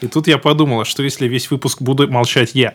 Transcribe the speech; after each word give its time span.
И 0.00 0.06
тут 0.06 0.26
я 0.26 0.38
подумала, 0.38 0.84
что 0.84 1.02
если 1.02 1.28
весь 1.28 1.50
выпуск 1.50 1.82
буду 1.82 2.08
молчать 2.08 2.52
я. 2.54 2.74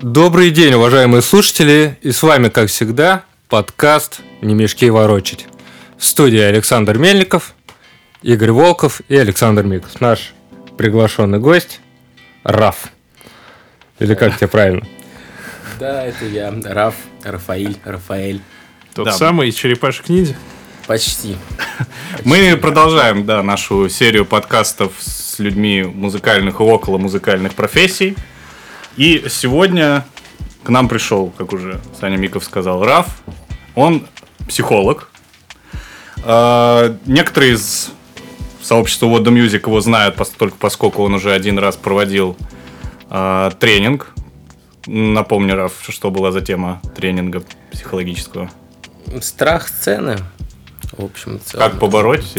Добрый 0.00 0.50
день, 0.50 0.74
уважаемые 0.74 1.22
слушатели, 1.22 1.96
и 2.02 2.12
с 2.12 2.22
вами, 2.22 2.48
как 2.48 2.68
всегда, 2.68 3.24
подкаст 3.48 4.20
«Не 4.42 4.52
мешки 4.52 4.90
ворочить». 4.90 5.46
В 5.96 6.04
студии 6.04 6.40
Александр 6.40 6.98
Мельников, 6.98 7.54
Игорь 8.22 8.50
Волков 8.50 9.00
и 9.08 9.16
Александр 9.16 9.62
Микс. 9.62 10.00
Наш 10.00 10.34
приглашенный 10.76 11.38
гость 11.38 11.80
Раф. 12.44 12.88
Или 13.98 14.14
как 14.14 14.36
тебе 14.36 14.48
правильно? 14.48 14.86
Да, 15.78 16.04
это 16.04 16.24
я, 16.26 16.52
Раф, 16.64 16.94
Рафаиль, 17.22 17.76
Рафаэль. 17.84 18.40
Тот 18.94 19.06
Да. 19.06 19.12
самый 19.12 19.48
из 19.48 19.54
черепашек 19.54 20.08
ниндзя. 20.08 20.36
Почти. 20.86 21.36
Мы 22.24 22.56
продолжаем, 22.56 23.24
да, 23.24 23.42
нашу 23.42 23.88
серию 23.88 24.24
подкастов 24.26 24.92
с 24.98 25.38
людьми 25.38 25.82
музыкальных 25.82 26.60
и 26.60 26.62
около 26.62 26.98
музыкальных 26.98 27.54
профессий. 27.54 28.16
И 28.96 29.24
сегодня 29.30 30.04
к 30.64 30.68
нам 30.68 30.88
пришел, 30.88 31.30
как 31.38 31.52
уже 31.52 31.80
Саня 31.98 32.16
Миков 32.16 32.44
сказал, 32.44 32.84
Раф. 32.84 33.06
Он 33.74 34.06
психолог. 34.48 35.08
А, 36.24 36.96
Некоторые 37.06 37.54
из 37.54 37.92
сообщества 38.62 39.06
What 39.06 39.24
the 39.24 39.32
Music 39.32 39.66
его 39.66 39.80
знают, 39.80 40.16
только 40.38 40.56
поскольку 40.56 41.02
он 41.02 41.14
уже 41.14 41.32
один 41.32 41.58
раз 41.58 41.76
проводил 41.76 42.36
а, 43.10 43.50
тренинг. 43.50 44.14
Напомню, 44.86 45.54
Раф, 45.54 45.72
что 45.88 46.10
была 46.10 46.32
за 46.32 46.40
тема 46.40 46.80
тренинга 46.96 47.42
психологического. 47.70 48.50
Страх 49.20 49.68
сцены. 49.68 50.18
В 50.92 51.04
общем, 51.04 51.40
целом. 51.44 51.70
Как 51.70 51.80
побороть? 51.80 52.34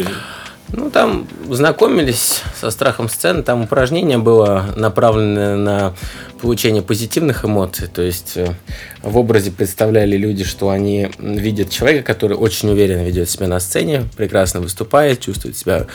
Ну, 0.76 0.90
там 0.90 1.28
знакомились 1.50 2.42
со 2.60 2.70
страхом 2.70 3.08
сцены, 3.08 3.44
там 3.44 3.62
упражнение 3.62 4.18
было 4.18 4.74
направлено 4.76 5.56
на 5.56 5.94
получение 6.40 6.82
позитивных 6.82 7.44
эмоций, 7.44 7.86
то 7.86 8.02
есть 8.02 8.32
э, 8.36 8.54
в 9.00 9.16
образе 9.16 9.52
представляли 9.52 10.16
люди, 10.16 10.42
что 10.42 10.70
они 10.70 11.10
видят 11.18 11.70
человека, 11.70 12.04
который 12.12 12.36
очень 12.36 12.70
уверенно 12.70 13.04
ведет 13.04 13.30
себя 13.30 13.46
на 13.46 13.60
сцене, 13.60 14.02
прекрасно 14.16 14.60
выступает, 14.60 15.20
чувствует 15.20 15.56
себя 15.56 15.86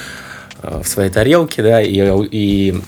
э, 0.63 0.81
в 0.81 0.87
своей 0.87 1.09
тарелке, 1.09 1.61
да, 1.61 1.81
и, 1.81 2.01
и 2.31 2.81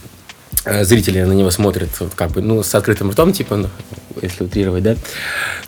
зрители 0.84 1.22
на 1.22 1.34
него 1.34 1.52
смотрят 1.52 1.90
вот 2.00 2.14
как 2.16 2.32
бы, 2.32 2.42
ну, 2.42 2.62
с 2.64 2.74
открытым 2.76 3.12
ртом, 3.12 3.34
типа, 3.34 3.56
ну, 3.56 3.70
если 4.22 4.44
утрировать, 4.44 4.84
да, 4.84 4.96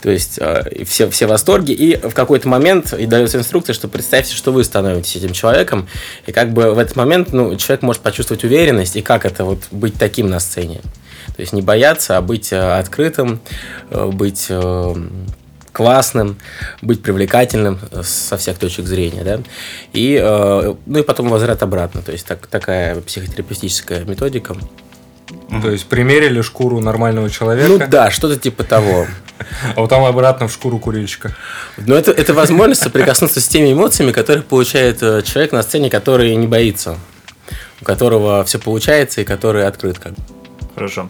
то 0.02 0.10
есть 0.10 0.38
э, 0.40 0.84
все, 0.86 1.10
все 1.10 1.26
в 1.26 1.30
восторге, 1.30 1.74
и 1.74 1.96
в 1.96 2.14
какой-то 2.14 2.48
момент 2.48 2.94
и 2.94 3.06
дается 3.06 3.38
инструкция, 3.38 3.74
что 3.74 3.88
представьте, 3.88 4.36
что 4.36 4.52
вы 4.52 4.64
становитесь 4.64 5.16
этим 5.16 5.34
человеком, 5.34 5.88
и 6.28 6.32
как 6.32 6.54
бы 6.54 6.74
в 6.74 6.78
этот 6.78 6.96
момент, 6.96 7.34
ну, 7.34 7.56
человек 7.56 7.82
может 7.82 8.02
почувствовать 8.02 8.44
уверенность, 8.44 8.96
и 8.96 9.02
как 9.02 9.26
это 9.26 9.46
вот 9.46 9.64
быть 9.72 9.96
таким 9.96 10.30
на 10.30 10.40
сцене, 10.40 10.82
то 11.36 11.40
есть 11.40 11.54
не 11.54 11.62
бояться, 11.62 12.18
а 12.18 12.22
быть 12.22 12.52
э, 12.52 12.78
открытым, 12.78 13.40
э, 13.90 14.08
быть 14.08 14.48
э, 14.50 14.96
классным, 15.74 16.38
быть 16.82 17.04
привлекательным 17.04 17.80
э, 17.92 18.04
со 18.04 18.38
всех 18.38 18.58
точек 18.58 18.86
зрения, 18.86 19.24
да, 19.24 19.40
и, 19.92 20.18
э, 20.22 20.76
ну, 20.86 21.00
и 21.00 21.02
потом 21.02 21.30
возврат 21.30 21.62
обратно, 21.64 22.02
то 22.02 22.14
есть 22.14 22.26
так, 22.26 22.48
такая 22.48 23.02
психотерапевтическая 23.02 24.06
методика. 24.06 24.56
То 25.62 25.70
есть 25.70 25.86
примерили 25.86 26.42
шкуру 26.42 26.80
нормального 26.80 27.30
человека, 27.30 27.70
Ну 27.70 27.88
да, 27.88 28.12
что-то 28.12 28.38
типа 28.38 28.64
того. 28.64 29.08
а 29.76 29.82
потом 29.82 30.06
обратно 30.06 30.48
в 30.48 30.54
шкуру 30.54 30.80
курильщика. 30.80 31.36
Но 31.78 31.96
это, 31.96 32.12
это 32.12 32.34
возможность 32.34 32.82
соприкоснуться 32.82 33.42
с 33.42 33.48
теми 33.48 33.74
эмоциями, 33.74 34.12
которые 34.12 34.44
получает 34.44 35.02
э, 35.02 35.22
человек 35.24 35.52
на 35.52 35.64
сцене, 35.64 35.90
который 35.90 36.36
не 36.36 36.48
боится, 36.48 36.98
у 37.82 37.86
которого 37.86 38.44
все 38.46 38.60
получается 38.60 39.22
и 39.22 39.24
который 39.24 39.66
открыт 39.66 40.00
как 40.00 40.14
бы. 40.14 40.22
Хорошо. 40.76 41.10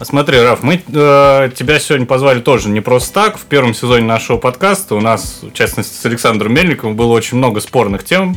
Смотри, 0.00 0.38
Раф, 0.38 0.62
мы 0.62 0.74
э, 0.74 1.50
тебя 1.54 1.78
сегодня 1.78 2.06
позвали 2.06 2.40
тоже 2.40 2.68
не 2.68 2.80
просто 2.80 3.14
так. 3.14 3.38
В 3.38 3.44
первом 3.44 3.74
сезоне 3.74 4.04
нашего 4.04 4.36
подкаста 4.36 4.94
у 4.94 5.00
нас, 5.00 5.40
в 5.42 5.52
частности, 5.52 5.94
с 5.94 6.04
Александром 6.06 6.54
Мельниковым 6.54 6.96
было 6.96 7.12
очень 7.12 7.38
много 7.38 7.60
спорных 7.60 8.04
тем 8.04 8.36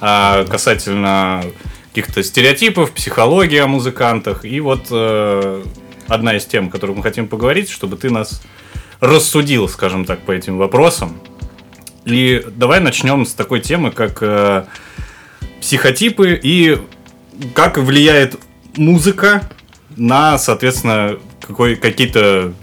а, 0.00 0.44
касательно 0.44 1.44
каких-то 1.88 2.22
стереотипов, 2.22 2.92
психологии 2.92 3.58
о 3.58 3.66
музыкантах. 3.66 4.44
И 4.44 4.60
вот 4.60 4.86
э, 4.90 5.64
одна 6.06 6.36
из 6.36 6.46
тем, 6.46 6.68
о 6.68 6.70
которых 6.70 6.96
мы 6.96 7.02
хотим 7.02 7.26
поговорить, 7.26 7.68
чтобы 7.68 7.96
ты 7.96 8.10
нас 8.10 8.42
рассудил, 9.00 9.68
скажем 9.68 10.04
так, 10.04 10.20
по 10.20 10.30
этим 10.32 10.58
вопросам. 10.58 11.20
И 12.04 12.44
давай 12.54 12.80
начнем 12.80 13.26
с 13.26 13.34
такой 13.34 13.60
темы, 13.60 13.90
как 13.90 14.18
э, 14.22 14.64
психотипы 15.60 16.38
и 16.40 16.78
как 17.54 17.78
влияет 17.78 18.38
музыка 18.76 19.50
на, 19.96 20.38
соответственно, 20.38 21.18
какой, 21.40 21.76
какие-то 21.76 22.54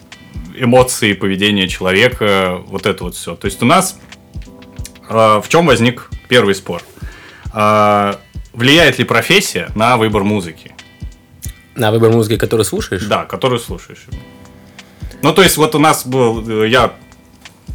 эмоции, 0.55 1.13
поведение 1.13 1.67
человека, 1.67 2.61
вот 2.67 2.85
это 2.85 3.03
вот 3.03 3.15
все. 3.15 3.35
То 3.35 3.45
есть 3.45 3.61
у 3.61 3.65
нас 3.65 3.99
э, 5.09 5.13
в 5.13 5.45
чем 5.47 5.67
возник 5.67 6.09
первый 6.27 6.55
спор? 6.55 6.81
Э, 7.53 8.15
влияет 8.53 8.99
ли 8.99 9.05
профессия 9.05 9.69
на 9.75 9.97
выбор 9.97 10.23
музыки? 10.23 10.73
На 11.75 11.91
выбор 11.91 12.11
музыки, 12.11 12.37
которую 12.37 12.65
слушаешь? 12.65 13.03
Да, 13.03 13.25
которую 13.25 13.59
слушаешь. 13.59 14.05
Ну, 15.21 15.33
то 15.33 15.43
есть, 15.43 15.57
вот 15.57 15.75
у 15.75 15.79
нас 15.79 16.05
был, 16.05 16.63
э, 16.63 16.69
я, 16.69 16.93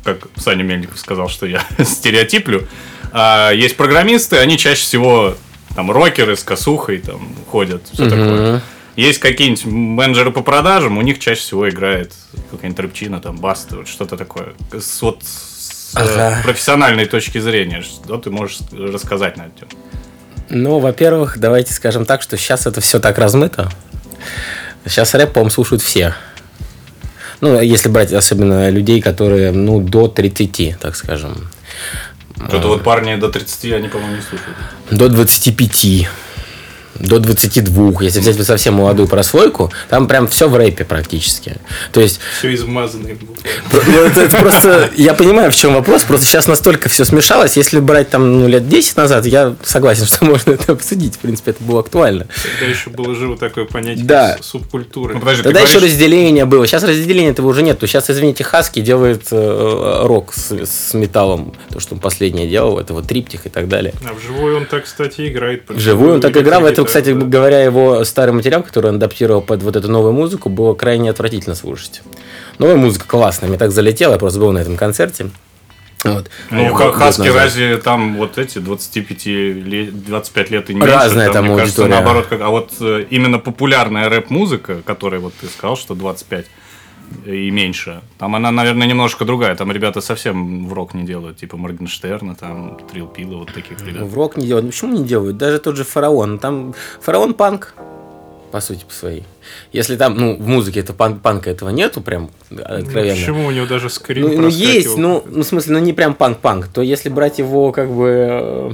как 0.05 0.29
Саня 0.37 0.63
Мельников 0.63 0.99
сказал, 0.99 1.29
что 1.29 1.47
я 1.47 1.65
стереотиплю, 1.85 2.67
а, 3.13 3.51
есть 3.51 3.77
программисты, 3.77 4.39
они 4.39 4.57
чаще 4.59 4.83
всего 4.83 5.37
там 5.75 5.91
рокеры 5.91 6.37
с 6.37 6.43
косухой 6.43 6.99
там 6.99 7.29
ходят, 7.51 7.83
все 7.93 8.09
такое. 8.09 8.63
Есть 8.97 9.21
какие-нибудь 9.21 9.65
менеджеры 9.65 10.31
по 10.33 10.43
продажам, 10.43 10.99
у 10.99 11.03
них 11.03 11.19
чаще 11.19 11.41
всего 11.41 11.69
играет 11.69 12.13
какая-нибудь 12.51 12.81
рыбчина, 12.81 13.21
там, 13.21 13.37
баста, 13.37 13.77
вот 13.77 13.89
что-то 13.89 14.17
такое. 14.19 14.53
С, 14.73 15.01
вот 15.01 15.23
с 15.25 15.95
э, 15.97 16.01
Ага. 16.01 16.43
профессиональной 16.45 17.07
точки 17.07 17.39
зрения, 17.39 17.83
что 17.83 18.19
ты 18.19 18.31
можешь 18.31 18.59
рассказать 18.73 19.37
на 19.39 19.43
эту 19.47 19.61
тему? 19.61 19.71
Ну, 20.51 20.79
во-первых, 20.79 21.39
давайте 21.39 21.73
скажем 21.73 22.05
так, 22.05 22.21
что 22.21 22.37
сейчас 22.37 22.67
это 22.67 22.83
все 22.83 23.01
так 23.01 23.17
размыто. 23.17 23.71
Сейчас 24.85 25.15
рэп, 25.15 25.33
по-моему, 25.33 25.51
слушают 25.51 25.83
все. 25.83 26.15
Ну, 27.41 27.61
если 27.61 27.89
брать 27.89 28.13
особенно 28.13 28.69
людей, 28.69 29.01
которые, 29.01 29.53
ну, 29.53 29.81
до 29.81 30.07
30, 30.09 30.79
так 30.79 30.97
скажем. 30.97 31.49
Что-то 32.49 32.69
вот 32.69 32.85
парни 32.85 33.15
до 33.17 33.31
30, 33.31 33.73
они, 33.73 33.89
по-моему, 33.89 34.17
не 34.17 34.23
слушают. 34.23 34.57
До 34.91 35.09
25. 35.09 36.09
До 37.03 37.19
22. 37.19 38.03
Если 38.03 38.21
взять 38.21 38.43
совсем 38.47 38.75
молодую 38.75 39.09
прослойку, 39.09 39.73
там 39.89 40.07
прям 40.09 40.29
все 40.29 40.49
в 40.49 40.57
рэпе 40.57 40.85
практически. 40.85 41.57
То 41.93 42.01
есть 42.01 42.21
Все 42.39 42.55
измазанное. 42.55 43.17
Ну, 43.73 43.79
это, 44.05 44.21
это 44.23 44.37
просто, 44.37 44.91
я 44.97 45.15
понимаю, 45.15 45.51
в 45.51 45.55
чем 45.55 45.75
вопрос, 45.75 46.05
просто 46.05 46.27
сейчас 46.27 46.47
настолько 46.47 46.89
все 46.89 47.05
смешалось. 47.05 47.57
Если 47.57 47.81
брать 47.81 48.11
там 48.11 48.41
ну, 48.41 48.49
лет 48.49 48.69
10 48.69 48.97
назад, 48.97 49.27
я 49.27 49.55
согласен, 49.65 50.07
что 50.07 50.25
можно 50.25 50.53
это 50.53 50.73
обсудить. 50.73 51.17
В 51.17 51.19
принципе, 51.19 51.51
это 51.51 51.63
было 51.65 51.81
актуально. 51.81 52.27
Тогда 52.59 52.71
еще 52.73 52.91
было 52.91 53.15
живо 53.15 53.37
такое 53.37 53.65
понятие 53.65 54.05
Да. 54.05 54.39
субкультуры. 54.41 55.15
Ну, 55.15 55.21
подожди, 55.21 55.43
Тогда 55.43 55.61
еще 55.61 55.73
говоришь- 55.79 55.93
разделение 55.93 56.45
было. 56.45 56.67
Сейчас 56.67 56.85
разделения 56.85 57.31
этого 57.31 57.49
уже 57.49 57.63
нет. 57.63 57.79
Сейчас, 57.83 58.09
извините, 58.11 58.45
Хаски 58.45 58.81
делает 58.81 59.25
э, 59.33 60.01
рок 60.05 60.33
с, 60.35 60.53
с 60.53 60.95
металлом. 60.95 61.55
То, 61.73 61.81
что 61.81 61.95
он 61.95 62.01
последнее 62.01 62.49
делал, 62.49 62.79
это 62.79 62.95
вот 62.95 63.07
триптих 63.09 63.47
и 63.47 63.49
так 63.49 63.69
далее. 63.69 63.93
А 64.09 64.13
вживую 64.15 64.57
он 64.59 64.67
так, 64.67 64.85
кстати, 64.85 65.29
играет. 65.29 65.65
Вживую 65.69 66.15
он 66.15 66.21
так 66.21 66.37
играл. 66.37 66.65
Это, 66.67 66.85
кстати, 67.01 67.13
да. 67.15 67.25
говоря, 67.27 67.63
его 67.63 68.05
старый 68.05 68.35
материал, 68.35 68.63
который 68.63 68.89
он 68.91 68.97
адаптировал 68.97 69.41
под 69.43 69.63
вот 69.63 69.77
эту 69.77 69.91
новую 69.91 70.13
музыку, 70.13 70.49
было 70.49 70.75
крайне 70.75 71.11
отвратительно 71.11 71.55
слушать. 71.55 72.03
Новая 72.59 72.77
музыка 72.77 73.07
классная, 73.07 73.49
мне 73.49 73.59
так 73.59 73.73
залетела, 73.73 74.13
я 74.13 74.19
просто 74.19 74.39
был 74.41 74.53
на 74.53 74.59
этом 74.59 74.77
концерте. 74.77 75.31
Вот. 76.05 76.29
Ну, 76.51 76.75
Ха- 76.75 76.87
год 76.87 76.95
Хаски 76.97 77.21
назад. 77.21 77.37
разве 77.37 77.77
там 77.77 78.17
вот 78.17 78.37
эти 78.37 78.59
25 78.59 79.27
лет, 79.27 80.05
25 80.05 80.51
лет 80.51 80.71
и 80.71 80.75
меньше? 80.75 80.91
Разная 80.91 81.33
там 81.33 81.47
мне 81.47 81.57
кажется, 81.57 81.83
аудитория. 81.83 82.03
наоборот, 82.03 82.27
как, 82.29 82.41
а 82.41 82.49
вот 82.49 82.73
э, 82.81 83.07
именно 83.11 83.39
популярная 83.39 84.09
рэп-музыка, 84.09 84.83
которая 84.85 85.21
вот 85.21 85.33
ты 85.41 85.47
сказал, 85.47 85.77
что 85.77 85.95
25 85.95 86.47
и 87.27 87.51
меньше, 87.51 88.03
там 88.19 88.35
она, 88.35 88.51
наверное, 88.51 88.87
немножко 88.87 89.25
другая. 89.25 89.55
Там 89.57 89.73
ребята 89.73 90.01
совсем 90.01 90.67
в 90.67 90.73
рок 90.73 90.95
не 90.95 91.05
делают, 91.05 91.37
типа 91.37 91.57
Моргенштерна, 91.57 92.35
там 92.35 92.79
Трил 92.91 93.07
Пила, 93.07 93.39
вот 93.39 93.53
таких 93.53 93.81
ребят. 93.87 94.03
В 94.03 94.15
рок 94.15 94.37
не 94.37 94.47
делают. 94.47 94.67
Почему 94.67 94.99
не 94.99 95.05
делают? 95.05 95.37
Даже 95.37 95.59
тот 95.59 95.77
же 95.77 95.85
фараон. 95.85 96.39
Там 96.39 96.75
фараон 97.01 97.35
панк, 97.35 97.75
по 98.51 98.61
сути, 98.61 98.85
по 98.85 98.93
своей. 98.93 99.25
Если 99.73 99.97
там, 99.97 100.17
ну, 100.17 100.37
в 100.37 100.47
музыке 100.47 100.81
это 100.81 100.93
панк, 100.93 101.23
панка 101.23 101.51
этого 101.51 101.71
нету, 101.71 102.01
прям 102.01 102.31
откровенно. 102.51 103.15
Почему 103.15 103.47
у 103.47 103.51
него 103.51 103.67
даже 103.67 103.91
скрин 103.91 104.29
Ну, 104.29 104.43
ну, 104.43 104.49
есть, 104.49 104.97
ну, 104.97 105.25
ну, 105.27 105.43
в 105.43 105.47
смысле, 105.47 105.75
ну, 105.75 105.79
не 105.79 105.93
прям 105.93 106.15
панк-панк, 106.15 106.69
то 106.69 106.83
если 106.83 107.09
брать 107.09 107.39
его, 107.39 107.73
как 107.73 107.91
бы, 107.91 108.09
э, 108.09 108.73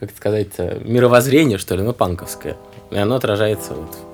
как 0.00 0.10
сказать, 0.16 0.58
мировоззрение, 0.84 1.58
что 1.58 1.76
ли, 1.76 1.82
ну, 1.82 1.92
панковское, 1.92 2.56
и 2.90 2.96
оно 2.96 3.16
отражается 3.16 3.74
вот 3.74 4.07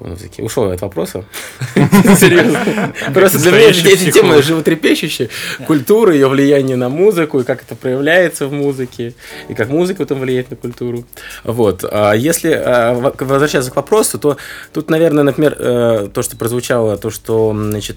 музыки. 0.00 0.40
Ушел 0.40 0.68
я 0.68 0.74
от 0.74 0.80
вопроса. 0.80 1.24
Серьезно. 1.74 2.92
Просто 3.14 3.38
для 3.38 3.50
меня 3.52 3.68
эти 3.68 4.10
темы 4.10 4.42
животрепещущие. 4.42 5.28
Культура, 5.66 6.12
ее 6.12 6.28
влияние 6.28 6.76
на 6.76 6.88
музыку, 6.88 7.40
и 7.40 7.44
как 7.44 7.62
это 7.62 7.74
проявляется 7.74 8.46
в 8.46 8.52
музыке, 8.52 9.14
и 9.48 9.54
как 9.54 9.68
музыка 9.68 10.02
потом 10.04 10.20
влияет 10.20 10.50
на 10.50 10.56
культуру. 10.56 11.04
Вот. 11.44 11.84
А 11.90 12.12
если 12.12 12.52
а, 12.52 12.94
возвращаться 12.94 13.70
к 13.70 13.76
вопросу, 13.76 14.18
то 14.18 14.36
тут, 14.72 14.90
наверное, 14.90 15.24
например, 15.24 15.56
э, 15.58 16.08
то, 16.12 16.22
что 16.22 16.36
прозвучало, 16.36 16.96
то, 16.96 17.10
что, 17.10 17.54
значит, 17.54 17.96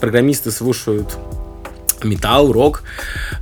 программисты 0.00 0.50
слушают 0.50 1.16
металл, 2.04 2.52
рок. 2.52 2.82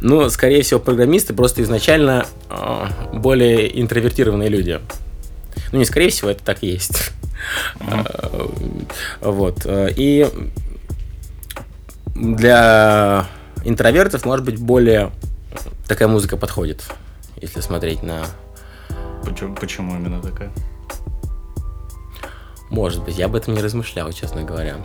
Но, 0.01 0.29
скорее 0.31 0.63
всего, 0.63 0.81
программисты 0.81 1.35
просто 1.35 1.63
изначально 1.63 2.27
э, 2.51 2.87
более 3.15 3.81
интровертированные 3.81 4.49
люди. 4.49 4.81
Ну, 5.73 5.79
не 5.79 5.85
скорее 5.85 6.11
всего, 6.11 6.31
это 6.31 6.43
так 6.43 6.59
и 6.63 6.69
есть. 6.69 7.11
Э, 7.81 8.47
Вот. 9.21 9.63
э, 9.65 9.91
И 9.97 10.29
для 12.15 13.27
интровертов, 13.65 14.25
может 14.25 14.45
быть, 14.45 14.59
более 14.59 15.11
такая 15.87 16.09
музыка 16.09 16.37
подходит, 16.37 16.83
если 17.41 17.61
смотреть 17.61 18.03
на... 18.03 18.25
Почему, 19.25 19.55
почему 19.55 19.97
именно 19.97 20.21
такая? 20.21 20.51
Может 22.71 23.03
быть, 23.03 23.17
я 23.17 23.27
об 23.27 23.35
этом 23.35 23.55
не 23.55 23.63
размышлял, 23.63 24.13
честно 24.13 24.43
говоря. 24.43 24.77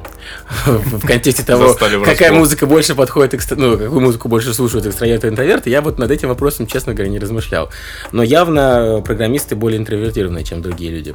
В 0.66 1.06
контексте 1.06 1.44
того, 1.44 1.74
какая 2.06 2.32
музыка 2.32 2.66
больше 2.66 2.96
подходит, 2.96 3.34
ну, 3.58 3.78
какую 3.78 4.00
музыку 4.00 4.30
больше 4.30 4.54
слушают 4.54 4.86
экстраверты 4.86 5.28
и 5.28 5.30
интроверты, 5.30 5.70
я 5.70 5.82
вот 5.82 6.00
над 6.00 6.10
этим 6.10 6.30
вопросом, 6.30 6.66
честно 6.66 6.94
говоря, 6.94 7.12
не 7.12 7.20
размышлял. 7.20 7.70
Но 8.14 8.24
явно 8.24 9.02
программисты 9.06 9.58
более 9.58 9.80
интровертированные, 9.80 10.46
чем 10.46 10.62
другие 10.62 10.92
люди. 10.92 11.14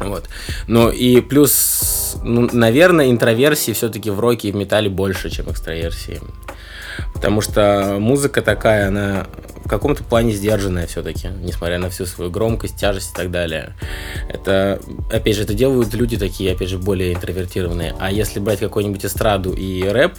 Вот. 0.00 0.28
Ну 0.66 0.90
и 0.90 1.20
плюс, 1.20 2.16
ну, 2.24 2.48
наверное, 2.52 3.10
интроверсии 3.10 3.72
все-таки 3.72 4.10
в 4.10 4.18
роке 4.18 4.48
и 4.48 4.52
в 4.52 4.56
металле 4.56 4.88
больше, 4.88 5.30
чем 5.30 5.50
экстраверсии. 5.50 6.20
Потому 7.14 7.40
что 7.40 7.96
музыка 7.98 8.42
такая, 8.42 8.88
она 8.88 9.26
в 9.64 9.68
каком-то 9.68 10.02
плане 10.02 10.32
сдержанная 10.32 10.86
все-таки, 10.86 11.28
несмотря 11.28 11.78
на 11.78 11.90
всю 11.90 12.06
свою 12.06 12.30
громкость, 12.30 12.76
тяжесть 12.76 13.12
и 13.12 13.14
так 13.14 13.30
далее. 13.30 13.74
Это, 14.28 14.80
опять 15.12 15.36
же, 15.36 15.42
это 15.42 15.54
делают 15.54 15.94
люди 15.94 16.16
такие, 16.16 16.52
опять 16.52 16.68
же, 16.68 16.78
более 16.78 17.12
интровертированные. 17.14 17.94
А 17.98 18.10
если 18.10 18.40
брать 18.40 18.58
какую-нибудь 18.58 19.04
эстраду 19.04 19.52
и 19.52 19.82
рэп, 19.84 20.14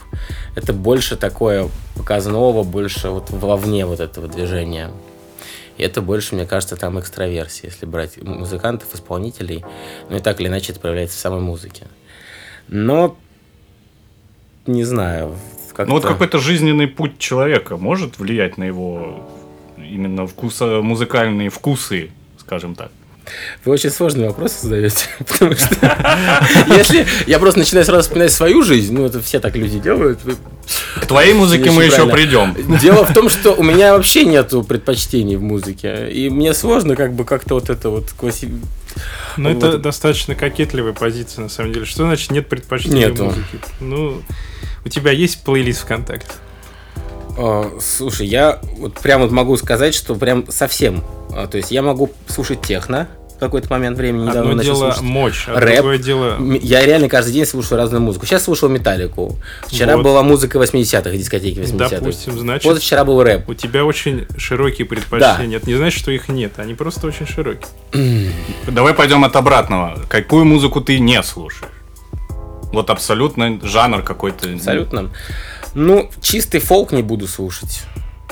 это 0.55 0.73
больше 0.73 1.17
такое 1.17 1.69
показ 1.95 2.25
нового, 2.27 2.63
больше 2.63 3.09
вот 3.09 3.29
вовне 3.29 3.85
вот 3.85 3.99
этого 3.99 4.27
движения. 4.27 4.91
И 5.81 5.83
это 5.83 6.03
больше, 6.03 6.35
мне 6.35 6.45
кажется, 6.45 6.75
там 6.75 6.99
экстраверсия, 6.99 7.71
если 7.71 7.87
брать 7.87 8.21
музыкантов, 8.21 8.93
исполнителей. 8.93 9.65
Ну 10.11 10.17
и 10.17 10.19
так 10.19 10.39
или 10.39 10.47
иначе 10.47 10.73
это 10.73 10.79
проявляется 10.79 11.17
в 11.17 11.19
самой 11.19 11.39
музыке. 11.39 11.87
Но 12.67 13.17
не 14.67 14.83
знаю. 14.83 15.35
Как 15.73 15.87
Ну 15.87 15.95
вот 15.95 16.05
какой-то 16.05 16.37
жизненный 16.37 16.85
путь 16.85 17.17
человека 17.17 17.77
может 17.77 18.19
влиять 18.19 18.59
на 18.59 18.63
его 18.65 19.27
именно 19.77 20.27
вкуса, 20.27 20.83
музыкальные 20.83 21.49
вкусы, 21.49 22.11
скажем 22.37 22.75
так. 22.75 22.91
Вы 23.65 23.73
очень 23.73 23.89
сложные 23.89 24.27
вопросы 24.27 24.63
задаете, 24.63 25.05
потому 25.19 25.55
что 25.55 25.75
если 26.67 27.05
я 27.27 27.39
просто 27.39 27.59
начинаю 27.59 27.85
сразу 27.85 28.03
вспоминать 28.03 28.31
свою 28.31 28.63
жизнь, 28.63 28.93
ну 28.93 29.05
это 29.05 29.21
все 29.21 29.39
так 29.39 29.55
люди 29.55 29.79
делают. 29.79 30.19
К 30.95 31.05
твоей 31.05 31.33
музыке 31.33 31.71
мы 31.71 31.83
еще 31.83 32.07
придем. 32.07 32.55
Дело 32.79 33.05
в 33.05 33.13
том, 33.13 33.29
что 33.29 33.53
у 33.53 33.63
меня 33.63 33.93
вообще 33.95 34.25
нету 34.25 34.63
предпочтений 34.63 35.35
в 35.35 35.41
музыке, 35.41 36.09
и 36.11 36.29
мне 36.29 36.53
сложно 36.53 36.95
как 36.95 37.13
бы 37.13 37.25
как-то 37.25 37.55
вот 37.55 37.69
это 37.69 37.89
вот 37.89 38.11
класси... 38.11 38.49
Ну, 39.37 39.49
это 39.49 39.71
Вот. 39.71 39.81
достаточно 39.81 40.35
кокетливая 40.35 40.93
позиция, 40.93 41.43
на 41.43 41.49
самом 41.49 41.71
деле. 41.73 41.85
Что 41.85 42.03
значит 42.03 42.31
нет 42.31 42.49
предпочтений 42.49 43.07
Нету. 43.07 43.23
в 43.23 43.27
музыке? 43.27 43.59
Ну, 43.79 44.21
у 44.83 44.89
тебя 44.89 45.11
есть 45.11 45.43
плейлист 45.43 45.81
ВКонтакте? 45.81 46.33
А, 47.37 47.71
Слушай, 47.79 48.27
я 48.27 48.59
вот 48.77 48.95
прям 48.95 49.21
вот 49.21 49.31
могу 49.31 49.55
сказать, 49.55 49.95
что 49.95 50.15
прям 50.15 50.51
совсем. 50.51 51.03
А, 51.33 51.47
То 51.47 51.57
есть 51.57 51.71
я 51.71 51.81
могу 51.81 52.11
слушать 52.27 52.61
техно 52.61 53.07
в 53.35 53.39
какой-то 53.39 53.69
момент 53.71 53.97
времени, 53.97 54.21
недавно 54.23 54.41
Одно 54.41 54.55
начал 54.55 54.73
дело 54.75 54.91
слушать. 54.91 55.01
мощь, 55.01 55.45
а 55.47 55.59
рэп. 55.59 55.75
другое 55.77 55.97
дело... 55.97 56.37
Я 56.61 56.85
реально 56.85 57.09
каждый 57.09 57.33
день 57.33 57.45
слушаю 57.47 57.79
разную 57.79 57.99
музыку. 58.01 58.27
Сейчас 58.27 58.43
слушал 58.43 58.69
Металлику. 58.69 59.35
Вчера 59.65 59.97
Вот. 59.97 60.03
была 60.03 60.21
музыка 60.21 60.59
80-х, 60.59 61.09
дискотеки 61.17 61.57
80-х. 61.57 61.89
Допустим, 61.89 62.37
значит, 62.37 62.63
Позавчера 62.67 63.03
был 63.03 63.23
рэп. 63.23 63.49
у 63.49 63.53
тебя 63.55 63.83
очень 63.83 64.27
широкие 64.37 64.85
предпочтения. 64.85 65.57
Это 65.57 65.67
не 65.67 65.75
значит, 65.75 65.99
что 65.99 66.11
их 66.11 66.29
нет, 66.29 66.53
они 66.57 66.75
просто 66.75 67.07
очень 67.07 67.25
широкие. 67.25 67.65
Давай 68.67 68.93
пойдем 68.93 69.23
от 69.23 69.35
обратного. 69.35 69.97
Какую 70.07 70.45
музыку 70.45 70.79
ты 70.79 70.99
не 70.99 71.21
слушаешь? 71.23 71.71
Вот 72.71 72.89
абсолютно 72.91 73.59
жанр 73.63 74.03
какой-то. 74.03 74.53
Абсолютно. 74.53 75.09
Ну, 75.73 76.09
чистый 76.21 76.59
фолк 76.59 76.91
не 76.91 77.01
буду 77.01 77.27
слушать. 77.27 77.81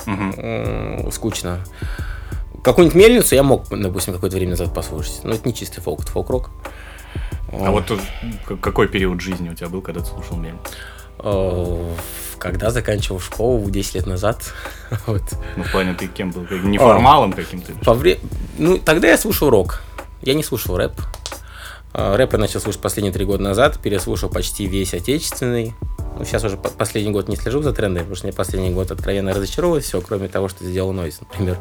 М, 0.06 1.10
Скучно. 1.10 1.60
Какую-нибудь 2.62 2.94
мельницу 2.96 3.34
я 3.34 3.42
мог, 3.42 3.64
допустим, 3.70 4.12
какое-то 4.14 4.36
время 4.36 4.50
назад 4.50 4.74
послушать. 4.74 5.20
Но 5.24 5.34
это 5.34 5.48
не 5.48 5.54
чистый 5.54 5.80
фолк, 5.80 6.02
это 6.02 6.10
фолк-рок. 6.12 6.50
А 7.52 7.70
вот 7.70 7.90
какой 8.60 8.86
период 8.88 9.20
жизни 9.20 9.48
у 9.48 9.54
тебя 9.54 9.68
был, 9.68 9.80
когда 9.82 10.00
ты 10.00 10.06
слушал 10.06 10.36
Мель? 10.36 10.54
Э, 11.18 11.94
Когда 12.38 12.70
заканчивал 12.70 13.18
школу 13.20 13.68
10 13.70 13.94
лет 13.96 14.06
назад. 14.06 14.52
Вот. 15.06 15.22
Ну, 15.56 15.64
в 15.64 15.70
плане 15.72 15.94
ты 15.94 16.06
кем 16.06 16.30
был? 16.30 16.44
Как- 16.44 16.62
Неформалом 16.62 17.32
каким-то? 17.32 17.72
По 17.84 17.94
вре- 17.94 18.20
Ну, 18.58 18.78
тогда 18.78 19.08
я 19.08 19.18
слушал 19.18 19.50
рок. 19.50 19.82
Я 20.22 20.34
не 20.34 20.42
слушал 20.44 20.76
рэп. 20.76 20.92
А, 21.92 22.16
Рэп 22.16 22.32
я 22.34 22.38
начал 22.38 22.60
слушать 22.60 22.80
последние 22.80 23.12
три 23.12 23.24
года 23.24 23.42
назад, 23.42 23.78
переслушал 23.80 24.28
почти 24.30 24.66
весь 24.66 24.94
отечественный. 24.94 25.74
Ну, 26.18 26.24
сейчас 26.24 26.44
уже 26.44 26.56
по- 26.56 26.68
последний 26.68 27.12
год 27.12 27.28
не 27.28 27.36
слежу 27.36 27.62
за 27.62 27.72
трендами, 27.72 28.00
потому 28.02 28.16
что 28.16 28.26
мне 28.26 28.32
последний 28.34 28.70
год 28.70 28.90
откровенно 28.90 29.32
разочаровывает 29.32 29.84
все, 29.84 30.00
кроме 30.00 30.28
того, 30.28 30.48
что 30.48 30.64
сделал 30.64 30.92
Нойз, 30.92 31.20
например. 31.20 31.58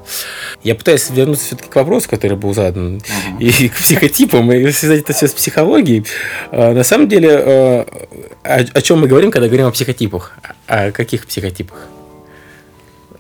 Я 0.64 0.76
пытаюсь 0.76 1.10
вернуться 1.10 1.46
все-таки 1.46 1.70
к 1.70 1.76
вопросу, 1.76 2.10
который 2.10 2.36
был 2.38 2.54
задан, 2.54 3.02
и 3.40 3.70
к 3.70 3.78
психотипам, 3.78 4.52
и 4.52 4.72
связать 4.72 5.02
это 5.02 5.14
все 5.14 5.28
с 5.28 5.34
психологией. 5.34 6.06
А, 6.52 6.74
На 6.74 6.84
самом 6.84 7.08
деле, 7.08 7.38
о, 7.38 7.86
о 8.44 8.82
чем 8.82 9.00
мы 9.00 9.08
говорим, 9.08 9.32
когда 9.32 9.48
говорим 9.48 9.68
о 9.68 9.72
психотипах? 9.72 10.36
О 10.68 10.92
каких 10.92 11.26
психотипах? 11.26 11.88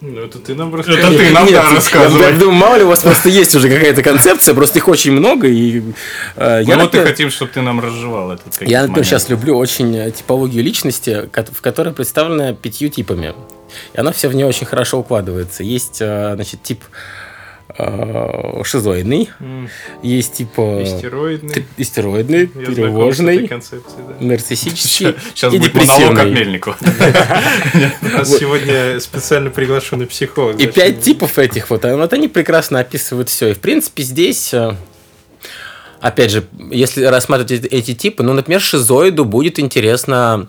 Ну, 0.01 0.21
это 0.21 0.39
ты 0.39 0.55
нам 0.55 0.73
Это 0.73 0.77
расскажи. 0.91 1.17
ты 1.17 1.29
нам, 1.31 1.43
Нет, 1.45 1.53
да, 1.55 1.69
я- 1.69 1.75
рассказывай. 1.75 2.21
Я, 2.21 2.31
думаю, 2.31 2.53
мало 2.57 2.77
ли 2.77 2.83
у 2.83 2.87
вас 2.87 3.01
просто 3.01 3.27
есть 3.27 3.53
уже 3.53 3.69
какая-то 3.69 4.01
концепция, 4.01 4.55
просто 4.55 4.79
их 4.79 4.87
очень 4.87 5.11
много. 5.11 5.47
И, 5.47 5.79
э, 6.37 6.61
Ну 6.63 6.69
я, 6.69 6.77
вот 6.77 6.95
и 6.95 6.99
хотим, 6.99 7.29
чтобы 7.29 7.51
ты 7.51 7.61
нам 7.61 7.81
разжевал 7.81 8.31
этот 8.31 8.45
я, 8.61 8.61
например, 8.61 8.81
моменты. 8.89 9.03
сейчас 9.03 9.27
люблю 9.29 9.57
очень 9.57 9.93
э, 9.97 10.11
типологию 10.11 10.63
личности, 10.63 11.29
в 11.51 11.61
которой 11.61 11.93
представлена 11.93 12.53
пятью 12.53 12.87
типами. 12.89 13.33
И 13.93 13.99
она 13.99 14.13
все 14.13 14.29
в 14.29 14.35
нее 14.35 14.45
очень 14.47 14.65
хорошо 14.65 14.99
укладывается. 14.99 15.63
Есть, 15.63 15.97
э, 15.99 16.31
значит, 16.35 16.63
тип 16.63 16.81
шизоидный, 18.63 19.29
М, 19.39 19.69
есть 20.01 20.33
тип 20.33 20.49
э, 20.57 20.83
Истероидный. 20.83 21.65
истероидный, 21.77 22.47
тревожный, 22.47 23.47
да. 23.47 23.59
нарциссический 24.19 25.15
Сейчас 25.33 25.53
и 25.53 25.57
будет 25.59 25.73
монолог 25.75 25.89
от 25.89 25.99
депрессивный. 26.25 26.31
Мельникова. 26.31 26.77
У 28.01 28.05
нас 28.17 28.37
сегодня 28.37 28.99
специально 28.99 29.49
приглашенный 29.49 30.07
психолог. 30.07 30.59
И 30.59 30.67
пять 30.67 31.01
типов 31.01 31.37
этих 31.37 31.69
вот, 31.69 31.85
а 31.85 31.95
вот 31.95 32.11
они 32.13 32.27
прекрасно 32.27 32.79
описывают 32.79 33.29
все. 33.29 33.49
И 33.49 33.53
в 33.53 33.59
принципе 33.59 34.03
здесь, 34.03 34.53
э, 34.53 34.75
опять 36.01 36.31
же, 36.31 36.45
если 36.71 37.03
рассматривать 37.05 37.51
эти, 37.51 37.67
эти 37.67 37.93
типы, 37.93 38.23
ну, 38.23 38.33
например, 38.33 38.61
шизоиду 38.61 39.25
будет 39.25 39.59
интересно, 39.59 40.47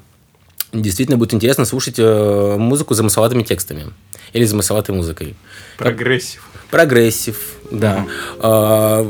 действительно 0.72 1.18
будет 1.18 1.34
интересно 1.34 1.64
слушать 1.64 1.96
э, 1.98 2.56
музыку 2.58 2.94
с 2.94 2.96
замысловатыми 2.96 3.42
текстами 3.42 3.92
или 4.32 4.44
замысловатой 4.44 4.94
музыкой. 4.94 5.34
Прогрессив. 5.76 6.42
Прогрессив, 6.70 7.36
да. 7.70 8.06
А, 8.38 9.06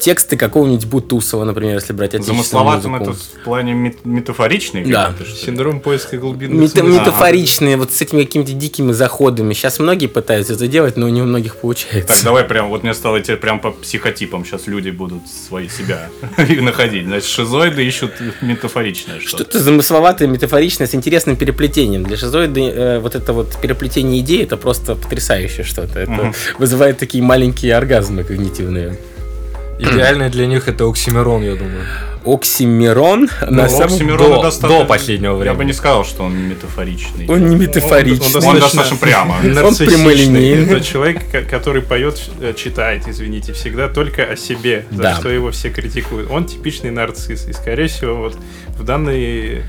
тексты 0.00 0.36
какого-нибудь 0.36 0.86
Бутусова, 0.86 1.44
например, 1.44 1.74
если 1.74 1.92
брать 1.92 2.10
отечественную 2.14 2.42
Замысловатым 2.44 2.90
музыку. 2.92 3.10
это 3.12 3.20
в 3.40 3.44
плане 3.44 3.72
мет- 3.74 4.04
метафоричный? 4.04 4.84
Да. 4.84 5.14
Синдром 5.44 5.80
поиска 5.80 6.16
глубинных 6.16 6.60
Мета- 6.60 6.80
смыслов. 6.80 7.00
метафоричные, 7.06 7.76
вот 7.76 7.92
с 7.92 8.00
этими 8.00 8.22
какими-то 8.22 8.52
дикими 8.52 8.92
заходами. 8.92 9.52
Сейчас 9.54 9.78
многие 9.78 10.06
пытаются 10.06 10.54
это 10.54 10.66
делать, 10.66 10.96
но 10.96 11.08
не 11.08 11.20
у 11.22 11.24
многих 11.26 11.56
получается. 11.56 12.14
Так, 12.14 12.24
давай 12.24 12.44
прям, 12.44 12.68
вот 12.68 12.82
мне 12.82 12.94
стало 12.94 13.20
теперь 13.20 13.36
прям 13.36 13.60
по 13.60 13.70
психотипам. 13.72 14.44
Сейчас 14.44 14.66
люди 14.66 14.90
будут 14.90 15.22
свои 15.28 15.68
себя 15.68 16.08
находить. 16.38 17.06
Значит, 17.06 17.28
шизоиды 17.28 17.84
ищут 17.86 18.12
метафоричное 18.40 19.20
что-то. 19.20 19.44
Что-то 19.44 19.58
замысловатое, 19.60 20.28
метафоричное, 20.28 20.86
с 20.86 20.94
интересным 20.94 21.36
переплетением. 21.36 22.04
Для 22.04 22.16
шизоида 22.16 22.60
э, 22.60 22.98
вот 23.00 23.14
это 23.14 23.32
вот 23.32 23.56
переплетение 23.60 24.20
идей, 24.20 24.42
это 24.44 24.56
просто 24.56 24.94
потрясающее 24.94 25.64
что-то. 25.64 25.98
Это 25.98 26.32
вызывает 26.58 26.99
такие 27.00 27.22
маленькие 27.24 27.74
оргазмы 27.74 28.22
когнитивные. 28.24 28.96
Идеальный 29.80 30.28
для 30.30 30.46
них 30.46 30.68
это 30.68 30.84
Оксимирон, 30.88 31.42
я 31.42 31.54
думаю. 31.56 31.84
Оксимирон 32.22 33.30
на 33.48 33.62
Ну, 33.64 33.68
самом... 33.70 33.84
Оксимирон 33.94 34.30
до- 34.30 34.42
достаточно- 34.42 34.80
до 34.80 34.84
последнего 34.84 35.32
Я 35.42 35.50
бы 35.52 35.56
времени. 35.56 35.66
не 35.68 35.72
сказал, 35.72 36.04
что 36.04 36.24
он 36.24 36.36
метафоричный. 36.36 37.26
Он 37.28 37.48
не 37.48 37.56
метафоричный. 37.56 38.18
Он- 38.26 38.26
Он 38.26 38.32
достаточно- 38.32 38.60
достаточно 38.60 38.96
прямо. 38.98 39.36
нарциссичный. 39.42 39.86
прямолинейный. 39.96 40.64
Это 40.76 40.80
человек, 40.84 41.22
ко- 41.32 41.42
который 41.42 41.80
поет, 41.80 42.20
читает, 42.56 43.04
извините, 43.08 43.54
всегда 43.54 43.88
только 43.88 44.24
о 44.24 44.36
себе, 44.36 44.84
за 44.90 45.02
Да. 45.02 45.16
что 45.16 45.30
его 45.30 45.50
все 45.50 45.70
критикуют. 45.70 46.30
Он 46.30 46.44
типичный 46.44 46.90
нарцисс. 46.90 47.46
И, 47.48 47.52
скорее 47.54 47.86
всего, 47.88 48.16
вот 48.16 48.36
в 48.78 48.84
данной 48.84 49.62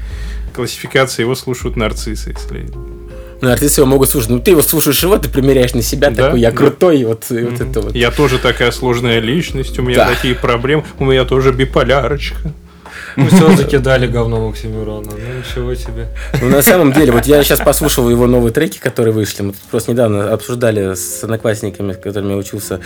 классификации 0.53 1.21
его 1.21 1.35
слушают 1.35 1.77
нарциссы. 1.77 2.31
Если... 2.38 2.65
Ну, 3.41 3.50
артисты 3.51 3.81
его 3.81 3.89
могут 3.89 4.10
слушать. 4.10 4.29
Ну, 4.29 4.39
ты 4.39 4.51
его 4.51 4.62
слушаешь 4.62 5.01
его, 5.01 5.17
ты 5.17 5.27
примеряешь 5.29 5.74
на 5.74 5.81
себя 5.81 6.12
Да, 6.12 6.25
такой, 6.25 6.39
я 6.41 6.51
да. 6.51 6.57
крутой, 6.57 7.00
и 7.00 7.05
вот, 7.05 7.25
и 7.31 7.41
вот 7.43 7.60
это 7.60 7.81
вот. 7.81 7.95
Я 7.95 8.12
тоже 8.12 8.38
такая 8.38 8.71
сложная 8.71 9.19
личность, 9.19 9.77
у 9.79 9.81
меня 9.81 9.98
Да. 9.98 10.10
такие 10.13 10.36
проблемы, 10.36 10.83
у 11.00 11.05
меня 11.05 11.25
тоже 11.25 11.51
биполярочка. 11.51 12.53
Мы 13.15 13.27
все 13.27 13.56
закидали 13.56 14.08
говном 14.08 14.50
Оксимирона. 14.50 15.12
Ну 15.12 15.39
ничего 15.39 15.75
себе. 15.75 16.08
Ну, 16.41 16.50
на 16.50 16.62
самом 16.62 16.94
деле, 16.94 17.12
вот 17.12 17.25
я 17.25 17.44
сейчас 17.44 17.60
послушал 17.60 18.10
его 18.10 18.27
новые 18.27 18.51
треки, 18.51 18.77
которые 18.77 19.13
вышли. 19.13 19.44
Мы 19.44 19.53
просто 19.70 19.91
недавно 19.91 20.32
обсуждали 20.32 20.94
с 20.96 21.24
одноклассниками, 21.24 21.94
с 21.94 21.98
которыми 21.98 22.32
я 22.32 22.38
учился. 22.38 22.80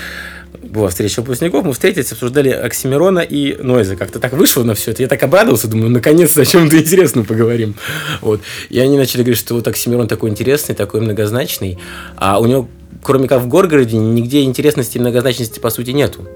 Была 0.61 0.89
встреча 0.89 1.21
выпускников, 1.21 1.63
мы 1.63 1.73
встретились, 1.73 2.11
обсуждали 2.11 2.49
Оксимирона 2.49 3.19
и 3.19 3.61
Нойза. 3.61 3.95
Как-то 3.95 4.19
так 4.19 4.33
вышло 4.33 4.63
на 4.63 4.73
все 4.73 4.91
это. 4.91 5.03
Я 5.03 5.07
так 5.07 5.21
обрадовался, 5.21 5.67
думаю, 5.67 5.89
наконец-то 5.89 6.41
о 6.41 6.45
чем-то 6.45 6.77
интересном 6.77 7.25
поговорим. 7.25 7.75
Вот. 8.21 8.41
И 8.69 8.79
они 8.79 8.97
начали 8.97 9.21
говорить, 9.21 9.39
что 9.39 9.53
вот 9.53 9.67
Оксимирон 9.67 10.07
такой 10.07 10.29
интересный, 10.29 10.75
такой 10.75 11.01
многозначный, 11.01 11.77
а 12.15 12.39
у 12.39 12.45
него, 12.45 12.69
кроме 13.05 13.27
как 13.27 13.41
в 13.41 13.47
Горгороде, 13.47 13.97
нигде 13.97 14.41
интересности 14.43 14.97
и 14.97 14.99
многозначности, 14.99 15.59
по 15.59 15.69
сути, 15.69 15.91
нету. 15.91 16.27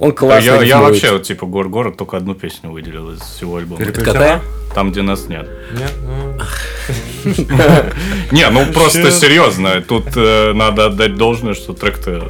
Он 0.00 0.10
классно 0.10 0.44
Я, 0.44 0.62
я 0.62 0.80
вообще, 0.80 1.12
вот, 1.12 1.22
типа, 1.22 1.46
Гор 1.46 1.68
Город 1.68 1.96
только 1.96 2.16
одну 2.16 2.34
песню 2.34 2.72
выделил 2.72 3.12
из 3.12 3.20
всего 3.20 3.58
альбома. 3.58 3.80
Это 3.80 4.00
какая? 4.00 4.42
Там, 4.74 4.90
где 4.90 5.02
нас 5.02 5.28
нет. 5.28 5.48
Нет, 5.72 5.92
ну, 6.04 7.32
Не, 8.32 8.50
ну 8.50 8.66
просто 8.72 9.12
серьезно. 9.12 9.80
Тут 9.80 10.08
э, 10.16 10.52
надо 10.52 10.86
отдать 10.86 11.14
должное, 11.14 11.54
что 11.54 11.72
трек-то 11.72 12.28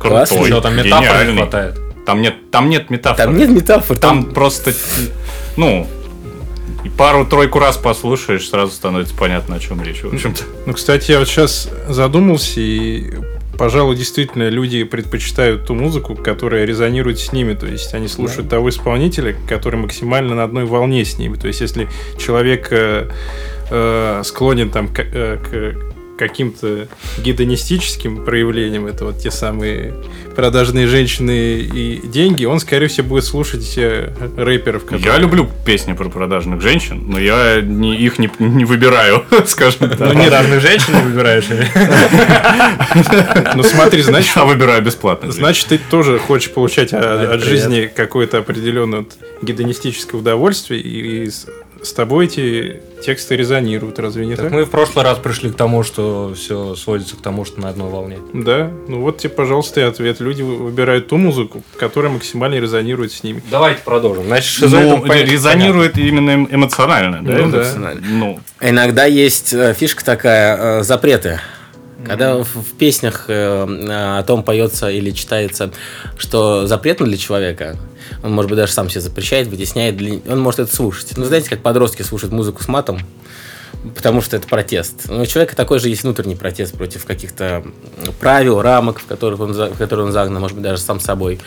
Классный. 0.00 0.50
крутой, 0.50 0.82
гениальный. 0.84 1.36
хватает. 1.36 1.80
Там 2.06 2.22
нет, 2.22 2.50
там 2.52 2.70
нет 2.70 2.88
метафор. 2.90 3.16
Там 3.16 3.36
нет 3.36 3.50
метафор, 3.50 3.98
Там 3.98 4.24
там 4.24 4.32
просто, 4.32 4.72
ну, 5.56 5.88
и 6.84 6.90
пару-тройку 6.90 7.58
раз 7.58 7.78
послушаешь, 7.78 8.48
сразу 8.48 8.72
становится 8.72 9.14
понятно, 9.14 9.56
о 9.56 9.58
чем 9.58 9.82
речь. 9.82 10.02
В 10.02 10.12
общем-то. 10.12 10.42
Ну, 10.66 10.72
кстати, 10.74 11.10
я 11.12 11.18
вот 11.18 11.28
сейчас 11.28 11.70
задумался, 11.88 12.60
и, 12.60 13.10
пожалуй, 13.58 13.96
действительно, 13.96 14.50
люди 14.50 14.84
предпочитают 14.84 15.66
ту 15.66 15.74
музыку, 15.74 16.14
которая 16.14 16.66
резонирует 16.66 17.18
с 17.18 17.32
ними. 17.32 17.54
То 17.54 17.66
есть 17.66 17.94
они 17.94 18.06
слушают 18.06 18.50
того 18.50 18.68
исполнителя, 18.68 19.34
который 19.48 19.80
максимально 19.80 20.34
на 20.34 20.44
одной 20.44 20.66
волне 20.66 21.04
с 21.04 21.18
ними. 21.18 21.36
То 21.36 21.46
есть 21.46 21.62
если 21.62 21.88
человек 22.18 22.68
э, 22.70 23.08
э, 23.70 24.22
склонен 24.24 24.70
там 24.70 24.88
к, 24.88 25.00
э, 25.00 25.38
к 25.38 25.93
каким-то 26.16 26.88
гедонистическим 27.18 28.24
проявлениям, 28.24 28.86
это 28.86 29.04
вот 29.06 29.18
те 29.18 29.30
самые 29.30 29.94
продажные 30.34 30.86
женщины 30.86 31.60
и 31.60 32.00
деньги, 32.06 32.44
он, 32.44 32.60
скорее 32.60 32.88
всего, 32.88 33.08
будет 33.08 33.24
слушать 33.24 33.74
э, 33.76 34.12
рэперов, 34.36 34.84
которые... 34.84 35.06
Я 35.06 35.18
люблю 35.18 35.48
песни 35.64 35.92
про 35.92 36.08
продажных 36.08 36.60
женщин, 36.60 37.04
но 37.08 37.18
я 37.18 37.60
не- 37.60 37.96
их 37.96 38.18
не, 38.18 38.30
не 38.38 38.64
выбираю, 38.64 39.24
скажем 39.46 39.90
так. 39.90 39.98
Ну, 39.98 40.12
недавно 40.12 40.60
женщину 40.60 41.00
выбираешь 41.00 41.44
или? 41.50 41.66
Ну 43.54 43.62
смотри, 43.62 44.02
значит, 44.02 44.36
Я 44.36 44.44
выбираю 44.44 44.82
бесплатно. 44.82 45.30
Значит, 45.32 45.68
ты 45.68 45.78
тоже 45.78 46.18
хочешь 46.18 46.50
получать 46.50 46.92
от, 46.92 47.42
жизни 47.42 47.90
какое-то 47.94 48.38
определенное 48.38 49.04
гедонистическое 49.42 50.20
удовольствие, 50.20 50.80
и, 50.80 51.26
и 51.26 51.30
с, 51.84 51.92
тобой 51.92 52.26
эти 52.26 52.80
тексты 53.04 53.36
резонируют, 53.36 53.98
разве 53.98 54.26
не 54.26 54.34
так? 54.34 54.46
Так 54.46 54.52
мы 54.52 54.64
в 54.64 54.70
прошлый 54.70 55.04
раз 55.04 55.18
пришли 55.18 55.50
к 55.50 55.56
тому, 55.56 55.82
что 55.82 56.32
все 56.34 56.74
сводится 56.74 57.16
к 57.16 57.20
тому, 57.20 57.44
что 57.44 57.60
на 57.60 57.68
одной 57.68 57.90
волне. 57.90 58.18
Да, 58.32 58.70
ну 58.88 59.00
вот 59.00 59.18
тебе, 59.18 59.30
пожалуйста, 59.30 59.80
и 59.80 59.84
ответ. 59.84 60.20
Люди 60.20 60.42
вы- 60.42 60.56
выбирают 60.56 61.08
ту 61.08 61.16
музыку, 61.16 61.62
которая 61.78 62.10
максимально 62.12 62.54
резонирует 62.60 63.12
с 63.12 63.22
ними. 63.22 63.42
Давайте 63.50 63.82
продолжим. 63.84 64.24
Значит, 64.24 64.46
шизоидом 64.50 65.00
Ну, 65.00 65.06
понятно. 65.06 65.30
резонирует 65.30 65.98
именно 65.98 66.30
эм- 66.30 66.48
эмоционально, 66.50 67.22
да? 67.22 67.32
Ну 67.32 67.50
да. 67.50 67.58
Эмоционально. 67.58 68.02
Ну, 68.08 68.40
Иногда 68.60 69.04
есть 69.04 69.52
э, 69.52 69.74
фишка 69.74 70.04
такая, 70.04 70.80
э, 70.80 70.82
запреты. 70.82 71.40
Когда 72.06 72.36
в, 72.38 72.44
в 72.44 72.72
песнях 72.78 73.24
э, 73.28 73.62
о 74.18 74.22
том 74.22 74.42
поется 74.42 74.90
или 74.90 75.10
читается, 75.10 75.70
что 76.18 76.66
запретно 76.66 77.06
для 77.06 77.16
человека, 77.16 77.76
он, 78.22 78.32
может 78.32 78.50
быть, 78.50 78.58
даже 78.58 78.72
сам 78.72 78.88
себе 78.90 79.00
запрещает, 79.00 79.48
вытесняет, 79.48 79.96
для- 79.96 80.20
он 80.30 80.40
может 80.40 80.60
это 80.60 80.74
слушать. 80.74 81.14
Ну, 81.16 81.24
знаете, 81.24 81.48
как 81.50 81.60
подростки 81.62 82.02
слушают 82.02 82.32
музыку 82.32 82.62
с 82.62 82.68
матом, 82.68 83.00
потому 83.94 84.20
что 84.22 84.36
это 84.36 84.46
протест. 84.48 85.08
Но 85.08 85.22
у 85.22 85.26
человека 85.26 85.56
такой 85.56 85.78
же 85.78 85.88
есть 85.88 86.02
внутренний 86.04 86.36
протест 86.36 86.74
против 86.76 87.04
каких-то 87.04 87.64
правил, 88.20 88.60
рамок, 88.62 88.98
в 89.00 89.06
которых 89.06 89.40
он, 89.40 89.52
в 89.52 89.76
которые 89.76 90.06
он 90.06 90.12
загнан, 90.12 90.40
может 90.40 90.56
быть, 90.56 90.64
даже 90.64 90.80
сам 90.80 91.00
собой. 91.00 91.40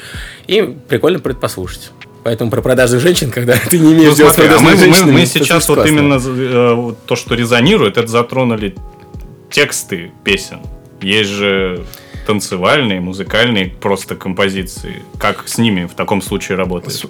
И 0.48 0.62
прикольно 0.88 1.20
предпослушать. 1.20 1.92
Поэтому 2.24 2.52
про 2.52 2.62
продажных 2.62 3.02
женщин, 3.02 3.32
когда 3.32 3.54
ты 3.70 3.80
не 3.80 3.94
имеешь 3.94 4.10
Ну, 4.12 4.16
дела 4.18 4.32
с 4.32 4.36
смотри, 4.36 4.54
а 4.54 4.60
мы, 4.60 4.76
мы- 4.76 5.12
мы 5.14 5.22
это 5.22 5.30
сейчас 5.32 5.70
вот 5.70 5.76
классно. 5.76 5.92
именно 5.94 6.20
э, 6.26 6.94
то, 7.06 7.16
что 7.16 7.36
резонирует, 7.36 7.98
это 7.98 8.08
затронули 8.08 8.76
тексты 9.50 10.12
песен. 10.24 10.60
Есть 11.02 11.30
же 11.30 11.86
танцевальные, 12.26 13.00
музыкальные 13.00 13.70
просто 13.70 14.16
композиции. 14.16 15.02
Как 15.18 15.48
с 15.48 15.58
ними 15.58 15.86
в 15.86 15.94
таком 15.94 16.22
случае 16.22 16.58
работать? 16.58 16.94
С- 16.94 17.06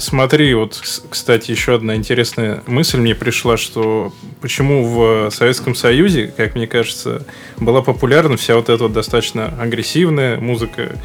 Смотри, 0.00 0.54
вот, 0.54 0.80
кстати, 1.10 1.50
еще 1.50 1.74
одна 1.74 1.96
интересная 1.96 2.62
мысль 2.66 2.98
мне 2.98 3.16
пришла, 3.16 3.56
что 3.56 4.12
почему 4.40 4.84
в 4.84 5.30
Советском 5.30 5.74
Союзе, 5.74 6.32
как 6.36 6.54
мне 6.54 6.68
кажется, 6.68 7.26
была 7.56 7.82
популярна 7.82 8.36
вся 8.36 8.54
вот 8.54 8.68
эта 8.68 8.84
вот 8.84 8.92
достаточно 8.92 9.52
агрессивная 9.60 10.38
музыка 10.38 10.96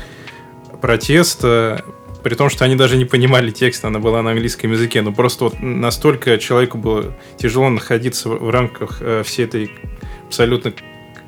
протеста, 0.80 1.84
при 2.24 2.36
том, 2.36 2.50
что 2.50 2.66
они 2.66 2.76
даже 2.76 2.96
не 2.98 3.06
понимали 3.06 3.52
текст, 3.52 3.84
она 3.84 4.00
была 4.00 4.22
на 4.22 4.32
английском 4.32 4.72
языке, 4.72 5.02
но 5.02 5.12
просто 5.12 5.46
вот 5.46 5.60
настолько 5.60 6.38
человеку 6.38 6.78
было 6.78 7.14
тяжело 7.38 7.70
находиться 7.70 8.30
в 8.30 8.38
в 8.44 8.50
рамках 8.50 8.98
э, 9.02 9.24
всей 9.26 9.46
этой 9.46 9.72
абсолютно 10.34 10.74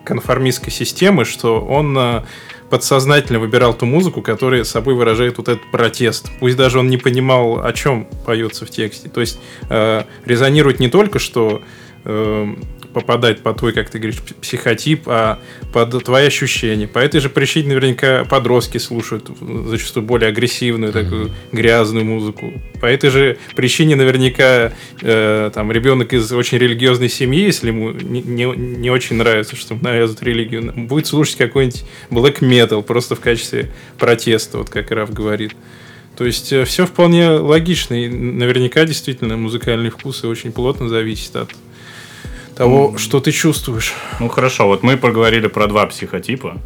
конформистской 0.03 0.71
системы, 0.71 1.25
что 1.25 1.61
он 1.61 1.95
э, 1.95 2.23
подсознательно 2.71 3.39
выбирал 3.39 3.75
ту 3.75 3.85
музыку, 3.85 4.23
которая 4.23 4.63
собой 4.63 4.95
выражает 4.95 5.37
вот 5.37 5.47
этот 5.47 5.69
протест. 5.71 6.31
Пусть 6.39 6.57
даже 6.57 6.79
он 6.79 6.89
не 6.89 6.97
понимал, 6.97 7.63
о 7.63 7.71
чем 7.71 8.07
поется 8.25 8.65
в 8.65 8.71
тексте. 8.71 9.09
То 9.09 9.21
есть 9.21 9.39
э, 9.69 10.03
резонирует 10.25 10.79
не 10.79 10.89
только, 10.89 11.19
что 11.19 11.61
э, 12.03 12.55
попадать 12.95 13.43
по 13.43 13.53
твой, 13.53 13.73
как 13.73 13.89
ты 13.89 13.99
говоришь, 13.99 14.21
психотип, 14.41 15.03
а 15.07 15.39
под 15.73 16.01
твои 16.05 16.27
ощущения. 16.27 16.87
По 16.87 16.99
этой 16.99 17.19
же 17.19 17.29
причине 17.29 17.67
наверняка 17.67 18.23
подростки 18.23 18.77
слушают 18.77 19.29
зачастую 19.67 20.05
более 20.05 20.29
агрессивную, 20.29 20.93
такую 20.93 21.31
грязную 21.51 22.05
музыку. 22.05 22.53
По 22.79 22.85
этой 22.85 23.09
же 23.09 23.37
причине 23.53 23.97
наверняка 23.97 24.71
э, 25.01 25.51
там 25.53 25.73
ребенок 25.73 26.13
из 26.13 26.31
очень 26.31 26.57
религиозной 26.57 27.09
семьи, 27.09 27.41
если 27.41 27.67
ему 27.67 27.91
не, 27.91 28.21
не, 28.21 28.45
не 28.45 28.89
очень 28.89 29.17
нравится, 29.17 29.57
что 29.57 29.75
навязывают 29.75 30.23
религию, 30.23 30.71
будет 30.73 31.07
слушать 31.07 31.35
какой-нибудь 31.35 31.83
black 32.09 32.39
metal 32.39 32.81
просто 32.81 33.15
в 33.15 33.19
качестве 33.19 33.73
протеста, 33.97 34.59
вот 34.59 34.69
как 34.69 34.89
Раф 34.91 35.11
говорит. 35.11 35.51
То 36.15 36.23
есть 36.23 36.45
все 36.65 36.85
вполне 36.85 37.27
логично, 37.31 37.93
и 37.93 38.07
наверняка 38.07 38.85
действительно 38.85 39.35
музыкальные 39.35 39.91
вкусы 39.91 40.29
очень 40.29 40.53
плотно 40.53 40.87
зависят 40.87 41.35
от 41.35 41.49
того, 42.55 42.97
что 42.97 43.19
ты 43.19 43.31
чувствуешь. 43.31 43.93
Ну 44.19 44.29
хорошо, 44.29 44.67
вот 44.67 44.83
мы 44.83 44.97
поговорили 44.97 45.47
про 45.47 45.67
два 45.67 45.85
психотипа. 45.87 46.57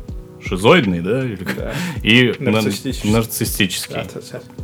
Шизоидный, 0.46 1.02
да? 1.02 1.24
или 1.26 1.44
как? 1.44 1.74
И 2.02 2.34
на- 2.40 2.52
Нарциссический. 2.52 3.12
нарциссический. 3.12 3.96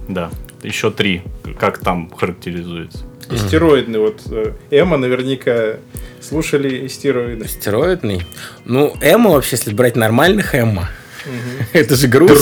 Да. 0.07 0.29
Еще 0.63 0.89
три. 0.89 1.21
Как 1.59 1.79
там 1.79 2.09
характеризуется? 2.15 2.99
Истероидный, 3.29 3.99
вот 3.99 4.21
Эма 4.69 4.97
наверняка 4.97 5.77
слушали 6.21 6.85
истероиды. 6.87 7.47
Стероидный. 7.47 8.21
Ну, 8.65 8.95
эмо 9.01 9.31
вообще, 9.31 9.55
если 9.57 9.73
брать 9.73 9.95
нормальных 9.95 10.53
эмо, 10.55 10.89
это 11.73 11.95
же 11.95 12.07
грусть. 12.07 12.33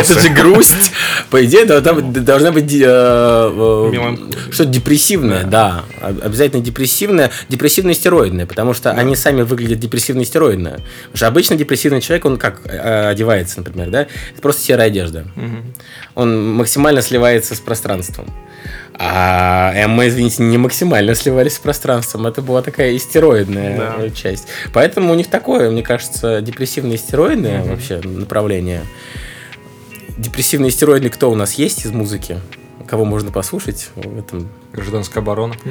Это 0.00 0.20
же 0.20 0.28
грусть. 0.30 0.92
По 1.30 1.44
идее, 1.44 1.64
должна 1.66 2.52
быть, 2.52 2.72
э, 2.72 2.78
э, 2.84 3.90
что-то 4.52 4.70
депрессивное, 4.70 5.44
да. 5.44 5.84
Об- 6.00 6.24
Обязательно 6.24 6.62
депрессивное, 6.62 7.30
депрессивно-стероидное, 7.48 8.46
потому 8.46 8.74
что 8.74 8.90
они 8.92 9.14
сами 9.16 9.42
выглядят 9.42 9.78
депрессивно-стероидно. 9.78 10.70
Потому 11.04 11.16
что 11.16 11.26
обычно 11.26 11.56
депрессивный 11.56 12.00
человек, 12.00 12.24
он 12.24 12.36
как 12.38 12.60
э, 12.64 13.08
одевается, 13.08 13.58
например, 13.58 13.90
да? 13.90 14.00
Это 14.02 14.42
просто 14.42 14.62
серая 14.62 14.86
одежда. 14.88 15.24
Он 16.14 16.54
максимально 16.54 17.02
сливается 17.02 17.54
с 17.54 17.60
пространством. 17.60 18.32
А 19.00 19.72
Эмма, 19.76 20.08
извините, 20.08 20.42
не 20.42 20.58
максимально 20.58 21.14
сливались 21.14 21.54
с 21.54 21.58
пространством. 21.60 22.26
Это 22.26 22.42
была 22.42 22.62
такая 22.62 22.96
истероидная 22.96 23.76
Да. 23.78 23.94
э, 23.98 24.10
часть. 24.10 24.48
Поэтому 24.72 25.12
у 25.12 25.14
них 25.14 25.28
такое, 25.28 25.70
мне 25.70 25.82
кажется, 25.84 26.40
депрессивное 26.40 26.96
истероидное 26.96 27.62
вообще 27.64 28.00
направление. 28.02 28.82
депрессивный 30.16 30.70
стероидный 30.72 31.10
кто 31.10 31.30
у 31.30 31.36
нас 31.36 31.54
есть 31.54 31.84
из 31.86 31.92
музыки? 31.92 32.40
Кого 32.88 33.04
можно 33.04 33.30
послушать 33.30 33.90
в 33.94 34.18
этом? 34.18 34.48
Гражданская 34.72 35.22
оборона. 35.22 35.54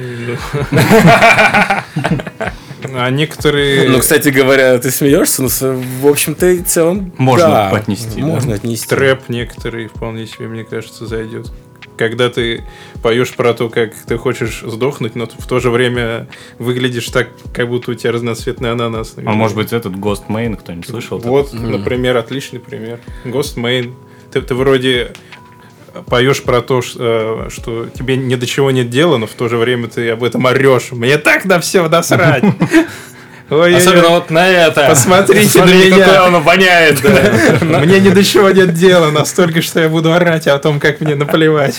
А 2.94 3.10
некоторые... 3.10 3.88
Ну, 3.88 3.98
кстати 3.98 4.28
говоря, 4.28 4.78
ты 4.78 4.90
смеешься, 4.92 5.42
но 5.42 5.48
с- 5.48 5.66
в 6.00 6.06
общем-то 6.06 6.46
и 6.46 6.60
целом 6.60 7.12
Можно 7.18 7.48
да, 7.48 7.70
отнести, 7.70 8.20
да? 8.20 8.26
Можно 8.26 8.54
отнести. 8.54 8.86
Трэп 8.88 9.28
некоторые 9.28 9.88
вполне 9.88 10.26
себе, 10.26 10.46
мне 10.46 10.62
кажется, 10.64 11.06
зайдет. 11.06 11.50
Когда 11.98 12.30
ты 12.30 12.64
поешь 13.02 13.34
про 13.34 13.52
то, 13.52 13.68
как 13.68 13.92
ты 14.06 14.16
хочешь 14.16 14.62
сдохнуть, 14.64 15.16
но 15.16 15.26
в 15.26 15.46
то 15.46 15.58
же 15.58 15.70
время 15.70 16.28
выглядишь 16.58 17.06
так, 17.08 17.28
как 17.52 17.68
будто 17.68 17.90
у 17.90 17.94
тебя 17.94 18.12
разноцветный 18.12 18.70
ананас. 18.72 19.16
на 19.16 19.30
А 19.30 19.34
может 19.34 19.56
быть 19.56 19.72
этот 19.72 19.94
Ghost 19.94 20.28
Main 20.28 20.56
кто-нибудь 20.56 20.88
слышал? 20.88 21.18
Вот, 21.18 21.52
например, 21.52 22.16
отличный 22.16 22.60
пример. 22.60 23.00
Ghost 23.24 23.56
Main. 23.56 23.94
Ты, 24.32 24.40
ты 24.42 24.54
вроде 24.54 25.12
поешь 26.06 26.42
про 26.42 26.60
то, 26.62 26.80
ш- 26.82 26.96
э, 26.98 27.48
что 27.50 27.86
тебе 27.88 28.16
ни 28.16 28.34
до 28.36 28.46
чего 28.46 28.70
нет 28.70 28.90
дела, 28.90 29.16
но 29.16 29.26
в 29.26 29.32
то 29.32 29.48
же 29.48 29.56
время 29.56 29.88
ты 29.88 30.08
об 30.10 30.22
этом 30.22 30.44
орешь. 30.44 30.92
Мне 30.92 31.18
так 31.18 31.44
на 31.44 31.58
все 31.60 31.88
насрать. 31.88 32.44
Ой, 33.50 33.76
Особенно 33.76 34.08
вот 34.10 34.30
на 34.30 34.46
это. 34.46 34.86
Посмотрите 34.88 35.58
на 35.60 35.66
Смотри, 35.66 35.90
какой 35.90 36.06
меня. 36.06 36.24
он 36.26 36.34
обоняет. 36.36 37.00
да. 37.02 37.78
Мне 37.80 37.98
ни 38.00 38.10
до 38.10 38.22
чего 38.22 38.50
нет 38.50 38.74
дела, 38.74 39.10
настолько, 39.10 39.62
что 39.62 39.80
я 39.80 39.88
буду 39.88 40.12
орать 40.12 40.46
о 40.46 40.58
том, 40.58 40.78
как 40.78 41.00
мне 41.00 41.14
наплевать. 41.14 41.76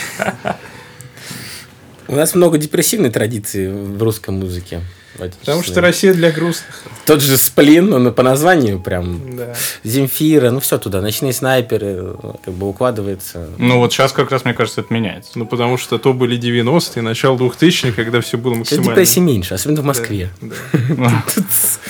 У 2.07 2.15
нас 2.15 2.33
много 2.33 2.57
депрессивной 2.57 3.11
традиции 3.11 3.67
в 3.67 4.01
русской 4.01 4.31
музыке. 4.31 4.81
Потому 5.19 5.63
что 5.63 5.81
Россия 5.81 6.13
для 6.13 6.31
грустных. 6.31 6.83
Тот 7.05 7.21
же 7.21 7.37
Сплин, 7.37 7.93
он 7.93 8.13
по 8.13 8.23
названию 8.23 8.79
прям 8.79 9.35
Да. 9.35 9.55
Земфира, 9.83 10.51
ну 10.51 10.59
все 10.59 10.77
туда, 10.77 11.01
ночные 11.01 11.33
снайперы, 11.33 12.15
как 12.43 12.53
бы 12.53 12.69
укладывается. 12.69 13.47
Ну 13.57 13.77
вот 13.77 13.93
сейчас 13.93 14.11
как 14.11 14.31
раз, 14.31 14.45
мне 14.45 14.53
кажется, 14.53 14.81
это 14.81 14.93
меняется. 14.93 15.31
Ну, 15.35 15.45
потому 15.45 15.77
что 15.77 15.97
то 15.97 16.13
были 16.13 16.37
90-е, 16.39 17.01
начало 17.01 17.37
2000-х, 17.37 17.91
когда 17.93 18.21
все 18.21 18.37
было 18.37 18.53
Сейчас 18.53 18.59
максимально... 18.77 18.91
депрессии 18.91 19.19
меньше, 19.19 19.53
особенно 19.53 19.81
в 19.81 19.85
Москве. 19.85 20.29
Да. 20.41 21.23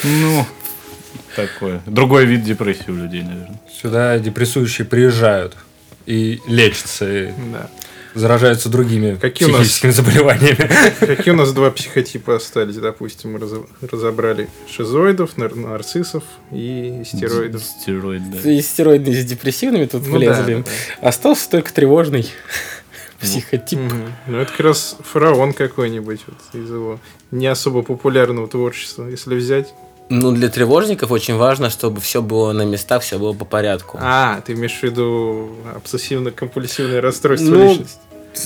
Ну, 0.04 0.46
такое. 1.36 1.82
Другой 1.86 2.26
вид 2.26 2.44
депрессии 2.44 2.90
у 2.90 2.96
людей, 2.96 3.24
наверное. 3.24 3.60
Сюда 3.82 4.18
депрессующие 4.20 4.86
приезжают 4.86 5.56
и 6.06 6.40
лечатся, 6.48 7.06
и 7.12 7.32
Да. 7.52 7.70
Заражаются 8.20 8.70
другими 8.70 9.16
Какие 9.16 9.48
у 9.48 9.52
нас- 9.52 9.62
психическими 9.62 9.92
заболеваниями. 9.92 10.70
Какие 11.00 11.34
у 11.34 11.38
нас 11.38 11.52
два 11.54 11.72
психотипа 11.72 12.36
остались, 12.36 12.76
допустим, 12.76 13.34
мы 13.34 13.40
разо- 13.40 13.66
разобрали 13.82 14.50
шизоидов, 14.70 15.38
нар- 15.38 15.56
нарциссов 15.56 16.24
и 16.52 17.02
стероидов. 17.06 17.64
Стероид, 17.64 18.22
да. 18.32 18.52
И 18.52 18.62
стероидные 18.62 19.22
с 19.22 19.26
депрессивными 19.26 19.86
тут 19.86 20.06
Ну 20.06 20.18
влезли. 20.18 20.56
да, 20.56 20.64
да. 21.02 21.08
Остался 21.08 21.50
только 21.50 21.74
тревожный 21.74 22.30
психотип. 23.20 23.80
Мгм. 23.80 24.14
Ну, 24.28 24.38
это 24.40 24.52
как 24.52 24.60
раз 24.62 24.96
фараон 25.04 25.54
какой-нибудь 25.54 26.22
вот, 26.28 26.62
из 26.62 26.70
его 26.70 27.00
не 27.32 27.48
особо 27.48 27.82
популярного 27.82 28.48
творчества, 28.48 29.08
если 29.08 29.36
взять. 29.36 29.74
Ну, 30.12 30.32
для 30.32 30.50
тревожников 30.50 31.12
очень 31.12 31.36
важно, 31.36 31.70
чтобы 31.70 32.02
все 32.02 32.22
было 32.24 32.52
на 32.52 32.64
местах, 32.66 33.04
все 33.04 33.20
было 33.20 33.34
по 33.34 33.46
порядку. 33.46 34.00
А, 34.02 34.42
ты 34.42 34.54
имеешь 34.54 34.80
в 34.80 34.82
виду 34.82 35.52
обсессивно-компульсивное 35.76 37.00
расстройство 37.00 37.50
Ну, 37.52 37.70
личности? 37.70 38.00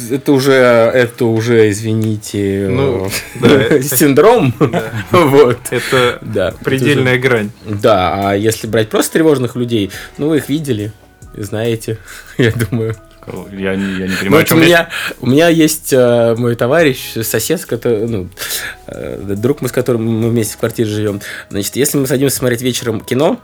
Это 0.10 0.32
уже, 0.32 0.54
это 0.54 1.26
уже, 1.26 1.70
извините, 1.70 2.68
Ну, 2.70 3.10
э, 3.42 3.70
да. 3.70 3.82
синдром. 3.98 4.54
Вот. 5.12 5.60
Это 5.70 6.20
Да. 6.22 6.54
предельная 6.64 7.18
грань. 7.20 7.52
Да, 7.66 8.30
а 8.30 8.36
если 8.36 8.68
брать 8.68 8.90
просто 8.90 9.14
тревожных 9.14 9.56
людей, 9.56 9.92
ну, 10.18 10.30
вы 10.30 10.38
их 10.38 10.50
видели, 10.50 10.92
знаете, 11.36 11.98
я 12.38 12.52
думаю. 12.52 12.96
Я 13.54 13.76
не, 13.76 14.00
я 14.00 14.08
не 14.08 14.14
Ну, 14.14 14.18
понимаю, 14.20 14.36
о 14.36 14.38
вот 14.40 14.52
у 14.52 14.56
речь. 14.60 14.66
меня, 14.68 14.90
у 15.22 15.28
меня 15.28 15.48
есть 15.48 15.94
э, 15.94 16.36
мой 16.38 16.56
товарищ, 16.56 17.14
сосед, 17.22 17.64
который, 17.64 18.06
ну, 18.08 18.28
э, 18.88 19.36
друг 19.38 19.62
мы, 19.62 19.70
с 19.70 19.72
которым 19.72 20.06
мы 20.06 20.30
вместе 20.30 20.56
в 20.56 20.58
квартире 20.58 20.90
живем. 20.90 21.22
Значит, 21.50 21.76
если 21.78 21.98
мы 21.98 22.08
садимся 22.08 22.36
смотреть 22.38 22.62
вечером 22.62 23.00
кино, 23.00 23.40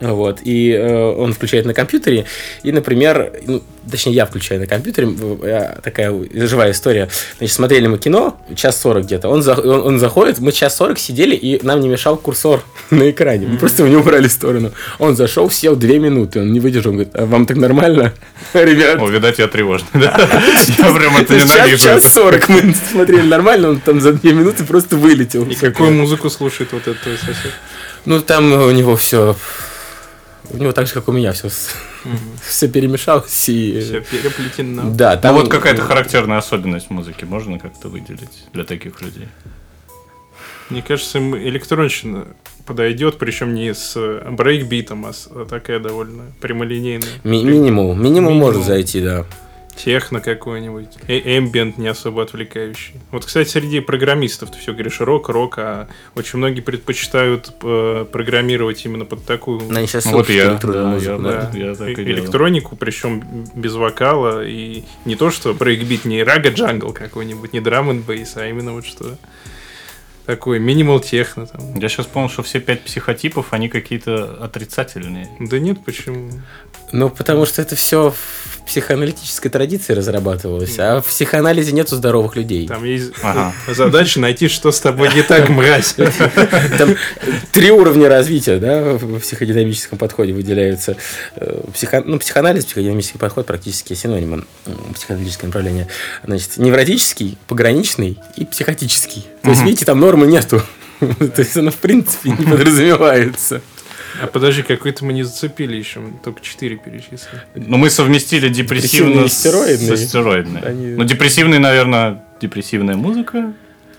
вот, 0.00 0.38
и 0.44 0.70
э, 0.72 1.10
он 1.12 1.32
включает 1.32 1.66
на 1.66 1.74
компьютере, 1.74 2.24
и, 2.62 2.70
например, 2.70 3.32
ну, 3.46 3.62
точнее, 3.90 4.12
я 4.12 4.26
включаю 4.26 4.60
на 4.60 4.66
компьютере, 4.66 5.08
э, 5.42 5.80
такая 5.82 6.14
живая 6.34 6.70
история. 6.70 7.08
Значит, 7.38 7.56
смотрели 7.56 7.88
мы 7.88 7.98
кино, 7.98 8.40
час 8.54 8.80
сорок 8.80 9.04
где-то, 9.04 9.28
он, 9.28 9.42
за- 9.42 9.60
он, 9.60 9.86
он 9.86 9.98
заходит, 9.98 10.38
мы 10.38 10.52
час 10.52 10.76
сорок 10.76 10.98
сидели, 11.00 11.34
и 11.34 11.58
нам 11.66 11.80
не 11.80 11.88
мешал 11.88 12.16
курсор 12.16 12.62
на 12.90 13.10
экране, 13.10 13.48
мы 13.48 13.58
просто 13.58 13.82
его 13.82 13.90
не 13.92 13.96
убрали 14.00 14.28
в 14.28 14.32
сторону. 14.32 14.72
Он 15.00 15.16
зашел, 15.16 15.50
сел 15.50 15.74
две 15.74 15.98
минуты, 15.98 16.40
он 16.40 16.52
не 16.52 16.60
выдержал, 16.60 16.90
он 16.92 16.98
говорит, 16.98 17.14
а 17.16 17.26
вам 17.26 17.46
так 17.46 17.56
нормально, 17.56 18.12
ребят? 18.54 19.00
О, 19.02 19.08
видать, 19.08 19.38
я 19.38 19.48
тревожный, 19.48 19.88
да? 19.94 20.16
Я 20.78 20.92
прям 20.94 21.16
это 21.16 21.38
час, 21.38 21.54
ненавижу. 21.54 21.84
час 21.84 22.12
40 22.12 22.48
мы 22.48 22.74
смотрели 22.92 23.26
нормально, 23.26 23.70
он 23.70 23.80
там 23.80 24.00
за 24.00 24.12
две 24.12 24.32
минуты 24.32 24.64
просто 24.64 24.96
вылетел. 24.96 25.44
И 25.44 25.54
какую 25.54 25.92
музыку 25.92 26.30
слушает 26.30 26.72
вот 26.72 26.82
этот 26.82 27.02
сосед? 27.02 27.52
Ну, 28.04 28.20
там 28.20 28.52
у 28.52 28.70
него 28.70 28.96
все... 28.96 29.36
У 30.50 30.56
него 30.56 30.72
так 30.72 30.86
же, 30.86 30.94
как 30.94 31.08
у 31.08 31.12
меня, 31.12 31.32
все, 31.32 31.48
все 32.48 32.68
перемешалось. 32.68 33.48
И... 33.48 33.80
Все 33.80 34.00
переплетено. 34.00 34.90
Да, 34.94 35.12
Там 35.16 35.20
там 35.20 35.34
вот 35.36 35.48
какая-то 35.50 35.82
характерная 35.82 36.38
особенность 36.38 36.90
музыки 36.90 37.24
можно 37.24 37.58
как-то 37.58 37.88
выделить 37.88 38.44
для 38.52 38.64
таких 38.64 39.00
людей? 39.02 39.28
Мне 40.70 40.82
кажется, 40.82 41.18
им 41.18 41.34
электронщина 41.36 42.26
подойдет, 42.66 43.16
причем 43.18 43.54
не 43.54 43.72
с 43.74 43.96
брейкбитом, 44.30 45.06
а 45.06 45.12
с- 45.12 45.28
а 45.30 45.46
такая 45.46 45.80
довольно 45.80 46.24
прямолинейная. 46.40 47.08
Ми- 47.24 47.42
минимум. 47.44 47.86
Минимум 48.02 48.02
Минимум. 48.02 48.36
может 48.36 48.64
зайти, 48.64 49.00
да. 49.00 49.24
Техно 49.78 50.20
какой-нибудь. 50.20 50.88
Эмбиент 51.06 51.78
не 51.78 51.86
особо 51.86 52.24
отвлекающий. 52.24 52.94
Вот, 53.12 53.24
кстати, 53.24 53.48
среди 53.48 53.78
программистов 53.80 54.50
ты 54.50 54.58
все 54.58 54.72
говоришь 54.72 55.00
рок, 55.00 55.28
рок, 55.28 55.58
а 55.58 55.88
очень 56.16 56.38
многие 56.38 56.60
предпочитают 56.62 57.52
э, 57.62 58.04
программировать 58.10 58.84
именно 58.84 59.04
под 59.04 59.24
такую 59.24 59.60
Они 59.74 59.86
сейчас 59.86 60.06
Ну, 60.06 60.12
вот 60.12 60.28
я, 60.30 60.54
да, 60.54 60.96
я, 60.96 61.16
да. 61.16 61.50
да. 61.52 61.58
Я 61.58 61.74
так 61.76 61.88
и 61.88 61.92
э- 61.92 61.94
делаю. 61.94 62.14
электронику, 62.14 62.76
причем 62.76 63.46
без 63.54 63.74
вокала. 63.74 64.44
И 64.44 64.82
не 65.04 65.14
то, 65.14 65.30
что 65.30 65.54
брейкбит, 65.54 66.04
не 66.04 66.24
ragga 66.24 66.50
jungle 66.50 66.92
какой-нибудь, 66.92 67.52
не 67.52 67.60
drum 67.60 67.88
n 67.90 68.00
bass, 68.00 68.36
а 68.36 68.48
именно 68.48 68.72
вот 68.72 68.84
что 68.84 69.16
такой 70.26 70.58
минимал 70.58 71.00
техно 71.00 71.46
там. 71.46 71.74
Я 71.78 71.88
сейчас 71.88 72.04
понял, 72.04 72.28
что 72.28 72.42
все 72.42 72.60
пять 72.60 72.82
психотипов, 72.82 73.46
они 73.52 73.70
какие-то 73.70 74.44
отрицательные. 74.44 75.30
Да 75.40 75.58
нет, 75.58 75.78
почему? 75.84 76.30
Ну, 76.92 77.08
потому 77.08 77.46
что 77.46 77.62
это 77.62 77.76
все 77.76 78.12
психоаналитической 78.68 79.50
традиции 79.50 79.92
разрабатывалось, 79.92 80.78
а 80.78 81.00
в 81.00 81.06
психоанализе 81.06 81.72
нету 81.72 81.96
здоровых 81.96 82.36
людей. 82.36 82.68
Там 82.68 82.84
есть 82.84 83.12
Ага. 83.22 83.52
задача 83.66 84.20
найти, 84.20 84.48
что 84.48 84.70
с 84.70 84.80
тобой 84.80 85.12
не 85.14 85.22
так, 85.22 85.48
мразь. 85.48 85.94
Там 86.78 86.94
три 87.52 87.70
уровня 87.70 88.08
развития, 88.08 88.58
да, 88.58 88.82
в 88.94 89.20
психодинамическом 89.20 89.98
подходе 89.98 90.32
выделяются. 90.32 90.96
Э, 91.36 91.62
Психо... 91.74 92.02
Ну, 92.04 92.18
психоанализ, 92.18 92.64
психодинамический 92.66 93.18
подход 93.18 93.46
практически 93.46 93.94
синонимы 93.94 94.44
м, 94.66 94.94
психодинамическое 94.94 95.48
направление. 95.48 95.88
Значит, 96.24 96.56
невротический, 96.58 97.38
пограничный 97.48 98.18
и 98.36 98.44
психотический. 98.44 99.26
То 99.42 99.50
есть, 99.50 99.62
видите, 99.62 99.84
там 99.84 99.98
нормы 100.00 100.26
нету. 100.26 100.62
То 101.00 101.32
есть, 101.38 101.56
она 101.56 101.70
в 101.70 101.76
принципе 101.76 102.30
не 102.30 102.44
подразумевается. 102.44 103.62
А 104.22 104.26
подожди, 104.26 104.62
какой-то 104.62 105.04
мы 105.04 105.12
не 105.12 105.22
зацепили 105.22 105.76
еще, 105.76 106.00
мы 106.00 106.12
только 106.24 106.40
четыре 106.42 106.76
перечислили. 106.76 107.42
Но 107.54 107.76
мы 107.76 107.90
совместили 107.90 108.48
депрессивно 108.48 109.28
стероидные. 109.28 109.88
со 109.88 109.96
стероидной. 109.96 110.60
Они- 110.62 110.86
Ну, 110.96 111.04
депрессивный, 111.04 111.58
наверное, 111.58 112.24
депрессивная 112.40 112.96
музыка 112.96 113.52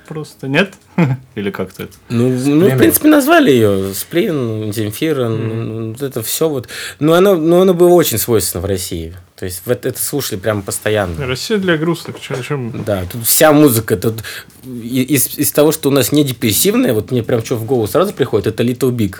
просто, 0.07 0.47
нет? 0.47 0.73
Или 1.35 1.51
как-то 1.51 1.83
это? 1.83 1.93
Ну, 2.09 2.29
ну, 2.29 2.67
в 2.69 2.77
принципе, 2.77 3.07
назвали 3.09 3.51
ее. 3.51 3.93
Сплин, 3.93 4.73
Земфира, 4.73 5.29
ну, 5.29 5.91
вот 5.91 6.01
это 6.01 6.23
все 6.23 6.49
вот. 6.49 6.67
Но 6.99 7.13
оно, 7.13 7.35
но 7.35 7.61
оно 7.61 7.73
было 7.75 7.89
очень 7.89 8.17
свойственно 8.17 8.61
в 8.61 8.65
России. 8.65 9.15
То 9.37 9.45
есть, 9.45 9.61
вот 9.65 9.85
это 9.85 10.01
слушали 10.03 10.37
прям 10.39 10.63
постоянно. 10.63 11.25
Россия 11.27 11.59
для 11.59 11.77
грустных, 11.77 12.19
чё- 12.19 12.41
чем 12.41 12.83
Да, 12.83 13.05
тут 13.09 13.25
вся 13.25 13.53
музыка, 13.53 13.95
тут 13.97 14.23
из, 14.65 15.37
из 15.37 15.51
того, 15.51 15.71
что 15.71 15.89
у 15.89 15.91
нас 15.93 16.11
не 16.11 16.23
депрессивная, 16.23 16.93
вот 16.93 17.11
мне 17.11 17.21
прям 17.23 17.45
что 17.45 17.55
в 17.55 17.63
голову 17.65 17.87
сразу 17.87 18.11
приходит, 18.13 18.47
это 18.47 18.63
Little 18.63 18.91
Big. 18.91 19.17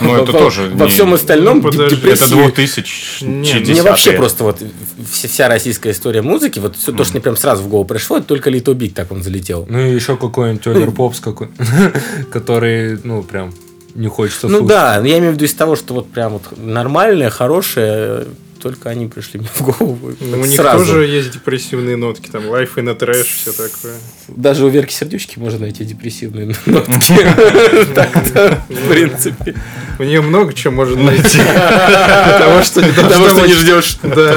Ну, 0.00 0.14
это 0.16 0.30
Во- 0.32 0.38
тоже 0.38 0.70
Во 0.72 0.84
не- 0.84 0.90
всем 0.90 1.12
остальном 1.14 1.58
ну, 1.58 1.62
деп- 1.70 1.72
подожди, 1.72 1.96
депрессия. 1.96 2.24
Это 2.26 2.34
2000 2.34 3.24
Не, 3.24 3.54
Мне 3.54 3.82
вообще 3.82 4.12
просто 4.12 4.44
вот 4.44 4.62
вся, 5.10 5.26
вся 5.28 5.48
российская 5.48 5.90
история 5.90 6.22
музыки, 6.22 6.58
вот 6.60 6.76
все 6.76 6.92
то, 6.92 7.02
что 7.04 7.14
мне 7.14 7.20
прям 7.22 7.36
сразу 7.36 7.62
в 7.64 7.68
голову 7.68 7.86
пришло, 7.88 8.18
это 8.18 8.26
только 8.26 8.50
Little 8.50 8.74
Big 8.76 8.92
так 8.94 9.10
он 9.10 9.22
залетел. 9.22 9.66
Ну 9.68 9.80
и 9.80 9.92
еще 9.94 10.16
какой-нибудь 10.16 10.66
Олер 10.68 10.90
Попс 10.92 11.18
какой 11.20 11.48
который, 12.32 12.98
ну, 13.04 13.22
прям 13.22 13.52
не 13.94 14.06
хочется 14.08 14.46
Ну 14.48 14.58
слушать. 14.58 14.68
да, 14.68 14.98
но 15.00 15.06
я 15.08 15.18
имею 15.18 15.32
в 15.32 15.34
виду 15.34 15.44
из 15.46 15.54
того, 15.54 15.74
что 15.76 15.94
вот 15.94 16.10
прям 16.10 16.32
вот 16.34 16.42
нормальное, 16.56 17.28
хорошее, 17.30 18.26
только 18.60 18.90
они 18.90 19.06
пришли 19.06 19.40
мне 19.40 19.48
в 19.52 19.62
голову. 19.62 20.12
Ну, 20.20 20.40
у 20.40 20.44
них 20.44 20.56
сразу. 20.56 20.84
тоже 20.84 21.06
есть 21.06 21.30
депрессивные 21.32 21.96
нотки, 21.96 22.30
там 22.30 22.48
лайф 22.48 22.78
и 22.78 22.82
на 22.82 22.94
трэш, 22.94 23.26
все 23.26 23.52
такое. 23.52 23.94
Даже 24.28 24.64
у 24.64 24.68
Верки 24.68 24.92
Сердючки 24.92 25.38
можно 25.38 25.60
найти 25.60 25.84
депрессивные 25.84 26.54
нотки. 26.66 27.14
Так-то, 27.94 28.62
в 28.68 28.88
принципе. 28.88 29.54
У 29.98 30.02
нее 30.04 30.20
много 30.20 30.52
чего 30.54 30.72
можно 30.72 31.02
найти. 31.02 31.38
Того, 31.38 32.62
что 32.62 32.82
не 32.82 32.92
Того, 32.92 33.28
что 33.28 33.46
не 33.46 33.54
ждешь. 33.54 33.98
Да, 34.02 34.32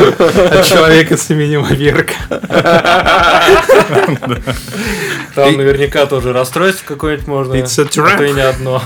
от 0.60 0.66
человека 0.66 1.18
с 1.18 1.30
именем 1.30 1.66
Верка. 1.66 2.16
Там 5.36 5.58
наверняка 5.58 6.06
тоже 6.06 6.34
расстройство 6.34 6.86
какое-нибудь 6.86 7.28
можно. 7.28 7.54
It's 7.54 7.80
a 7.80 7.86
trap. 7.86 8.34
Не 8.34 8.42
одно. 8.42 8.82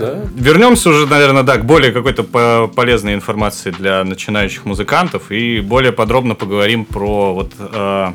Да. 0.00 0.20
Вернемся 0.36 0.90
уже, 0.90 1.06
наверное, 1.06 1.42
да, 1.42 1.56
к 1.58 1.64
более 1.64 1.92
какой-то 1.92 2.22
по- 2.24 2.68
полезной 2.74 3.14
информации 3.14 3.70
для 3.70 4.02
начинающих 4.04 4.64
музыкантов 4.64 5.30
и 5.30 5.60
более 5.60 5.92
подробно 5.92 6.34
поговорим 6.34 6.84
про 6.84 7.34
вот 7.34 7.52
э, 7.58 8.12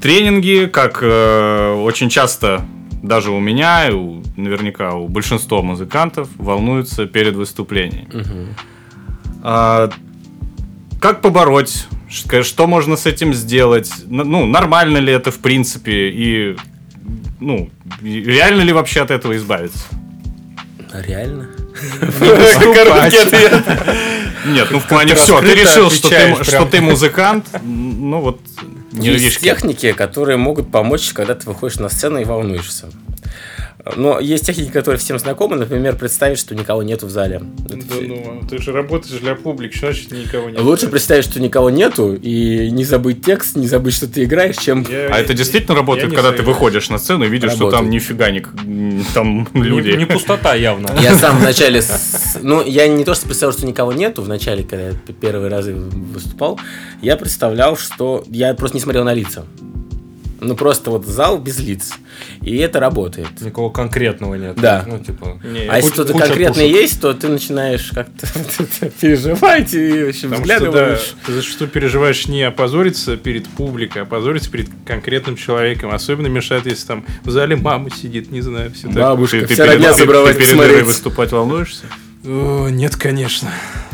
тренинги, 0.00 0.66
как 0.72 0.98
э, 1.02 1.74
очень 1.84 2.08
часто 2.08 2.62
даже 3.02 3.30
у 3.30 3.40
меня, 3.40 3.88
и 3.88 3.92
у- 3.92 4.22
наверняка 4.36 4.94
у 4.94 5.08
большинства 5.08 5.62
музыкантов 5.62 6.28
волнуются 6.36 7.06
перед 7.06 7.34
выступлением. 7.34 8.08
А, 9.42 9.90
как 11.00 11.20
побороть? 11.20 11.86
Ш- 12.08 12.42
Что 12.44 12.66
можно 12.66 12.96
с 12.96 13.06
этим 13.06 13.34
сделать? 13.34 13.90
Ну, 14.06 14.46
нормально 14.46 14.98
ли 14.98 15.12
это 15.12 15.30
в 15.30 15.38
принципе? 15.38 16.10
И 16.10 16.56
ну, 17.42 17.70
реально 18.02 18.62
ли 18.62 18.72
вообще 18.72 19.02
от 19.02 19.10
этого 19.10 19.36
избавиться? 19.36 19.84
Реально? 20.92 21.48
Короткий 22.18 23.18
ответ. 23.18 23.52
Нет, 24.46 24.68
ну 24.70 24.78
в 24.78 24.88
плане 24.88 25.14
все, 25.14 25.40
ты 25.40 25.54
решил, 25.54 25.90
что 25.90 26.08
ты, 26.08 26.44
что 26.44 26.80
музыкант, 26.80 27.46
ну 27.62 28.20
вот 28.20 28.40
не 28.92 29.08
Есть 29.08 29.40
техники, 29.40 29.92
которые 29.92 30.36
могут 30.36 30.70
помочь, 30.70 31.12
когда 31.12 31.34
ты 31.34 31.46
выходишь 31.46 31.78
на 31.78 31.88
сцену 31.88 32.18
и 32.18 32.24
волнуешься. 32.24 32.90
Но 33.96 34.20
есть 34.20 34.46
техники, 34.46 34.70
которые 34.70 34.98
всем 34.98 35.18
знакомы. 35.18 35.56
Например, 35.56 35.96
представить, 35.96 36.38
что 36.38 36.54
никого 36.54 36.82
нету 36.82 37.06
в 37.06 37.10
зале. 37.10 37.42
Это 37.66 37.76
Да 37.76 37.82
все- 37.94 38.02
ну, 38.02 38.42
ты 38.48 38.58
же 38.62 38.72
работаешь 38.72 39.20
для 39.20 39.34
публики, 39.34 39.74
что 39.76 39.86
значит 39.92 40.12
никого 40.12 40.50
нет? 40.50 40.60
Лучше 40.60 40.88
представить, 40.88 41.24
что 41.24 41.40
никого 41.40 41.70
нету, 41.70 42.14
и 42.14 42.70
не 42.70 42.84
забыть 42.84 43.24
текст, 43.24 43.56
не 43.56 43.66
забыть, 43.66 43.94
что 43.94 44.06
ты 44.06 44.24
играешь, 44.24 44.56
чем... 44.56 44.86
Я- 44.88 45.08
А 45.12 45.18
это 45.18 45.34
действительно 45.34 45.74
работает, 45.76 46.04
я 46.04 46.10
не 46.10 46.16
когда 46.16 46.32
ты 46.32 46.42
выходишь 46.42 46.88
на 46.90 46.98
сцену 46.98 47.24
и 47.24 47.28
видишь, 47.28 47.50
что 47.52 47.70
там 47.70 47.80
Работает. 47.86 47.92
нифига 47.94 48.30
не, 48.30 49.02
там 49.14 49.48
Не, 49.54 49.62
люди. 49.62 49.90
не 49.90 50.06
пустота 50.06 50.54
явно. 50.54 50.88
Я 51.00 51.14
сам 51.16 51.38
вначале... 51.38 51.82
с- 51.82 52.38
Ну, 52.42 52.62
я 52.64 52.86
не 52.88 53.04
то, 53.04 53.14
что 53.14 53.26
представлял, 53.26 53.56
что 53.58 53.66
никого 53.66 53.92
нету 53.92 54.22
в 54.22 54.28
начале, 54.28 54.62
когда 54.62 54.88
я 54.88 54.92
первые 55.20 55.50
разы 55.50 55.74
выступал. 55.74 56.58
Я 57.00 57.16
представлял, 57.16 57.76
что... 57.76 58.24
Я 58.28 58.54
просто 58.54 58.76
не 58.76 58.80
смотрел 58.82 59.04
на 59.04 59.12
лица. 59.14 59.44
Ну, 60.42 60.56
просто 60.56 60.90
вот 60.90 61.06
зал 61.06 61.38
без 61.38 61.58
лиц. 61.60 61.92
И 62.40 62.56
это 62.56 62.80
работает. 62.80 63.28
Никого 63.40 63.70
конкретного 63.70 64.34
нет. 64.34 64.56
Да. 64.56 64.84
Ну, 64.86 64.98
типа. 64.98 65.40
Не, 65.44 65.68
А 65.68 65.76
если 65.76 65.90
что-то 65.92 66.12
конкретное 66.12 66.66
пушек. 66.68 66.80
есть, 66.82 67.00
то 67.00 67.14
ты 67.14 67.28
начинаешь 67.28 67.90
как-то 67.94 68.26
переживать 69.00 69.72
и 69.74 70.04
вообще 70.04 70.28
что, 70.44 70.72
да, 70.72 70.98
ты 71.26 71.32
зачастую 71.32 71.70
переживаешь 71.70 72.26
не 72.26 72.42
опозориться 72.42 73.16
перед 73.16 73.46
публикой, 73.48 74.02
а 74.02 74.04
опозориться 74.04 74.50
перед 74.50 74.68
конкретным 74.86 75.36
человеком. 75.36 75.90
Особенно 75.92 76.26
мешает, 76.26 76.66
если 76.66 76.86
там 76.86 77.04
в 77.24 77.30
зале 77.30 77.56
мама 77.56 77.90
сидит, 77.90 78.30
не 78.30 78.40
знаю, 78.40 78.72
все 78.72 78.88
так. 78.88 78.96
Бабушка, 78.96 79.40
Ты, 79.40 79.46
ты 79.46 79.54
вся 79.54 79.64
перед, 79.64 79.74
родня 79.76 79.92
ты- 79.92 80.00
собралась 80.00 80.36
ты 80.36 80.42
перед 80.44 80.84
выступать 80.86 81.32
волнуешься? 81.32 81.84
О, 82.24 82.68
нет, 82.68 82.96
конечно. 82.96 83.50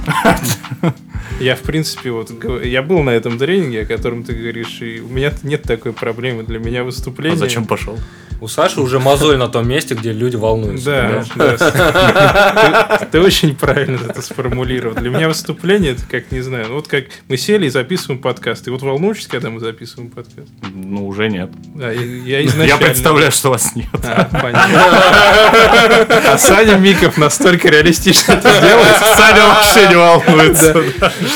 Я, 1.40 1.54
в 1.54 1.60
принципе, 1.60 2.10
вот 2.10 2.30
я 2.64 2.82
был 2.82 3.02
на 3.02 3.10
этом 3.10 3.38
тренинге, 3.38 3.82
о 3.82 3.86
котором 3.86 4.24
ты 4.24 4.32
говоришь, 4.32 4.80
и 4.80 5.00
у 5.00 5.08
меня 5.08 5.32
нет 5.44 5.62
такой 5.62 5.92
проблемы. 5.92 6.42
Для 6.42 6.58
меня 6.58 6.80
А 6.80 6.84
выступление. 6.84 7.38
зачем 7.38 7.64
пошел? 7.64 7.96
У 8.40 8.46
Саши 8.46 8.80
уже 8.80 9.00
мозоль 9.00 9.36
на 9.36 9.48
том 9.48 9.68
месте, 9.68 9.94
где 9.94 10.12
люди 10.12 10.36
волнуются. 10.36 11.24
Да. 11.36 12.98
Ты, 13.00 13.06
ты 13.06 13.20
очень 13.20 13.56
правильно 13.56 13.98
это 14.08 14.22
сформулировал. 14.22 14.94
Для 14.94 15.10
меня 15.10 15.26
выступление 15.26 15.92
это 15.92 16.02
как, 16.08 16.30
не 16.30 16.40
знаю, 16.40 16.66
ну 16.68 16.74
вот 16.74 16.86
как 16.86 17.06
мы 17.28 17.36
сели 17.36 17.66
и 17.66 17.68
записываем 17.68 18.20
подкаст. 18.20 18.68
И 18.68 18.70
вот 18.70 18.82
волнуешься, 18.82 19.28
когда 19.28 19.50
мы 19.50 19.58
записываем 19.58 20.10
подкаст? 20.10 20.48
Ну, 20.72 21.08
уже 21.08 21.28
нет. 21.28 21.50
Да, 21.74 21.90
я, 21.90 22.00
я 22.00 22.46
изначально... 22.46 22.68
Я 22.68 22.76
представляю, 22.76 23.32
что 23.32 23.50
вас 23.50 23.74
нет. 23.74 23.88
А, 24.04 24.28
понятно. 24.30 26.32
А 26.32 26.38
Саня 26.38 26.76
Миков 26.76 27.18
настолько 27.18 27.68
реалистично 27.68 28.32
это 28.32 28.52
делает, 28.60 28.96
Саня 29.16 29.46
вообще 29.46 29.88
не 29.88 29.96
волнуется. 29.98 30.74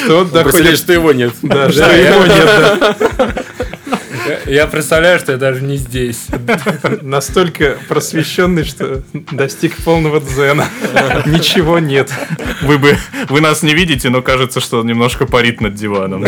что 0.04 0.18
он 0.20 0.30
доходит... 0.30 0.78
что 0.78 0.92
его 0.92 1.12
нет. 1.12 1.32
Да, 1.42 1.70
что 1.70 1.90
его 1.90 2.26
нет. 2.26 3.46
Я- 4.46 4.66
представляю, 4.66 5.18
что 5.18 5.32
я 5.32 5.38
даже 5.38 5.62
не 5.62 5.76
здесь. 5.76 6.26
Настолько 7.02 7.76
просвещенный, 7.88 8.64
что 8.64 9.02
достиг 9.32 9.76
полного 9.84 10.20
дзена. 10.20 10.68
Ничего 11.26 11.78
нет. 11.78 12.10
Вы 12.62 12.78
бы, 12.78 12.96
вы 13.28 13.40
нас 13.40 13.62
не 13.62 13.74
видите, 13.74 14.08
но 14.08 14.22
кажется, 14.22 14.60
что 14.60 14.80
он 14.80 14.86
немножко 14.86 15.26
парит 15.26 15.60
над 15.60 15.74
диваном. 15.74 16.24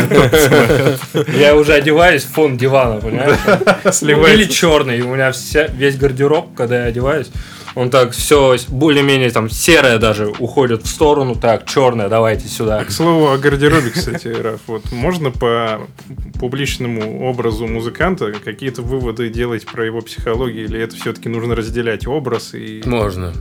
Я 1.37 1.55
уже 1.55 1.73
одеваюсь 1.73 2.23
в 2.23 2.31
фон 2.33 2.57
дивана, 2.57 2.99
понимаешь? 3.01 3.37
Или 3.83 3.91
Сливается. 3.91 4.49
черный. 4.53 5.01
У 5.01 5.13
меня 5.13 5.31
вся, 5.31 5.67
весь 5.67 5.97
гардероб, 5.97 6.53
когда 6.55 6.81
я 6.81 6.85
одеваюсь, 6.85 7.27
он 7.75 7.89
так 7.89 8.11
все 8.11 8.55
более-менее 8.69 9.31
там 9.31 9.49
серое 9.49 9.97
даже 9.97 10.27
уходит 10.39 10.83
в 10.83 10.87
сторону. 10.87 11.35
Так, 11.35 11.65
черное, 11.65 12.07
давайте 12.07 12.47
сюда. 12.47 12.83
К 12.85 12.91
слову 12.91 13.29
о 13.31 13.37
гардеробе, 13.37 13.89
кстати, 13.89 14.27
Раф, 14.29 14.61
вот 14.67 14.91
можно 14.93 15.29
по 15.31 15.81
публичному 16.39 17.27
образу 17.27 17.67
музыканта 17.95 18.33
какие-то 18.43 18.81
выводы 18.81 19.29
делать 19.29 19.65
про 19.65 19.85
его 19.85 20.01
психологию, 20.01 20.65
или 20.65 20.79
это 20.79 20.95
все-таки 20.95 21.29
нужно 21.29 21.55
разделять 21.55 22.05
образ 22.07 22.53
и... 22.53 22.81
Можно. 22.85 23.33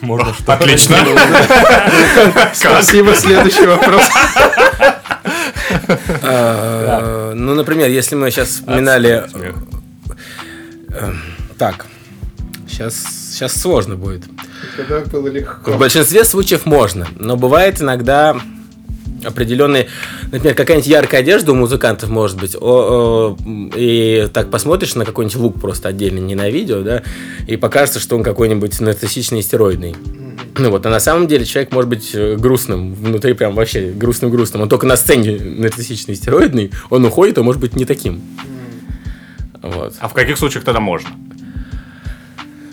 Можно 0.00 0.34
что 0.38 0.52
Отлично. 0.54 0.96
Спасибо, 2.54 3.14
следующий 3.14 3.66
вопрос. 3.66 4.02
А, 6.22 7.32
Ну, 7.34 7.54
например, 7.54 7.88
если 7.88 8.16
мы 8.16 8.30
сейчас 8.30 8.48
вспоминали... 8.48 9.24
э, 10.90 11.12
Так, 11.58 11.86
сейчас, 12.68 12.94
сейчас 13.32 13.60
сложно 13.60 13.94
будет. 13.94 14.24
Когда 14.76 15.00
было 15.00 15.28
легко. 15.28 15.72
В 15.72 15.78
большинстве 15.78 16.24
случаев 16.24 16.66
можно, 16.66 17.06
но 17.18 17.36
бывает 17.36 17.80
иногда 17.80 18.36
определенные, 19.24 19.88
например, 20.36 20.54
какая-нибудь 20.54 20.86
яркая 20.88 21.20
одежда 21.20 21.52
у 21.52 21.54
музыкантов 21.54 22.08
может 22.08 22.38
быть, 22.38 22.54
о- 22.54 23.36
о, 23.36 23.38
и 23.74 24.28
так 24.32 24.50
посмотришь 24.50 24.94
на 24.94 25.04
какой-нибудь 25.04 25.36
лук 25.36 25.60
просто 25.60 25.88
отдельно, 25.88 26.18
не 26.18 26.34
на 26.34 26.48
видео, 26.48 26.82
да, 26.82 27.02
и 27.46 27.56
покажется, 27.56 28.00
что 28.00 28.16
он 28.16 28.22
какой-нибудь 28.22 28.80
нарциссичный, 28.80 29.42
стероидный. 29.42 29.94
Ну 30.58 30.70
вот, 30.70 30.86
а 30.86 30.90
на 30.90 31.00
самом 31.00 31.26
деле 31.26 31.44
человек 31.44 31.72
может 31.72 31.88
быть 31.88 32.10
э, 32.14 32.36
грустным, 32.36 32.94
внутри 32.94 33.34
прям 33.34 33.54
вообще 33.54 33.90
грустным-грустным. 33.90 34.62
Он 34.62 34.68
только 34.68 34.86
на 34.86 34.96
сцене 34.96 35.38
нарциссичный, 35.38 36.14
стероидный, 36.14 36.70
он 36.88 37.04
уходит, 37.04 37.38
а 37.38 37.42
может 37.42 37.60
быть 37.60 37.76
не 37.76 37.84
таким. 37.84 38.22
Вот. 39.60 39.94
А 39.98 40.08
в 40.08 40.14
каких 40.14 40.38
случаях 40.38 40.64
тогда 40.64 40.80
можно? 40.80 41.10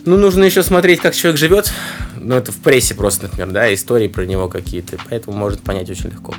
Ну, 0.06 0.18
нужно 0.18 0.44
еще 0.44 0.64
смотреть, 0.64 1.00
как 1.00 1.16
человек 1.16 1.40
живет. 1.40 1.72
Ну, 2.18 2.36
это 2.36 2.52
в 2.52 2.58
прессе 2.58 2.94
просто, 2.94 3.24
например, 3.24 3.52
да, 3.52 3.74
истории 3.74 4.08
про 4.08 4.26
него 4.26 4.50
какие-то. 4.50 4.98
Поэтому 5.10 5.36
может 5.38 5.62
понять 5.62 5.90
очень 5.90 6.10
легко. 6.10 6.36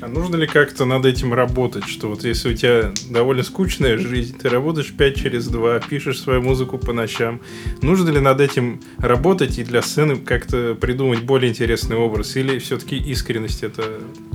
А 0.00 0.08
нужно 0.08 0.36
ли 0.36 0.46
как-то 0.46 0.84
над 0.84 1.06
этим 1.06 1.32
работать, 1.32 1.88
что 1.88 2.08
вот 2.08 2.24
если 2.24 2.52
у 2.52 2.54
тебя 2.54 2.92
довольно 3.10 3.42
скучная 3.42 3.96
жизнь, 3.96 4.36
ты 4.38 4.48
работаешь 4.48 4.92
5 4.92 5.16
через 5.16 5.46
2, 5.46 5.80
пишешь 5.80 6.20
свою 6.20 6.42
музыку 6.42 6.76
по 6.78 6.92
ночам, 6.92 7.40
нужно 7.82 8.10
ли 8.10 8.20
над 8.20 8.40
этим 8.40 8.82
работать 8.98 9.58
и 9.58 9.64
для 9.64 9.80
сцены 9.82 10.16
как-то 10.18 10.74
придумать 10.74 11.22
более 11.22 11.50
интересный 11.50 11.96
образ, 11.96 12.36
или 12.36 12.58
все-таки 12.58 12.96
искренность 12.96 13.62
это 13.62 13.82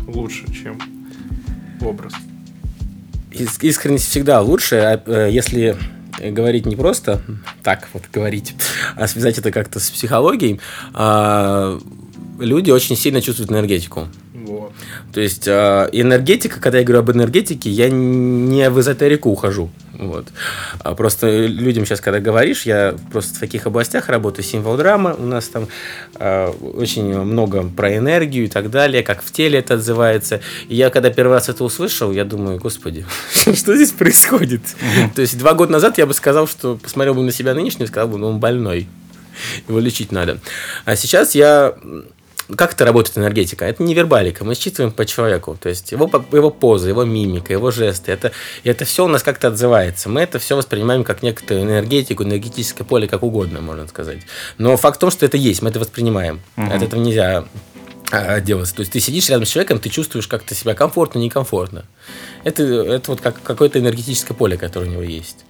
лучше, 0.08 0.52
чем 0.52 0.80
образ? 1.80 2.13
Ис- 3.32 3.60
Искренность 3.62 4.10
всегда 4.10 4.41
лучше, 4.41 4.76
а, 4.78 5.04
э, 5.06 5.30
если 5.32 5.78
говорить 6.19 6.65
не 6.65 6.76
просто 6.76 7.21
так 7.63 7.88
вот 7.93 8.04
говорить, 8.12 8.56
а 8.95 9.08
связать 9.08 9.38
это 9.38 9.52
как-то 9.52 9.80
с 9.80 9.89
психологией, 9.91 10.60
а, 10.93 11.80
люди 12.39 12.71
очень 12.71 12.97
сильно 12.97 13.21
чувствуют 13.21 13.52
энергетику. 13.52 14.08
Вот. 14.52 14.74
То 15.14 15.22
есть 15.22 15.48
э, 15.48 15.90
энергетика, 15.92 16.60
когда 16.60 16.80
я 16.80 16.84
говорю 16.84 17.00
об 17.00 17.12
энергетике, 17.12 17.70
я 17.70 17.90
не 17.90 18.70
в 18.70 18.80
эзотерику 18.80 19.30
ухожу. 19.30 19.70
Вот. 19.94 20.28
А 20.80 20.96
просто 20.96 21.46
людям 21.46 21.86
сейчас, 21.86 22.02
когда 22.02 22.20
говоришь, 22.20 22.66
я 22.66 22.96
просто 23.12 23.36
в 23.36 23.40
таких 23.40 23.68
областях 23.68 24.10
работаю, 24.10 24.44
символ 24.44 24.76
драма, 24.76 25.16
у 25.18 25.26
нас 25.26 25.48
там 25.48 25.68
э, 26.16 26.48
очень 26.48 27.18
много 27.22 27.64
про 27.64 27.96
энергию 27.96 28.46
и 28.46 28.48
так 28.48 28.70
далее, 28.70 29.04
как 29.04 29.24
в 29.24 29.32
теле 29.32 29.60
это 29.60 29.76
отзывается. 29.76 30.42
И 30.68 30.76
я 30.76 30.90
когда 30.90 31.12
первый 31.12 31.34
раз 31.34 31.50
это 31.50 31.64
услышал, 31.64 32.12
я 32.12 32.26
думаю, 32.26 32.60
господи, 32.60 33.06
что 33.32 33.76
здесь 33.76 33.92
происходит? 33.92 34.62
То 35.16 35.22
есть 35.22 35.38
два 35.38 35.54
года 35.54 35.72
назад 35.72 35.98
я 35.98 36.06
бы 36.06 36.14
сказал, 36.14 36.48
что 36.48 36.78
посмотрел 36.78 37.14
бы 37.14 37.22
на 37.22 37.32
себя 37.32 37.54
нынешнего 37.54 37.84
и 37.84 37.88
сказал 37.88 38.10
бы, 38.10 38.18
ну 38.18 38.28
он 38.28 38.40
больной, 38.40 38.88
его 39.68 39.80
лечить 39.80 40.12
надо. 40.12 40.40
А 40.84 40.96
сейчас 40.96 41.36
я 41.36 41.76
как 42.56 42.74
это 42.74 42.86
работает 42.86 43.18
энергетика? 43.18 43.66
Это 43.66 43.84
не 43.84 43.94
вербалика, 43.94 44.44
мы 44.44 44.56
считываем 44.56 44.92
по 44.92 45.06
человеку, 45.06 45.58
то 45.60 45.70
есть 45.70 45.92
его, 45.92 46.10
его 46.32 46.50
поза, 46.50 46.90
его 46.90 47.04
мимика, 47.04 47.54
его 47.54 47.72
жесты, 47.72 48.12
это, 48.12 48.32
это 48.64 48.86
все 48.86 49.06
у 49.06 49.08
нас 49.08 49.24
как-то 49.24 49.48
отзывается. 49.48 50.10
Мы 50.10 50.22
это 50.22 50.40
все 50.40 50.56
воспринимаем 50.56 51.04
как 51.04 51.24
некоторую 51.24 51.66
энергетику, 51.66 52.24
энергетическое 52.24 52.86
поле, 52.86 53.08
как 53.08 53.24
угодно, 53.24 53.62
можно 53.62 53.88
сказать. 53.88 54.20
Но 54.58 54.76
факт 54.78 54.98
в 54.98 55.00
том, 55.00 55.12
что 55.12 55.26
это 55.26 55.38
есть, 55.38 55.62
мы 55.62 55.70
это 55.70 55.80
воспринимаем. 55.80 56.42
От 56.56 56.82
этого 56.82 57.00
нельзя 57.00 57.46
а, 58.12 58.42
делаться. 58.42 58.76
То 58.76 58.82
есть 58.82 58.92
ты 58.92 59.00
сидишь 59.00 59.30
рядом 59.30 59.46
с 59.46 59.50
человеком, 59.50 59.80
ты 59.80 59.90
чувствуешь 59.90 60.28
как-то 60.28 60.54
себя 60.54 60.74
комфортно, 60.74 61.20
некомфортно. 61.20 61.86
Это, 62.44 62.64
это 62.64 63.12
вот 63.12 63.22
как 63.22 63.42
какое-то 63.42 63.80
энергетическое 63.80 64.36
поле, 64.36 64.58
которое 64.58 64.88
у 64.88 64.92
него 64.92 65.02
есть. 65.02 65.46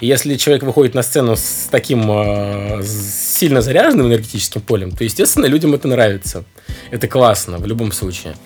И 0.00 0.06
если 0.06 0.36
человек 0.36 0.62
выходит 0.62 0.94
на 0.94 1.02
сцену 1.02 1.36
с 1.36 1.68
таким 1.70 2.10
э, 2.10 2.82
сильно 2.84 3.62
заряженным 3.62 4.08
энергетическим 4.08 4.60
полем, 4.60 4.90
то, 4.90 5.04
естественно, 5.04 5.46
людям 5.46 5.74
это 5.74 5.88
нравится. 5.88 6.44
Это 6.90 7.08
классно 7.08 7.58
в 7.58 7.66
любом 7.66 7.92
случае. 7.92 8.36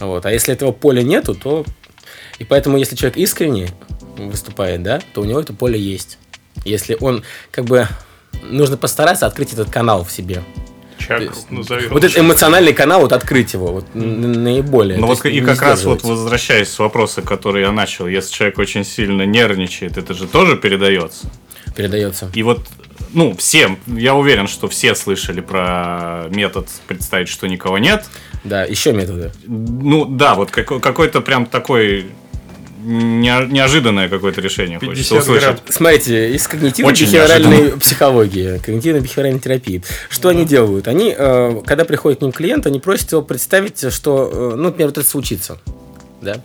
Вот. 0.00 0.24
А 0.26 0.32
если 0.32 0.54
этого 0.54 0.72
поля 0.72 1.02
нету, 1.02 1.34
то... 1.34 1.64
И 2.38 2.44
поэтому, 2.44 2.78
если 2.78 2.96
человек 2.96 3.16
искренне 3.16 3.68
выступает, 4.16 4.82
да, 4.82 5.00
то 5.12 5.20
у 5.20 5.24
него 5.24 5.40
это 5.40 5.52
поле 5.52 5.78
есть. 5.78 6.18
Если 6.64 6.96
он, 7.00 7.24
как 7.50 7.64
бы, 7.64 7.88
нужно 8.42 8.76
постараться 8.76 9.26
открыть 9.26 9.52
этот 9.52 9.70
канал 9.70 10.04
в 10.04 10.12
себе. 10.12 10.42
Чакру 11.06 11.34
назовем. 11.50 11.90
Вот 11.90 12.04
этот 12.04 12.18
эмоциональный 12.18 12.72
канал, 12.72 13.00
вот 13.02 13.12
открыть 13.12 13.52
его, 13.54 13.68
вот 13.68 13.86
наиболее. 13.94 14.98
Ну 14.98 15.06
вот 15.06 15.24
и 15.24 15.40
как 15.40 15.60
раз 15.62 15.84
вот 15.84 16.02
возвращаясь 16.02 16.68
с 16.68 16.78
вопроса, 16.78 17.22
который 17.22 17.62
я 17.62 17.72
начал, 17.72 18.06
если 18.06 18.32
человек 18.32 18.58
очень 18.58 18.84
сильно 18.84 19.22
нервничает, 19.26 19.96
это 19.96 20.14
же 20.14 20.26
тоже 20.26 20.56
передается. 20.56 21.30
передается. 21.76 22.30
И 22.34 22.42
вот, 22.42 22.60
ну, 23.12 23.34
всем, 23.36 23.78
я 23.86 24.14
уверен, 24.14 24.46
что 24.46 24.68
все 24.68 24.94
слышали 24.94 25.40
про 25.40 26.26
метод 26.30 26.68
представить, 26.86 27.28
что 27.28 27.46
никого 27.48 27.78
нет. 27.78 28.04
Да, 28.44 28.64
еще 28.64 28.92
методы. 28.92 29.32
Ну, 29.46 30.04
да, 30.04 30.34
вот 30.34 30.50
какой- 30.50 30.80
какой-то 30.80 31.20
прям 31.20 31.46
такой 31.46 32.06
неожиданное 32.84 34.08
какое-то 34.08 34.40
решение 34.40 34.78
50 34.78 34.96
хочется 34.96 35.16
услышать. 35.16 35.42
грамм. 35.42 35.58
Смотрите, 35.68 36.34
из 36.34 36.46
Очень 36.46 36.58
когнитивно-бихевиоральной 36.58 37.78
психологии, 37.78 38.60
когнитивно-бихевиоральной 38.64 39.40
терапии, 39.40 39.82
что 40.08 40.28
они 40.28 40.44
делают? 40.44 40.88
Они, 40.88 41.14
э, 41.16 41.62
когда 41.66 41.84
приходит 41.84 42.18
к 42.20 42.22
ним 42.22 42.32
клиент, 42.32 42.66
они 42.66 42.80
просят 42.80 43.12
его 43.12 43.22
представить, 43.22 43.92
что, 43.92 44.30
э, 44.32 44.56
ну, 44.56 44.64
например, 44.64 44.88
вот 44.88 44.98
это 44.98 45.08
случится. 45.08 45.58
Да? 46.20 46.40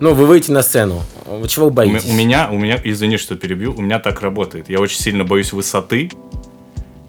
Ну, 0.00 0.14
вы 0.14 0.26
выйдете 0.26 0.52
на 0.52 0.62
сцену. 0.62 1.02
Чего 1.48 1.66
вы 1.66 1.72
боитесь? 1.72 2.08
у 2.08 2.12
меня, 2.12 2.48
у 2.50 2.58
меня, 2.58 2.80
извини, 2.82 3.16
что 3.16 3.34
перебью, 3.34 3.74
у 3.76 3.82
меня 3.82 3.98
так 3.98 4.20
работает. 4.20 4.68
Я 4.68 4.80
очень 4.80 5.00
сильно 5.00 5.24
боюсь 5.24 5.52
высоты. 5.52 6.10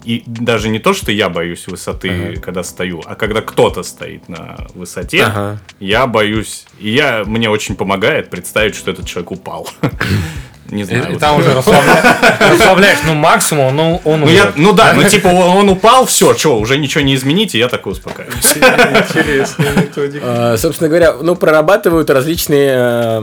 И 0.06 0.22
даже 0.26 0.68
не 0.68 0.78
то, 0.78 0.92
что 0.94 1.10
я 1.10 1.28
боюсь 1.28 1.66
высоты, 1.66 2.10
Ага. 2.30 2.40
когда 2.40 2.62
стою, 2.62 3.02
а 3.04 3.16
когда 3.16 3.40
кто-то 3.42 3.82
стоит 3.82 4.28
на 4.28 4.56
высоте, 4.74 5.24
Ага. 5.24 5.58
я 5.80 6.06
боюсь. 6.06 6.64
И 6.78 6.90
я, 6.90 7.24
мне 7.26 7.50
очень 7.50 7.74
помогает 7.74 8.30
представить, 8.30 8.76
что 8.76 8.92
этот 8.92 9.04
человек 9.06 9.32
упал. 9.32 9.68
Не 10.70 10.84
знаю. 10.84 11.08
и 11.08 11.12
вот. 11.12 11.20
там 11.20 11.38
уже 11.38 11.50
расслабля- 11.52 12.38
расслабляешь, 12.52 12.98
ну 13.06 13.14
максимум, 13.14 13.74
ну 13.76 14.00
он 14.04 14.20
Ну, 14.22 14.28
я, 14.28 14.52
ну 14.56 14.72
да, 14.72 14.94
ну 14.94 15.08
типа 15.08 15.28
он 15.28 15.56
он 15.58 15.68
упал, 15.68 16.06
все, 16.06 16.34
что, 16.34 16.58
уже 16.58 16.76
ничего 16.76 17.02
не 17.04 17.14
изменить, 17.14 17.54
и 17.54 17.58
я 17.58 17.68
такой 17.68 17.92
успокаиваюсь. 17.92 18.44
Интересная 18.56 19.72
методика. 19.76 20.56
Собственно 20.58 20.88
говоря, 20.88 21.12
ну, 21.22 21.36
прорабатывают 21.36 22.10
различные 22.10 22.72
э, 22.76 23.22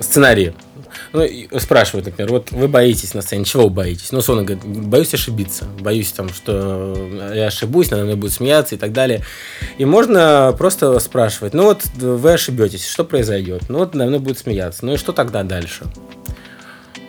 сценарии. 0.00 0.54
Ну, 1.12 1.26
спрашивают, 1.58 2.06
например, 2.06 2.30
вот 2.32 2.50
вы 2.52 2.68
боитесь 2.68 3.12
на 3.12 3.20
сцене, 3.20 3.44
чего 3.44 3.64
вы 3.64 3.70
боитесь? 3.70 4.12
Ну, 4.12 4.18
условно 4.20 4.44
говоря, 4.44 4.62
боюсь 4.64 5.12
ошибиться, 5.12 5.66
боюсь 5.80 6.10
там, 6.12 6.30
что 6.30 6.96
я 7.34 7.48
ошибусь, 7.48 7.90
надо 7.90 8.04
мной 8.04 8.16
будут 8.16 8.32
смеяться 8.32 8.74
и 8.76 8.78
так 8.78 8.92
далее. 8.92 9.22
И 9.76 9.84
можно 9.84 10.54
просто 10.56 10.98
спрашивать, 11.00 11.52
ну 11.52 11.64
вот 11.64 11.84
вы 11.96 12.32
ошибетесь, 12.32 12.86
что 12.88 13.04
произойдет? 13.04 13.64
Ну 13.68 13.78
вот 13.80 13.94
надо 13.94 14.08
мной 14.08 14.20
будут 14.20 14.38
смеяться, 14.38 14.86
ну 14.86 14.94
и 14.94 14.96
что 14.96 15.12
тогда 15.12 15.42
дальше? 15.42 15.84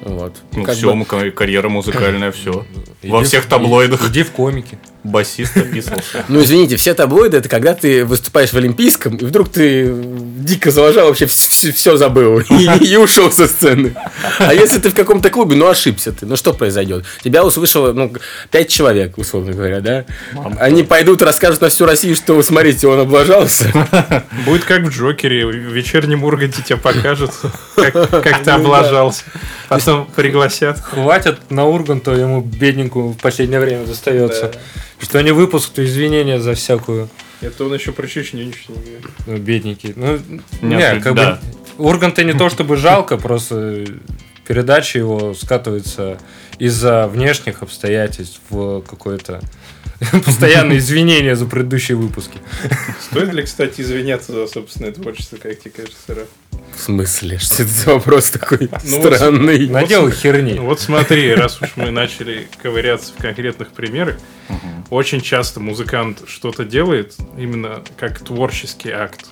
Вот. 0.01 0.35
Ну 0.51 0.65
Как 0.65 0.75
все, 0.75 0.93
бы- 0.93 1.31
карьера 1.31 1.69
музыкальная, 1.69 2.31
все. 2.33 2.65
Во 3.03 3.19
Иди 3.19 3.25
всех 3.25 3.45
в- 3.45 3.47
таблоидах 3.47 4.09
Иди 4.09 4.23
в 4.23 4.31
комики. 4.31 4.77
Басист 5.03 5.57
описывался. 5.57 6.25
Ну, 6.27 6.41
извините, 6.41 6.75
все 6.77 6.93
таблоиды 6.93 7.37
это 7.37 7.49
когда 7.49 7.73
ты 7.73 8.05
выступаешь 8.05 8.51
в 8.51 8.57
Олимпийском, 8.57 9.17
и 9.17 9.25
вдруг 9.25 9.49
ты 9.49 9.93
дико 9.93 10.71
заложил, 10.71 11.05
вообще 11.07 11.25
все 11.25 11.97
забыл 11.97 12.39
и, 12.39 12.85
и 12.85 12.95
ушел 12.97 13.31
со 13.31 13.47
сцены. 13.47 13.95
А 14.39 14.53
если 14.53 14.79
ты 14.79 14.89
в 14.89 14.95
каком-то 14.95 15.29
клубе, 15.29 15.55
ну 15.55 15.67
ошибся 15.67 16.11
ты, 16.11 16.25
ну 16.25 16.35
что 16.35 16.53
произойдет? 16.53 17.05
Тебя 17.23 17.43
услышало, 17.43 17.93
ну, 17.93 18.13
пять 18.51 18.69
человек, 18.69 19.17
условно 19.17 19.53
говоря, 19.53 19.81
да? 19.81 20.05
Они 20.59 20.83
пойдут, 20.83 21.21
расскажут 21.21 21.61
на 21.61 21.69
всю 21.69 21.85
Россию, 21.85 22.15
что, 22.15 22.33
вы 22.33 22.43
смотрите, 22.43 22.87
он 22.87 22.99
облажался. 22.99 23.71
Будет 24.45 24.63
как 24.63 24.83
в 24.83 24.89
Джокере, 24.89 25.45
в 25.45 25.51
вечернем 25.51 26.23
Урганте 26.23 26.61
тебя 26.61 26.77
покажут, 26.77 27.31
как, 27.75 27.93
как 28.09 28.43
ты 28.43 28.51
облажался. 28.51 29.23
Потом 29.67 30.07
пригласят. 30.15 30.79
Хватит 30.79 31.39
на 31.49 31.65
Урганту, 31.65 32.11
ему 32.11 32.41
бедненькую 32.41 33.09
в 33.09 33.17
последнее 33.17 33.59
время 33.59 33.85
достается. 33.85 34.51
Что 34.99 35.19
они 35.19 35.31
выпускают 35.31 35.89
извинения 35.89 36.39
за 36.39 36.53
всякую 36.53 37.09
Это 37.41 37.65
он 37.65 37.73
еще 37.73 37.91
про 37.91 38.07
Чечню 38.07 38.45
ничего 38.45 38.75
не 38.75 38.81
говорит. 38.81 39.05
ну, 39.27 39.37
бедненький. 39.37 39.93
Ну, 39.95 40.19
не, 40.61 40.75
Нет, 40.75 41.03
как 41.03 41.15
да. 41.15 41.39
бы 41.77 41.83
Урганта 41.83 42.23
не 42.23 42.33
то 42.33 42.49
чтобы 42.49 42.77
жалко, 42.77 43.17
просто 43.17 43.85
передача 44.47 44.99
его 44.99 45.33
скатывается 45.33 46.19
из-за 46.59 47.07
внешних 47.07 47.61
обстоятельств 47.63 48.39
в 48.49 48.81
какое-то 48.81 49.41
постоянное 50.25 50.77
извинение 50.77 51.35
за 51.35 51.45
предыдущие 51.45 51.97
выпуски. 51.97 52.39
Стоит 53.01 53.33
ли, 53.33 53.43
кстати, 53.43 53.81
извиняться 53.81 54.31
за 54.33 54.47
собственное 54.47 54.91
творчество, 54.91 55.37
как 55.37 55.59
тебе 55.59 55.71
кажется, 55.71 56.15
Раф? 56.15 56.27
В 56.75 56.79
смысле? 56.79 57.37
Что 57.37 57.63
это 57.63 57.71
за 57.71 57.93
вопрос 57.93 58.29
такой 58.31 58.69
Ну 58.85 58.99
вот 59.01 59.13
странный? 59.15 59.67
Наделал 59.67 60.09
херни. 60.09 60.57
Вот 60.59 60.79
смотри, 60.79 61.33
раз 61.35 61.61
уж 61.61 61.69
мы 61.75 61.91
начали 61.91 62.47
ковыряться 62.61 63.13
в 63.13 63.21
конкретных 63.21 63.69
примерах, 63.71 64.15
очень 64.89 65.21
часто 65.21 65.59
музыкант 65.59 66.23
что-то 66.27 66.65
делает 66.65 67.15
именно 67.37 67.83
как 67.97 68.19
творческий 68.19 68.89
акт. 68.89 69.27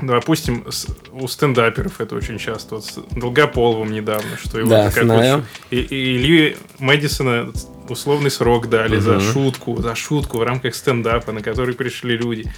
Допустим, 0.00 0.64
у 1.12 1.28
стендаперов 1.28 2.00
это 2.00 2.16
очень 2.16 2.38
часто. 2.38 2.76
Вот 2.76 2.84
с 2.86 2.98
Долгополовым 3.12 3.92
недавно, 3.92 4.36
что 4.44 4.58
его 4.58 4.68
Да, 4.70 4.88
какой- 4.88 5.04
знаю. 5.04 5.46
И, 5.70 5.76
и 5.76 6.16
Ильи 6.16 6.56
Мэдисона 6.80 7.52
условный 7.88 8.30
срок 8.30 8.68
дали 8.68 8.98
за 8.98 9.20
шутку, 9.20 9.80
за 9.80 9.94
шутку 9.94 10.38
в 10.38 10.42
рамках 10.42 10.74
стендапа, 10.74 11.32
на 11.32 11.42
который 11.42 11.74
пришли 11.74 12.16
люди. 12.16 12.50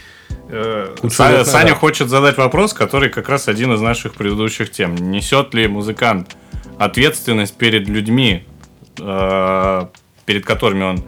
Э, 0.48 0.94
Саня 1.10 1.38
назад. 1.38 1.70
хочет 1.78 2.08
задать 2.08 2.36
вопрос, 2.36 2.72
который 2.72 3.08
как 3.08 3.28
раз 3.28 3.48
один 3.48 3.72
из 3.72 3.80
наших 3.80 4.14
предыдущих 4.14 4.70
тем. 4.70 4.94
Несет 4.94 5.54
ли 5.54 5.66
музыкант 5.68 6.36
ответственность 6.78 7.56
перед 7.56 7.88
людьми, 7.88 8.44
э, 8.98 9.86
перед 10.26 10.44
которыми 10.44 10.84
он 10.84 11.04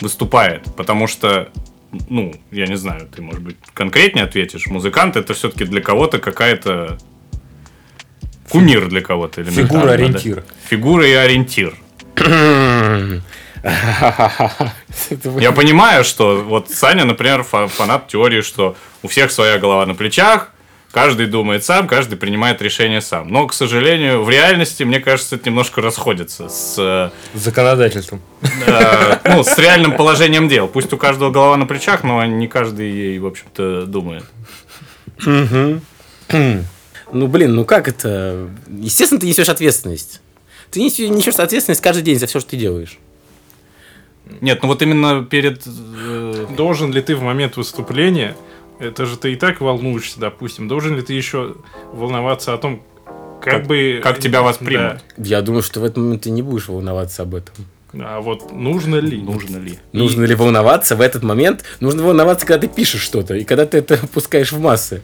выступает? 0.00 0.64
Потому 0.76 1.06
что, 1.06 1.50
ну, 2.08 2.34
я 2.50 2.66
не 2.66 2.76
знаю, 2.76 3.08
ты, 3.14 3.22
может 3.22 3.42
быть, 3.42 3.56
конкретнее 3.74 4.24
ответишь. 4.24 4.66
Музыкант 4.66 5.16
это 5.16 5.34
все-таки 5.34 5.64
для 5.64 5.80
кого-то 5.80 6.18
какая-то 6.18 6.98
кумир 8.48 8.88
для 8.88 9.00
кого-то. 9.00 9.42
элементарно, 9.42 9.68
Фигура, 9.68 9.86
да. 9.86 9.92
ориентир. 9.92 10.44
Фигура 10.68 11.06
и 11.06 11.12
ориентир. 11.12 11.74
Я 15.40 15.52
понимаю, 15.52 16.04
что 16.04 16.40
вот 16.42 16.70
Саня, 16.70 17.04
например, 17.04 17.42
фа- 17.42 17.68
фанат 17.68 18.08
теории, 18.08 18.40
что 18.40 18.76
у 19.02 19.08
всех 19.08 19.30
своя 19.30 19.58
голова 19.58 19.84
на 19.86 19.94
плечах, 19.94 20.50
каждый 20.92 21.26
думает 21.26 21.64
сам, 21.64 21.86
каждый 21.86 22.16
принимает 22.16 22.62
решение 22.62 23.00
сам. 23.00 23.28
Но, 23.28 23.46
к 23.46 23.52
сожалению, 23.54 24.22
в 24.24 24.30
реальности, 24.30 24.82
мне 24.82 24.98
кажется, 25.00 25.36
это 25.36 25.48
немножко 25.48 25.80
расходится 25.82 26.48
с, 26.48 26.74
э, 26.78 27.10
С 27.38 27.42
законодательством. 27.42 28.20
э, 28.42 29.16
ну, 29.24 29.42
с 29.44 29.56
реальным 29.58 29.96
положением 29.96 30.48
дел. 30.48 30.66
Пусть 30.66 30.92
у 30.92 30.96
каждого 30.96 31.30
голова 31.30 31.56
на 31.56 31.66
плечах, 31.66 32.02
но 32.02 32.24
не 32.24 32.48
каждый 32.48 32.90
ей, 32.90 33.18
в 33.18 33.26
общем-то, 33.26 33.86
думает. 33.86 34.24
Ну, 37.12 37.26
блин, 37.26 37.54
ну 37.54 37.64
как 37.64 37.88
это? 37.88 38.48
Естественно, 38.68 39.20
ты 39.20 39.26
несешь 39.26 39.48
ответственность. 39.48 40.20
Ты 40.70 40.80
нес- 40.80 40.98
несешь 40.98 41.34
ответственность 41.34 41.80
каждый 41.80 42.02
день 42.02 42.18
за 42.18 42.26
все, 42.28 42.38
что 42.40 42.50
ты 42.50 42.56
делаешь. 42.56 42.98
Нет, 44.40 44.62
ну 44.62 44.68
вот 44.68 44.82
именно 44.82 45.24
перед... 45.24 45.62
э, 45.66 46.46
должен 46.56 46.92
ли 46.92 47.00
ты 47.02 47.14
в 47.16 47.22
момент 47.22 47.56
выступления, 47.56 48.36
это 48.78 49.06
же 49.06 49.16
ты 49.16 49.32
и 49.32 49.36
так 49.36 49.60
волнуешься, 49.60 50.18
допустим, 50.20 50.68
должен 50.68 50.96
ли 50.96 51.02
ты 51.02 51.12
еще 51.12 51.56
волноваться 51.92 52.54
о 52.54 52.58
том, 52.58 52.82
как, 53.40 53.54
Как- 53.54 53.66
бы... 53.66 54.00
как 54.02 54.18
тебя 54.18 54.42
воспримут. 54.42 55.02
Да. 55.16 55.24
Я 55.24 55.42
думаю, 55.42 55.62
что 55.62 55.80
в 55.80 55.84
этот 55.84 55.98
момент 55.98 56.22
ты 56.22 56.30
не 56.30 56.42
будешь 56.42 56.68
волноваться 56.68 57.22
об 57.22 57.34
этом. 57.34 57.54
А 57.92 58.20
вот 58.20 58.52
нужно 58.52 58.96
ли? 58.96 59.20
Нужно 59.20 59.56
ли? 59.58 59.78
Нужно 59.92 60.24
ли 60.24 60.34
волноваться 60.34 60.96
в 60.96 61.00
этот 61.00 61.22
момент? 61.22 61.64
Нужно 61.80 62.02
волноваться, 62.02 62.46
когда 62.46 62.66
ты 62.66 62.72
пишешь 62.72 63.00
что-то, 63.00 63.34
и 63.34 63.44
когда 63.44 63.66
ты 63.66 63.78
это 63.78 63.96
пускаешь 64.12 64.52
в 64.52 64.60
массы, 64.60 65.02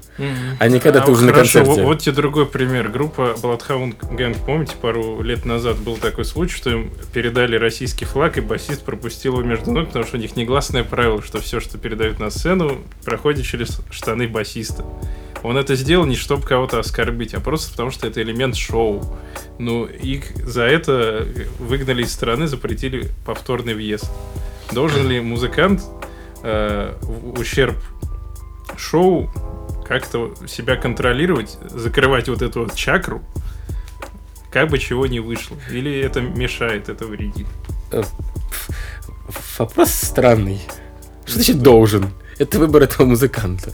а 0.58 0.68
не 0.68 0.78
когда 0.78 1.02
А 1.02 1.06
ты 1.06 1.10
уже 1.10 1.24
на 1.24 1.32
хорошо, 1.32 1.58
концерте. 1.58 1.82
Вот, 1.82 1.94
вот 1.94 1.98
тебе 2.00 2.12
другой 2.12 2.46
пример. 2.46 2.88
Группа 2.88 3.36
Bloodhound 3.42 3.98
Gang, 4.16 4.36
помните, 4.44 4.74
пару 4.80 5.22
лет 5.22 5.44
назад 5.44 5.78
был 5.78 5.96
такой 5.96 6.24
случай, 6.24 6.56
что 6.56 6.70
им 6.70 6.90
передали 7.12 7.56
российский 7.56 8.04
флаг, 8.04 8.38
и 8.38 8.40
басист 8.40 8.84
пропустил 8.84 9.34
его 9.34 9.42
между 9.42 9.72
ног, 9.72 9.88
потому 9.88 10.04
что 10.04 10.16
у 10.16 10.20
них 10.20 10.36
негласное 10.36 10.84
правило, 10.84 11.22
что 11.22 11.40
все, 11.40 11.60
что 11.60 11.78
передают 11.78 12.20
на 12.20 12.30
сцену, 12.30 12.78
проходит 13.04 13.44
через 13.44 13.80
штаны 13.90 14.28
басиста. 14.28 14.84
Он 15.42 15.56
это 15.56 15.76
сделал 15.76 16.06
не 16.06 16.16
чтобы 16.16 16.42
кого-то 16.44 16.80
оскорбить, 16.80 17.34
а 17.34 17.40
просто 17.40 17.70
потому, 17.70 17.90
что 17.90 18.06
это 18.06 18.20
элемент 18.20 18.56
шоу. 18.56 19.16
Ну, 19.58 19.84
их 19.86 20.24
за 20.44 20.64
это 20.64 21.26
выгнали 21.58 22.02
из 22.02 22.12
страны, 22.12 22.46
запретили 22.46 22.75
повторный 23.24 23.74
въезд. 23.74 24.10
Должен 24.72 25.08
ли 25.08 25.20
музыкант 25.20 25.82
э, 26.42 26.94
в 27.00 27.38
ущерб 27.40 27.76
шоу 28.76 29.30
как-то 29.86 30.34
себя 30.46 30.76
контролировать, 30.76 31.58
закрывать 31.70 32.28
вот 32.28 32.42
эту 32.42 32.64
вот 32.64 32.74
чакру, 32.74 33.22
как 34.50 34.70
бы 34.70 34.78
чего 34.78 35.06
не 35.06 35.20
вышло? 35.20 35.56
Или 35.70 36.00
это 36.00 36.20
мешает, 36.20 36.88
это 36.88 37.06
вредит? 37.06 37.46
Вопрос 39.58 39.90
странный. 39.90 40.60
Что 41.24 41.34
значит 41.34 41.62
должен? 41.62 42.10
Это 42.38 42.58
выбор 42.58 42.82
этого 42.82 43.06
музыканта. 43.06 43.72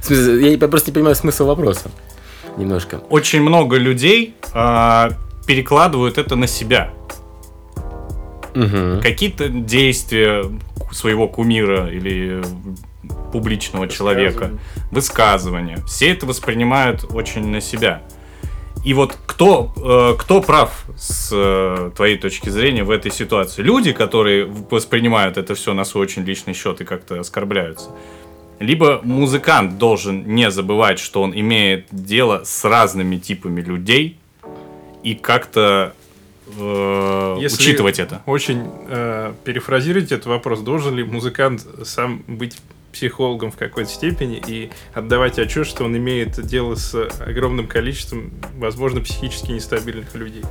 В 0.00 0.04
смысле, 0.04 0.52
я 0.52 0.68
просто 0.68 0.90
не 0.90 0.94
понимаю 0.94 1.14
смысл 1.14 1.46
вопроса. 1.46 1.90
Немножко. 2.56 2.98
Очень 3.10 3.40
много 3.42 3.76
людей 3.76 4.34
а, 4.52 5.10
перекладывают 5.46 6.18
это 6.18 6.36
на 6.36 6.46
себя. 6.46 6.92
Мгм. 8.54 9.00
Какие-то 9.00 9.48
действия 9.48 10.44
своего 10.92 11.28
кумира 11.28 11.88
или 11.88 12.42
публичного 13.32 13.88
человека, 13.88 14.50
высказывания. 14.90 15.78
Все 15.86 16.10
это 16.10 16.26
воспринимают 16.26 17.04
очень 17.10 17.46
на 17.48 17.60
себя. 17.60 18.02
И 18.84 18.94
вот 18.94 19.16
кто, 19.26 19.72
э, 19.76 20.18
кто 20.18 20.40
прав 20.40 20.84
с 20.96 21.30
э, 21.32 21.90
твоей 21.94 22.16
точки 22.16 22.48
зрения 22.48 22.82
в 22.82 22.90
этой 22.90 23.10
ситуации? 23.10 23.62
Люди, 23.62 23.92
которые 23.92 24.46
воспринимают 24.46 25.36
это 25.36 25.54
все 25.54 25.74
на 25.74 25.84
свой 25.84 26.04
очень 26.04 26.24
личный 26.24 26.54
счет 26.54 26.80
и 26.80 26.84
как-то 26.84 27.20
оскорбляются. 27.20 27.90
Либо 28.58 29.00
музыкант 29.02 29.78
должен 29.78 30.34
не 30.34 30.50
забывать, 30.50 30.98
что 30.98 31.22
он 31.22 31.32
имеет 31.38 31.86
дело 31.90 32.42
с 32.44 32.64
разными 32.64 33.16
типами 33.16 33.60
людей 33.60 34.18
и 35.02 35.14
как-то 35.14 35.94
э, 36.58 37.38
Если 37.40 37.62
учитывать 37.62 37.98
это. 37.98 38.22
Очень 38.26 38.62
э, 38.88 39.32
перефразировать 39.44 40.12
этот 40.12 40.26
вопрос, 40.26 40.60
должен 40.60 40.94
ли 40.96 41.04
музыкант 41.04 41.66
сам 41.84 42.22
быть 42.26 42.56
психологом 42.92 43.50
в 43.50 43.56
какой-то 43.56 43.90
степени 43.90 44.42
и 44.46 44.70
отдавать 44.94 45.38
отчет, 45.38 45.66
что 45.66 45.84
он 45.84 45.96
имеет 45.96 46.44
дело 46.44 46.74
с 46.74 46.94
огромным 47.20 47.66
количеством, 47.68 48.32
возможно, 48.58 49.00
психически 49.00 49.52
нестабильных 49.52 50.14
людей. 50.14 50.42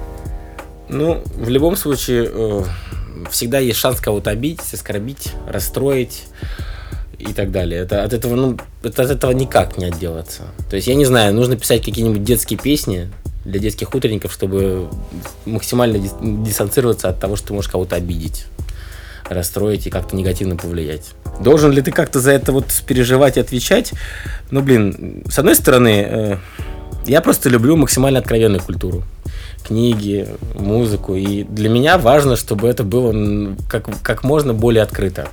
Ну, 0.87 1.21
в 1.35 1.49
любом 1.49 1.75
случае, 1.75 2.29
э, 2.31 2.63
всегда 3.29 3.59
есть 3.59 3.77
шанс 3.77 3.99
кого-то 3.99 4.31
обидеть, 4.31 4.73
оскорбить, 4.73 5.33
расстроить 5.47 6.25
и 7.19 7.33
так 7.33 7.51
далее. 7.51 7.81
Это 7.81 8.03
от 8.03 8.13
этого, 8.13 8.35
ну, 8.35 8.57
это 8.81 9.03
от 9.03 9.11
этого 9.11 9.31
никак 9.31 9.77
не 9.77 9.85
отделаться. 9.85 10.47
То 10.69 10.77
есть, 10.77 10.87
я 10.87 10.95
не 10.95 11.05
знаю, 11.05 11.33
нужно 11.33 11.57
писать 11.57 11.83
какие-нибудь 11.83 12.23
детские 12.23 12.57
песни 12.57 13.11
для 13.45 13.59
детских 13.59 13.93
утренников, 13.93 14.31
чтобы 14.33 14.89
максимально 15.45 15.97
дис- 15.97 16.43
дистанцироваться 16.43 17.09
от 17.09 17.19
того, 17.19 17.35
что 17.35 17.47
ты 17.47 17.53
можешь 17.53 17.71
кого-то 17.71 17.95
обидеть, 17.95 18.45
расстроить 19.29 19.87
и 19.87 19.89
как-то 19.89 20.15
негативно 20.15 20.55
повлиять. 20.55 21.11
Должен 21.39 21.71
ли 21.71 21.81
ты 21.81 21.91
как-то 21.91 22.19
за 22.19 22.31
это 22.31 22.51
вот 22.51 22.65
переживать 22.85 23.37
и 23.37 23.39
отвечать? 23.39 23.93
Ну, 24.51 24.61
блин, 24.61 25.23
с 25.29 25.39
одной 25.39 25.55
стороны, 25.55 26.05
э, 26.09 26.37
я 27.05 27.21
просто 27.21 27.49
люблю 27.49 27.75
максимально 27.77 28.19
откровенную 28.19 28.61
культуру 28.61 29.03
книги, 29.65 30.27
музыку. 30.55 31.15
И 31.15 31.43
для 31.43 31.69
меня 31.69 31.97
важно, 31.97 32.35
чтобы 32.35 32.67
это 32.67 32.83
было 32.83 33.55
как, 33.69 33.87
как 34.01 34.23
можно 34.23 34.53
более 34.53 34.83
открыто. 34.83 35.27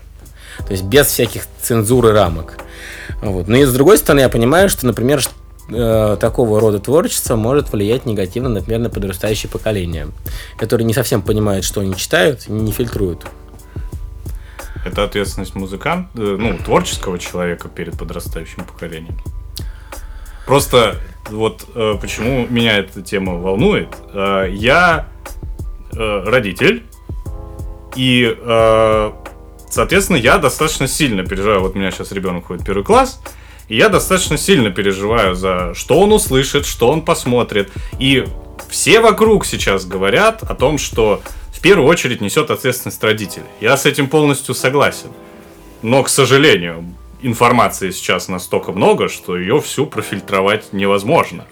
То 0.59 0.73
есть 0.73 0.85
без 0.85 1.07
всяких 1.07 1.43
цензур 1.63 2.09
и 2.09 2.13
рамок. 2.13 2.59
Вот. 3.23 3.49
Но 3.49 3.57
и 3.57 3.65
с 3.65 3.73
другой 3.73 3.99
стороны, 3.99 4.21
я 4.21 4.29
понимаю, 4.29 4.69
что, 4.69 4.87
например, 4.87 5.23
э, 5.69 6.17
такого 6.21 6.61
рода 6.61 6.79
творчество 6.79 7.37
может 7.37 7.73
влиять 7.73 8.07
негативно, 8.07 8.49
например, 8.49 8.81
на 8.81 8.91
подрастающее 8.91 9.51
поколение, 9.51 10.09
которые 10.57 10.87
не 10.87 10.95
совсем 10.95 11.23
понимают, 11.23 11.65
что 11.65 11.81
они 11.81 11.97
читают, 11.97 12.49
не 12.49 12.73
фильтруют. 12.73 13.27
Это 14.85 15.03
ответственность 15.05 15.55
музыканта, 15.55 16.11
э, 16.17 16.37
ну, 16.39 16.57
творческого 16.59 17.19
человека 17.19 17.69
перед 17.69 17.99
подрастающим 17.99 18.65
поколением. 18.65 19.19
Просто 20.47 20.97
вот 21.31 21.67
э, 21.75 21.95
почему 22.01 22.47
меня 22.49 22.79
эта 22.79 23.03
тема 23.03 23.35
волнует. 23.35 23.89
Э, 24.13 24.47
я 24.49 25.09
э, 25.93 26.23
родитель, 26.25 26.85
и, 27.97 28.37
э, 28.39 29.13
соответственно, 29.71 30.19
я 30.19 30.39
достаточно 30.39 30.87
сильно 30.87 31.25
переживаю. 31.25 31.63
Вот 31.63 31.75
у 31.75 31.79
меня 31.79 31.91
сейчас 31.91 32.13
ребенок 32.13 32.47
ходит 32.47 32.63
в 32.63 32.67
первый 32.67 32.85
класс, 32.85 33.21
и 33.69 33.77
я 33.77 33.89
достаточно 33.89 34.39
сильно 34.39 34.71
переживаю 34.71 35.35
за 35.35 35.75
что 35.75 36.01
он 36.01 36.13
услышит, 36.13 36.67
что 36.67 36.89
он 36.89 37.03
посмотрит. 37.03 37.71
И 37.99 38.25
все 38.69 39.01
вокруг 39.01 39.45
сейчас 39.45 39.85
говорят 39.85 40.43
о 40.43 40.55
том, 40.55 40.79
что 40.79 41.21
в 41.53 41.61
первую 41.61 41.89
очередь 41.89 42.21
несет 42.21 42.51
ответственность 42.51 43.03
родителей. 43.03 43.47
Я 43.61 43.77
с 43.77 43.87
этим 43.87 44.09
полностью 44.09 44.55
согласен. 44.55 45.11
Но, 45.83 46.03
к 46.03 46.09
сожалению, 46.09 46.85
информации 47.23 47.91
сейчас 47.91 48.29
настолько 48.29 48.73
много, 48.73 49.09
что 49.09 49.37
ее 49.37 49.61
всю 49.61 49.87
профильтровать 49.87 50.73
невозможно. 50.73 51.45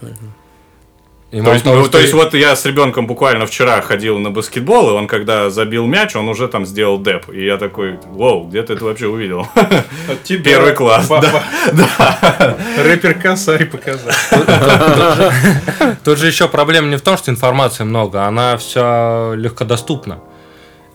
И 1.34 1.42
То 1.42 1.52
есть, 1.52 1.64
ну, 1.64 1.82
что 1.82 1.90
то 1.90 1.98
есть 1.98 2.12
вот 2.12 2.32
я 2.34 2.54
с 2.54 2.64
ребенком 2.64 3.08
буквально 3.08 3.46
вчера 3.46 3.80
ходил 3.80 4.20
на 4.20 4.30
баскетбол, 4.30 4.90
и 4.90 4.92
он 4.92 5.08
когда 5.08 5.50
забил 5.50 5.84
мяч, 5.84 6.14
он 6.14 6.28
уже 6.28 6.46
там 6.46 6.64
сделал 6.64 7.00
деп. 7.00 7.28
И 7.28 7.44
я 7.44 7.56
такой, 7.56 7.98
вау, 8.04 8.46
где 8.46 8.62
ты 8.62 8.74
это 8.74 8.84
вообще 8.84 9.08
увидел? 9.08 9.48
От 9.56 10.22
тебя, 10.22 10.44
Первый 10.44 10.74
класс, 10.74 11.08
папа. 11.08 11.42
Рэпер 12.78 13.14
Косарь 13.14 13.66
показал. 13.66 14.12
Тут 16.04 16.18
же 16.18 16.28
еще 16.28 16.46
проблема 16.46 16.86
не 16.86 16.98
в 16.98 17.02
том, 17.02 17.16
что 17.16 17.32
информации 17.32 17.82
много, 17.82 18.26
она 18.26 18.56
вся 18.56 19.34
легкодоступна. 19.34 20.20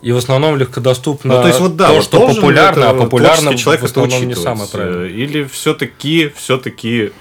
И 0.02 0.14
в 0.14 0.18
основном 0.18 0.56
легкодоступно 0.56 1.36
Ну, 1.36 1.42
то 1.42 1.48
есть 1.50 1.60
вот 1.60 1.76
да, 1.76 1.90
то, 1.90 1.96
вот 1.96 2.04
что 2.06 2.26
популярно, 2.26 2.80
это 2.80 2.90
а 2.92 2.94
популярно 2.94 3.58
человек 3.58 3.82
в 3.82 3.86
это 3.86 4.04
основном 4.04 4.26
не 4.26 4.36
самое 4.36 4.70
правильное. 4.70 5.10
Э, 5.10 5.12
Или 5.12 5.44
все-таки, 5.44 6.32
все-таки 6.34 7.12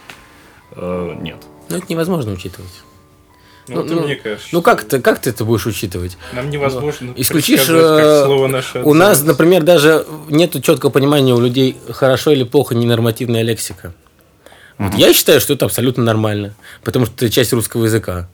нет. 0.76 1.38
Но 1.68 1.78
это 1.78 1.86
невозможно 1.88 2.30
учитывать. 2.30 2.70
Ну, 3.74 3.84
это 3.84 3.94
ну, 3.94 4.02
мне 4.02 4.16
кажется. 4.16 4.48
Ну 4.52 4.62
как 4.62 4.84
ты, 4.84 5.00
как 5.00 5.20
ты 5.20 5.30
это 5.30 5.44
будешь 5.44 5.66
учитывать? 5.66 6.16
Нам 6.32 6.50
невозможно 6.50 7.12
Исключишь, 7.16 7.66
предсказать, 7.66 8.00
э, 8.00 8.02
как 8.18 8.26
слово 8.26 8.46
наше 8.46 8.82
у 8.82 8.94
нас, 8.94 9.22
например, 9.22 9.62
даже 9.62 10.06
нет 10.28 10.52
четкого 10.62 10.90
понимания 10.90 11.34
у 11.34 11.40
людей, 11.40 11.76
хорошо 11.90 12.30
или 12.32 12.44
плохо 12.44 12.74
ненормативная 12.74 13.42
лексика. 13.42 13.92
Вот 14.78 14.94
я 14.94 15.12
считаю, 15.12 15.40
что 15.40 15.54
это 15.54 15.64
абсолютно 15.66 16.04
нормально, 16.04 16.54
потому 16.84 17.06
что 17.06 17.14
это 17.16 17.30
часть 17.30 17.52
русского 17.52 17.84
языка. 17.84 18.28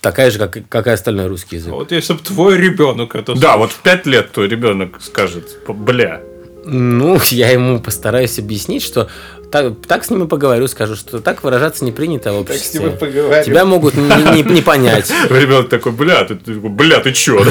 Такая 0.00 0.30
же, 0.30 0.38
как, 0.38 0.56
и- 0.56 0.60
как 0.60 0.86
и 0.86 0.90
остальной 0.90 1.26
русский 1.26 1.56
язык. 1.56 1.72
А 1.72 1.76
Вот 1.76 1.90
если 1.92 2.12
бы 2.12 2.20
твой 2.20 2.56
ребенок 2.56 3.16
это 3.16 3.34
Да, 3.34 3.56
вот 3.56 3.72
в 3.72 3.78
пять 3.80 4.06
лет 4.06 4.30
твой 4.32 4.48
ребенок 4.48 5.00
скажет, 5.02 5.58
бля, 5.66 6.20
Ну, 6.64 7.18
я 7.30 7.50
ему 7.50 7.80
постараюсь 7.80 8.38
объяснить, 8.38 8.82
что 8.82 9.08
так, 9.50 9.74
так 9.86 10.04
с 10.04 10.10
ним 10.10 10.24
и 10.24 10.28
поговорю, 10.28 10.68
скажу, 10.68 10.94
что 10.94 11.20
так 11.20 11.42
выражаться 11.42 11.84
не 11.84 11.92
принято 11.92 12.32
в 12.32 12.40
обществе. 12.40 12.90
поговорим. 12.90 13.44
Тебя 13.44 13.64
могут 13.64 13.94
не, 13.94 14.42
не- 14.42 14.42
не 14.42 14.62
понять. 14.62 15.10
ребенок 15.30 15.68
такой, 15.68 15.92
бля, 15.92 16.24
ты, 16.24 16.34
ты 16.34 16.54
такой, 16.54 16.70
бля, 16.70 17.00
ты 17.00 17.12
чё? 17.12 17.42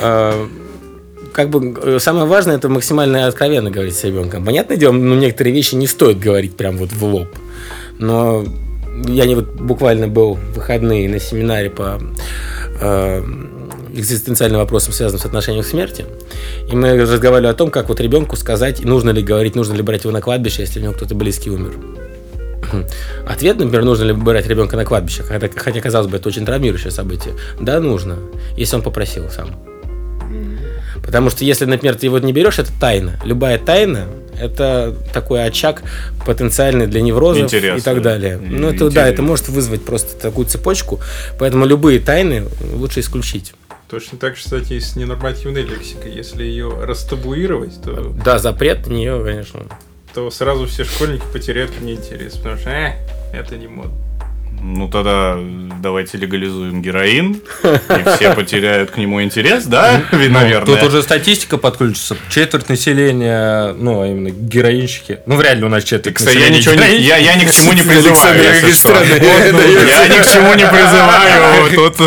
Э, 0.00 0.46
Как 1.32 1.50
бы 1.50 1.72
э, 1.80 1.98
самое 2.00 2.26
важное 2.26 2.56
это 2.56 2.68
максимально 2.68 3.26
откровенно 3.28 3.70
говорить 3.70 3.96
с 3.96 4.02
ребенком. 4.02 4.44
Понятное 4.44 4.76
дело, 4.76 4.92
ну, 4.92 5.14
некоторые 5.14 5.54
вещи 5.54 5.76
не 5.76 5.86
стоит 5.86 6.18
говорить 6.18 6.56
прям 6.56 6.76
вот 6.78 6.90
в 6.90 7.04
лоб. 7.04 7.28
Но 7.98 8.44
я 9.06 9.24
не 9.26 9.36
вот 9.36 9.54
буквально 9.54 10.08
был 10.08 10.34
в 10.34 10.54
выходные 10.54 11.08
на 11.08 11.20
семинаре 11.20 11.70
по 11.70 12.00
э, 12.80 13.22
экзистенциальным 13.98 14.60
вопросам, 14.60 14.92
связанным 14.92 15.20
с 15.20 15.26
отношением 15.26 15.64
к 15.64 15.66
смерти. 15.66 16.06
И 16.70 16.76
мы 16.76 16.96
разговаривали 16.96 17.50
о 17.50 17.54
том, 17.54 17.70
как 17.70 17.88
вот 17.88 18.00
ребенку 18.00 18.36
сказать, 18.36 18.84
нужно 18.84 19.10
ли 19.10 19.22
говорить, 19.22 19.54
нужно 19.54 19.74
ли 19.74 19.82
брать 19.82 20.04
его 20.04 20.12
на 20.12 20.20
кладбище, 20.20 20.62
если 20.62 20.80
у 20.80 20.82
него 20.82 20.92
кто-то 20.94 21.14
близкий 21.14 21.50
умер. 21.50 21.74
Ответ, 23.26 23.58
например, 23.58 23.84
нужно 23.84 24.04
ли 24.04 24.12
брать 24.12 24.46
ребенка 24.46 24.76
на 24.76 24.84
кладбище, 24.84 25.22
хотя, 25.22 25.48
хотя, 25.54 25.80
казалось 25.80 26.08
бы, 26.08 26.18
это 26.18 26.28
очень 26.28 26.44
травмирующее 26.44 26.90
событие. 26.90 27.34
Да, 27.60 27.80
нужно, 27.80 28.18
если 28.56 28.76
он 28.76 28.82
попросил 28.82 29.30
сам. 29.30 29.50
Потому 31.02 31.30
что 31.30 31.44
если, 31.44 31.64
например, 31.64 31.94
ты 31.94 32.06
его 32.06 32.18
не 32.18 32.32
берешь, 32.32 32.58
это 32.58 32.70
тайна. 32.78 33.18
Любая 33.24 33.58
тайна 33.58 34.08
это 34.38 34.94
такой 35.12 35.44
очаг 35.44 35.82
потенциальный 36.26 36.86
для 36.86 37.00
неврозов 37.00 37.44
Интересно. 37.44 37.78
и 37.78 37.80
так 37.80 38.02
далее. 38.02 38.38
Ну, 38.38 38.68
это 38.68 38.78
да, 38.78 38.86
интересно. 38.86 39.12
это 39.12 39.22
может 39.22 39.48
вызвать 39.48 39.84
просто 39.84 40.16
такую 40.16 40.46
цепочку. 40.46 41.00
Поэтому 41.38 41.66
любые 41.66 41.98
тайны 42.00 42.44
лучше 42.74 43.00
исключить. 43.00 43.54
Точно 43.88 44.18
так 44.18 44.36
же, 44.36 44.42
кстати, 44.42 44.74
и 44.74 44.80
с 44.80 44.96
ненормативной 44.96 45.62
лексикой. 45.62 46.12
Если 46.12 46.44
ее 46.44 46.84
растабуировать, 46.84 47.80
то, 47.82 48.14
Да, 48.24 48.38
запрет 48.38 48.86
на 48.86 48.92
нее, 48.92 49.22
конечно. 49.24 49.66
то 50.14 50.30
сразу 50.30 50.66
все 50.66 50.84
школьники 50.84 51.24
потеряют 51.32 51.70
к 51.70 51.80
ней 51.80 51.96
интерес. 51.96 52.36
Потому 52.36 52.58
что, 52.58 52.70
э, 52.70 53.06
это 53.32 53.56
не 53.56 53.66
модно. 53.68 53.94
Ну 54.62 54.88
тогда 54.88 55.38
давайте 55.80 56.18
легализуем 56.18 56.82
героин, 56.82 57.40
и 57.64 58.16
все 58.16 58.34
потеряют 58.34 58.90
к 58.90 58.96
нему 58.96 59.22
интерес, 59.22 59.64
да? 59.64 60.02
Ведь, 60.12 60.30
Наверное. 60.38 60.76
Тут 60.76 60.88
уже 60.88 61.02
статистика 61.02 61.58
подключится. 61.58 62.16
Четверть 62.28 62.68
населения, 62.68 63.72
ну, 63.74 64.02
а 64.02 64.06
именно 64.06 64.30
героинщики. 64.30 65.20
Ну, 65.26 65.36
вряд 65.36 65.58
ли 65.58 65.64
у 65.64 65.68
нас 65.68 65.84
четверть 65.84 66.16
Кстати, 66.16 66.38
я 66.38 66.48
ничего 66.48 66.74
не, 66.74 66.98
я, 66.98 67.16
я 67.16 67.34
ни 67.36 67.44
к 67.44 67.50
чему 67.50 67.72
не 67.72 67.82
призываю, 67.82 68.42
если 68.42 68.72
что. 68.72 68.92
Я 68.92 70.08
ни 70.08 70.20
к 70.20 70.26
чему 70.26 70.54
не 70.54 70.66
призываю. 70.66 71.70
Тут 71.74 71.98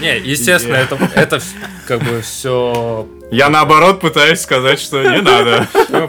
Не, 0.00 0.18
естественно, 0.18 0.76
это, 0.76 0.98
это 1.14 1.40
как 1.86 2.02
бы 2.02 2.22
все... 2.22 3.06
я 3.30 3.50
наоборот 3.50 4.00
пытаюсь 4.00 4.40
сказать, 4.40 4.80
что 4.80 5.02
не 5.02 5.20
надо. 5.20 5.68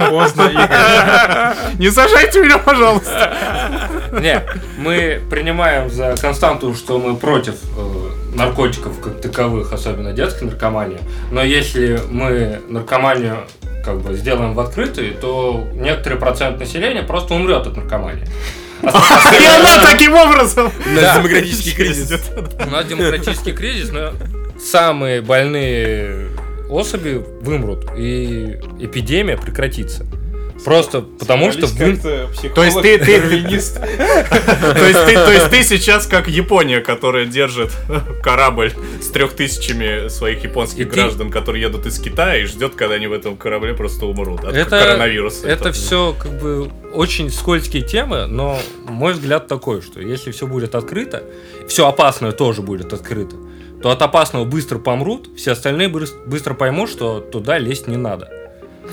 Поздно. 0.10 1.56
Не 1.78 1.92
сажайте 1.92 2.42
меня, 2.42 2.58
пожалуйста. 2.58 3.95
Не, 4.20 4.42
мы 4.78 5.22
принимаем 5.30 5.90
за 5.90 6.16
константу, 6.20 6.74
что 6.74 7.00
мы 7.00 7.16
против 7.16 7.56
э, 7.78 8.36
наркотиков 8.36 9.00
как 9.00 9.22
таковых, 9.22 9.74
особенно 9.74 10.14
детской 10.14 10.46
наркомании. 10.46 11.00
Но 11.32 11.44
если 11.44 12.00
мы 12.10 12.62
наркоманию 12.70 13.46
как 13.84 14.02
бы 14.02 14.16
сделаем 14.16 14.54
в 14.54 14.60
открытую, 14.60 15.14
то 15.14 15.68
некоторый 15.74 16.18
процент 16.18 16.60
населения 16.60 17.04
просто 17.04 17.34
умрет 17.36 17.68
от 17.68 17.78
наркомании. 17.78 18.28
И 18.82 19.46
она 19.46 19.92
таким 19.92 20.14
образом. 20.16 20.72
Да. 20.96 21.18
демократический 21.18 21.72
кризис. 21.76 22.22
У 22.66 22.70
нас 22.70 22.86
демократический 22.86 23.52
кризис, 23.54 23.92
но 23.92 24.14
самые 24.60 25.22
больные 25.22 26.30
особи 26.70 27.24
вымрут, 27.42 27.86
и 27.96 28.58
эпидемия 28.80 29.38
прекратится. 29.38 30.06
Просто 30.66 31.02
потому 31.02 31.52
что... 31.52 31.68
Вы- 31.68 31.98
То 32.56 32.64
есть 32.64 32.76
ты- 32.82 32.98
ты-. 33.06 33.22
То 33.80 34.86
есть, 34.88 35.06
ты, 35.06 35.14
то 35.14 35.32
есть 35.32 35.50
ты 35.52 35.64
сейчас 35.64 36.08
как 36.08 36.28
Япония, 36.28 36.82
которая 36.82 37.26
держит 37.26 37.72
корабль 38.24 38.74
с 39.02 39.08
трех 39.10 39.34
тысячами 39.36 40.08
своих 40.10 40.44
японских 40.44 40.90
граждан, 40.90 41.30
которые 41.30 41.62
едут 41.62 41.86
из 41.86 42.00
Китая 42.00 42.38
и 42.38 42.46
ждет, 42.46 42.76
когда 42.76 42.96
они 42.96 43.08
в 43.08 43.14
этом 43.14 43.38
корабле 43.38 43.74
просто 43.74 44.06
умрут 44.06 44.44
от 44.44 44.56
Это, 44.56 44.80
коронавируса. 44.80 45.48
это 45.48 45.72
все 45.72 46.16
как 46.20 46.32
бы 46.42 46.70
очень 46.94 47.30
скользкие 47.30 47.84
темы, 47.84 48.26
но 48.26 48.60
мой 48.88 49.14
взгляд 49.14 49.48
такой, 49.48 49.82
что 49.82 50.02
если 50.02 50.32
все 50.32 50.48
будет 50.48 50.74
открыто, 50.76 51.24
все 51.68 51.88
опасное 51.88 52.32
тоже 52.32 52.62
будет 52.62 52.92
открыто, 52.92 53.36
то 53.84 53.92
от 53.92 54.02
опасного 54.02 54.46
быстро 54.46 54.80
помрут, 54.80 55.30
все 55.38 55.52
остальные 55.52 55.90
быс- 55.90 56.14
быстро 56.26 56.54
поймут, 56.56 56.90
что 56.90 57.20
туда 57.20 57.60
лезть 57.60 57.88
не 57.88 57.98
надо. 57.98 58.30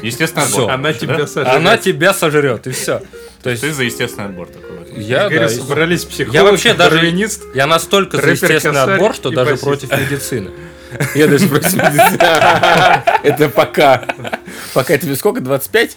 Естественно, 0.00 0.44
Всё. 0.46 0.68
отбор. 0.68 0.70
Она 0.72 0.92
Да? 0.92 0.98
тебя 0.98 1.26
сожрет. 1.26 1.54
Она 1.54 1.76
тебя 1.76 2.14
сожрет, 2.14 2.66
и 2.66 2.70
все. 2.70 3.02
То 3.42 3.50
есть 3.50 3.62
Ты 3.62 3.72
за 3.72 3.82
естественный 3.84 4.26
отбор 4.28 4.46
такой. 4.46 5.02
я, 5.02 5.26
Игорь, 5.26 5.40
да, 5.40 5.48
собрались 5.48 6.04
психолог, 6.04 6.34
я 6.34 6.44
вообще 6.44 6.74
даже 6.74 6.96
дарвинист. 6.96 7.42
я 7.54 7.66
настолько 7.66 8.16
за 8.16 8.22
рэпер 8.22 8.32
естественный 8.50 8.74
Косарь 8.74 8.94
отбор, 8.94 9.14
что 9.14 9.32
и 9.32 9.34
даже 9.34 9.50
басист. 9.50 9.64
против 9.64 9.90
медицины. 9.90 10.50
Я 11.14 11.26
даже 11.26 11.48
против 11.48 11.72
медицины. 11.74 12.18
Это 13.22 13.48
пока. 13.48 14.04
Пока 14.74 14.98
тебе 14.98 15.16
сколько? 15.16 15.40
25? 15.40 15.96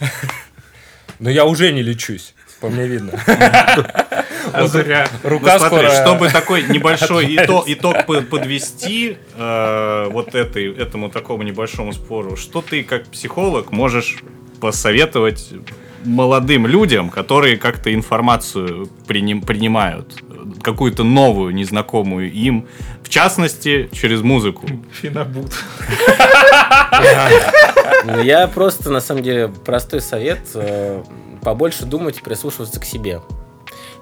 Но 1.19 1.29
я 1.29 1.43
уже 1.45 1.71
не 1.73 1.81
лечусь, 1.83 2.33
по 2.61 2.69
мне 2.69 2.87
видно. 2.87 3.11
А 4.57 4.67
зря. 4.67 5.07
Рука 5.23 5.53
Ну, 5.53 5.59
смотри, 5.59 5.87
скоро... 5.89 6.01
чтобы 6.01 6.29
такой 6.29 6.63
небольшой 6.63 7.35
итог, 7.37 7.63
итог 7.67 8.05
по- 8.05 8.21
подвести 8.21 9.17
э, 9.37 10.07
вот 10.11 10.35
этой, 10.35 10.73
этому 10.75 11.09
такому 11.09 11.43
небольшому 11.43 11.93
спору, 11.93 12.35
что 12.37 12.61
ты 12.61 12.83
как 12.83 13.05
психолог 13.07 13.71
можешь 13.71 14.17
посоветовать 14.59 15.49
молодым 16.03 16.67
людям, 16.67 17.09
которые 17.09 17.57
как-то 17.57 17.93
информацию 17.93 18.87
приним- 19.07 19.43
принимают, 19.45 20.13
какую-то 20.61 21.03
новую, 21.03 21.53
незнакомую 21.53 22.31
им, 22.31 22.67
в 23.03 23.09
частности, 23.09 23.89
через 23.91 24.21
музыку. 24.21 24.67
Финабут. 24.91 25.51
Ну, 28.05 28.21
Я 28.21 28.47
просто, 28.47 28.91
на 28.91 28.99
самом 29.01 29.23
деле, 29.23 29.47
простой 29.47 30.01
совет. 30.01 30.39
э, 30.53 31.03
Побольше 31.41 31.85
думать 31.85 32.17
и 32.19 32.21
прислушиваться 32.21 32.79
к 32.79 32.85
себе. 32.85 33.21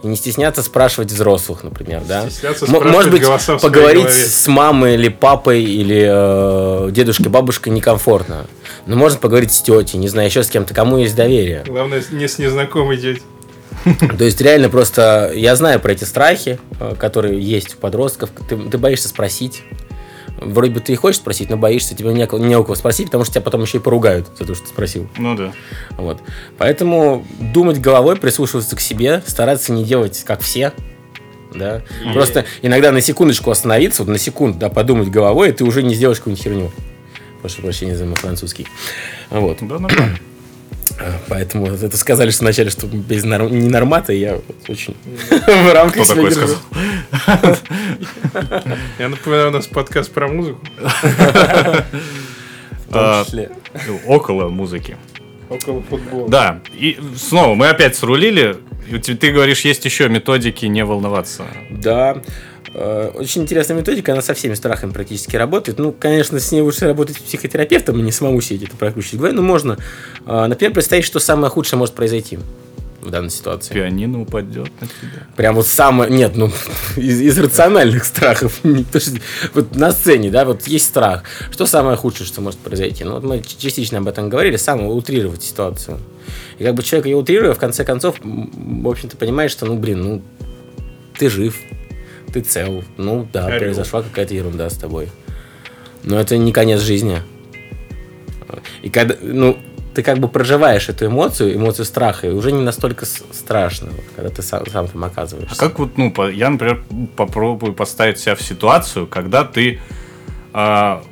И 0.04 0.08
не 0.08 0.18
стесняться 0.18 0.62
спрашивать 0.62 1.12
взрослых, 1.12 1.64
например, 1.64 2.02
да? 2.06 2.30
Стесняться 2.30 2.66
спрашивать 2.66 2.94
Может 2.94 3.12
быть, 3.12 3.62
поговорить 3.62 4.12
с 4.12 4.48
мамой 4.48 4.96
или 4.96 5.08
папой 5.08 5.64
или 5.64 6.06
э, 6.08 6.92
дедушкой, 6.92 7.28
бабушкой 7.28 7.72
некомфортно. 7.72 8.46
Но 8.86 8.98
можно 8.98 9.18
поговорить 9.18 9.54
с 9.54 9.62
тетей, 9.62 9.98
не 9.98 10.10
знаю, 10.10 10.28
еще 10.28 10.44
с 10.44 10.50
кем-то, 10.50 10.74
кому 10.74 10.98
есть 10.98 11.16
доверие. 11.16 11.64
Главное, 11.66 12.04
не 12.12 12.28
с 12.28 12.38
незнакомой 12.38 12.98
дядей. 12.98 13.24
То 14.18 14.24
есть 14.24 14.40
реально 14.42 14.70
просто 14.70 15.32
я 15.34 15.56
знаю 15.56 15.80
про 15.80 15.94
эти 15.94 16.04
страхи, 16.04 16.60
э, 16.80 16.96
которые 16.98 17.42
есть 17.42 17.76
у 17.76 17.78
подростков. 17.78 18.30
Ты, 18.50 18.58
ты 18.58 18.78
боишься 18.78 19.08
спросить. 19.08 19.64
Вроде 20.38 20.72
бы 20.72 20.80
ты 20.80 20.94
и 20.94 20.96
хочешь 20.96 21.20
спросить, 21.20 21.50
но 21.50 21.58
боишься, 21.58 21.96
тебе 21.96 22.14
не, 22.14 22.28
не 22.40 22.58
у 22.58 22.64
кого 22.64 22.76
спросить, 22.76 23.08
потому 23.08 23.24
что 23.24 23.34
тебя 23.34 23.44
потом 23.44 23.62
еще 23.62 23.78
и 23.78 23.82
поругают 23.82 24.28
за 24.38 24.46
то, 24.46 24.56
что 24.56 24.66
ты 24.66 24.70
спросил. 24.70 25.08
Ну 25.18 25.36
да. 25.36 25.54
Вот. 25.92 26.22
Поэтому 26.58 27.26
думать 27.40 27.80
головой, 27.80 28.16
прислушиваться 28.16 28.76
к 28.76 28.80
себе, 28.80 29.24
стараться 29.26 29.72
не 29.72 29.84
делать 29.84 30.24
как 30.26 30.42
все. 30.42 30.74
Да? 31.54 31.84
Просто 32.14 32.46
иногда 32.62 32.92
на 32.92 33.00
секундочку 33.00 33.52
остановиться, 33.52 34.04
вот 34.04 34.12
на 34.12 34.18
секунду, 34.18 34.58
да, 34.58 34.70
подумать 34.70 35.10
головой, 35.10 35.50
и 35.50 35.52
ты 35.52 35.64
уже 35.64 35.84
не 35.84 35.94
сделаешь 35.94 36.18
какую-нибудь 36.18 36.44
херню. 36.44 36.72
Прошу 37.42 37.62
прощения 37.62 37.96
за 37.96 38.06
мой 38.06 38.16
французский. 38.16 38.68
Вот. 39.30 39.58
Да, 39.62 39.78
нормально. 39.78 40.18
Поэтому 41.28 41.66
вот 41.66 41.82
это 41.84 41.98
сказали, 41.98 42.30
что 42.32 42.42
вначале, 42.44 42.70
что 42.70 42.88
без 42.88 43.24
нор- 43.26 43.50
ненормата, 43.52 44.14
я 44.14 44.36
вот 44.36 44.70
очень 44.70 44.96
в 45.30 45.74
рамках 45.74 46.04
Кто 46.04 46.14
такой 46.16 46.32
сказал? 46.32 46.58
Я 49.00 49.10
напоминаю, 49.10 49.50
у 49.50 49.52
нас 49.52 49.68
подкаст 49.68 50.12
про 50.12 50.28
музыку. 50.28 50.60
В 50.80 50.84
том 52.92 53.02
А, 53.02 53.24
числе. 53.26 53.52
Около 54.06 54.50
музыки. 54.50 54.98
Около 55.50 55.82
футбола. 55.82 56.30
Да, 56.30 56.60
и 56.74 57.00
снова 57.18 57.56
мы 57.56 57.70
опять 57.70 57.96
срулили. 57.96 58.58
Ты 59.02 59.32
говоришь, 59.32 59.62
есть 59.62 59.86
еще 59.86 60.10
методики 60.10 60.66
не 60.66 60.84
волноваться. 60.86 61.46
Да. 61.72 62.22
Э, 62.74 63.12
Очень 63.16 63.44
интересная 63.44 63.78
методика, 63.78 64.14
она 64.14 64.22
со 64.22 64.34
всеми 64.34 64.54
страхами 64.56 64.92
практически 64.92 65.36
работает. 65.36 65.78
Ну, 65.80 65.92
конечно, 65.92 66.40
с 66.40 66.52
ней 66.52 66.62
лучше 66.62 66.86
работать 66.88 67.18
с 67.18 67.20
психотерапевтом, 67.20 68.00
а 68.00 68.02
не 68.02 68.12
самому 68.12 68.42
сидеть 68.42 68.70
это 68.70 68.78
прокручивать 68.78 69.18
голове. 69.20 69.36
Но 69.36 69.42
можно, 69.42 69.78
э, 70.26 70.46
например, 70.48 70.74
представить, 70.74 71.06
что 71.06 71.20
самое 71.20 71.50
худшее 71.50 71.78
может 71.80 71.94
произойти 71.94 72.40
в 73.02 73.10
данной 73.10 73.30
ситуации. 73.30 73.74
Пианино 73.74 74.22
упадет 74.22 74.72
на 74.80 74.88
тебя. 74.88 75.28
Прям 75.36 75.56
вот 75.56 75.68
самое... 75.68 76.10
Нет, 76.10 76.36
ну, 76.36 76.50
из, 76.96 77.20
из 77.22 77.38
рациональных 77.38 78.06
страхов. 78.06 78.60
Не 78.64 78.84
то, 78.86 79.00
что- 79.00 79.18
вот 79.54 79.76
на 79.76 79.92
сцене, 79.92 80.32
да, 80.32 80.46
вот 80.46 80.68
есть 80.68 80.86
страх. 80.86 81.24
Что 81.52 81.66
самое 81.66 81.98
худшее, 81.98 82.26
что 82.26 82.42
может 82.42 82.60
произойти? 82.60 83.04
Ну, 83.04 83.14
вот 83.14 83.24
мы 83.24 83.42
частично 83.42 83.98
об 84.00 84.08
этом 84.08 84.30
говорили, 84.30 84.56
самое 84.56 84.90
утрировать 84.90 85.44
ситуацию. 85.44 86.00
И 86.58 86.64
как 86.64 86.76
бы 86.76 86.82
человек 86.84 87.08
ее 87.08 87.18
утрируя, 87.18 87.54
в 87.54 87.60
конце 87.60 87.84
концов, 87.84 88.16
в 88.24 88.88
общем-то, 88.88 89.18
понимает, 89.18 89.52
что, 89.52 89.66
ну, 89.66 89.76
блин, 89.78 90.02
ну, 90.02 90.22
ты 91.20 91.30
жив, 91.30 91.58
ты 92.34 92.42
цел. 92.42 92.84
Ну, 92.98 93.28
да, 93.32 93.46
Орел. 93.46 93.60
произошла 93.60 94.02
какая-то 94.02 94.34
ерунда 94.34 94.70
с 94.70 94.78
тобой. 94.78 95.10
Но 96.04 96.20
это 96.20 96.38
не 96.38 96.52
конец 96.52 96.82
жизни. 96.82 97.22
И 98.82 98.90
когда, 98.90 99.16
ну, 99.22 99.58
ты 99.94 100.04
как 100.04 100.20
бы 100.20 100.28
проживаешь 100.28 100.90
эту 100.90 101.06
эмоцию, 101.06 101.56
эмоцию 101.56 101.86
страха, 101.86 102.28
и 102.28 102.32
уже 102.32 102.52
не 102.52 102.62
настолько 102.62 103.06
страшно, 103.06 103.92
вот, 103.92 104.04
когда 104.16 104.30
ты 104.30 104.42
сам, 104.42 104.66
сам 104.70 104.88
там 104.88 105.04
оказываешься. 105.04 105.56
А 105.56 105.60
как 105.60 105.80
вот, 105.80 105.98
ну, 105.98 106.12
я, 106.30 106.50
например, 106.50 106.84
попробую 107.16 107.74
поставить 107.74 108.20
себя 108.20 108.36
в 108.36 108.42
ситуацию, 108.42 109.08
когда 109.08 109.44
ты 109.44 109.80
а, 110.52 111.04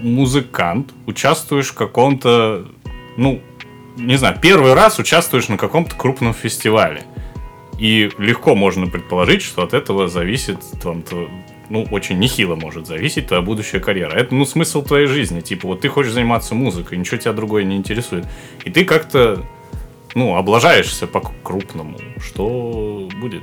музыкант, 0.00 0.90
участвуешь 1.06 1.68
в 1.68 1.74
каком-то, 1.74 2.66
ну, 3.16 3.42
не 3.96 4.16
знаю, 4.16 4.38
первый 4.40 4.74
раз 4.74 4.98
участвуешь 4.98 5.48
на 5.48 5.56
каком-то 5.56 5.94
крупном 5.96 6.32
фестивале. 6.32 7.02
И 7.78 8.10
легко 8.18 8.54
можно 8.54 8.86
предположить, 8.88 9.42
что 9.42 9.62
от 9.62 9.72
этого 9.72 10.08
зависит 10.08 10.58
там, 10.82 11.00
тво- 11.00 11.30
ну, 11.70 11.86
очень 11.90 12.18
нехило 12.18 12.56
может 12.56 12.86
зависеть 12.86 13.28
твоя 13.28 13.42
будущая 13.42 13.80
карьера. 13.80 14.16
Это, 14.16 14.34
ну, 14.34 14.44
смысл 14.44 14.82
твоей 14.82 15.06
жизни. 15.06 15.40
Типа, 15.40 15.68
вот 15.68 15.80
ты 15.80 15.88
хочешь 15.88 16.12
заниматься 16.12 16.54
музыкой, 16.54 16.98
ничего 16.98 17.18
тебя 17.18 17.32
другое 17.32 17.64
не 17.64 17.76
интересует. 17.76 18.26
И 18.64 18.70
ты 18.70 18.84
как-то 18.84 19.44
ну, 20.14 20.36
облажаешься 20.36 21.06
по-крупному, 21.06 21.98
что 22.20 23.08
будет? 23.20 23.42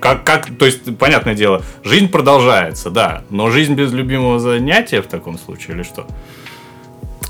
Как, 0.00 0.24
как, 0.24 0.54
то 0.58 0.66
есть, 0.66 0.98
понятное 0.98 1.34
дело, 1.34 1.62
жизнь 1.82 2.08
продолжается, 2.08 2.90
да, 2.90 3.24
но 3.30 3.50
жизнь 3.50 3.74
без 3.74 3.92
любимого 3.92 4.38
занятия 4.38 5.00
в 5.00 5.06
таком 5.06 5.38
случае 5.38 5.76
или 5.76 5.82
что? 5.82 6.06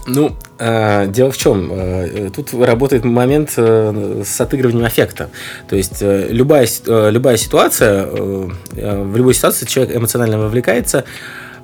Ну, 0.07 0.37
э, 0.59 1.07
дело 1.09 1.31
в 1.31 1.39
чем? 1.39 1.71
Э, 1.73 2.31
тут 2.35 2.53
работает 2.53 3.05
момент 3.05 3.55
э, 3.57 4.23
с 4.25 4.41
отыгрыванием 4.41 4.85
аффекта. 4.85 5.31
То 5.69 5.77
есть 5.77 6.03
э, 6.03 6.29
любая, 6.31 6.69
э, 6.87 7.11
любая 7.11 7.37
ситуация, 7.39 8.07
э, 8.07 8.49
э, 8.77 9.03
в 9.03 9.17
любой 9.17 9.35
ситуации 9.35 9.65
человек 9.67 9.97
эмоционально 9.97 10.39
вовлекается, 10.39 11.05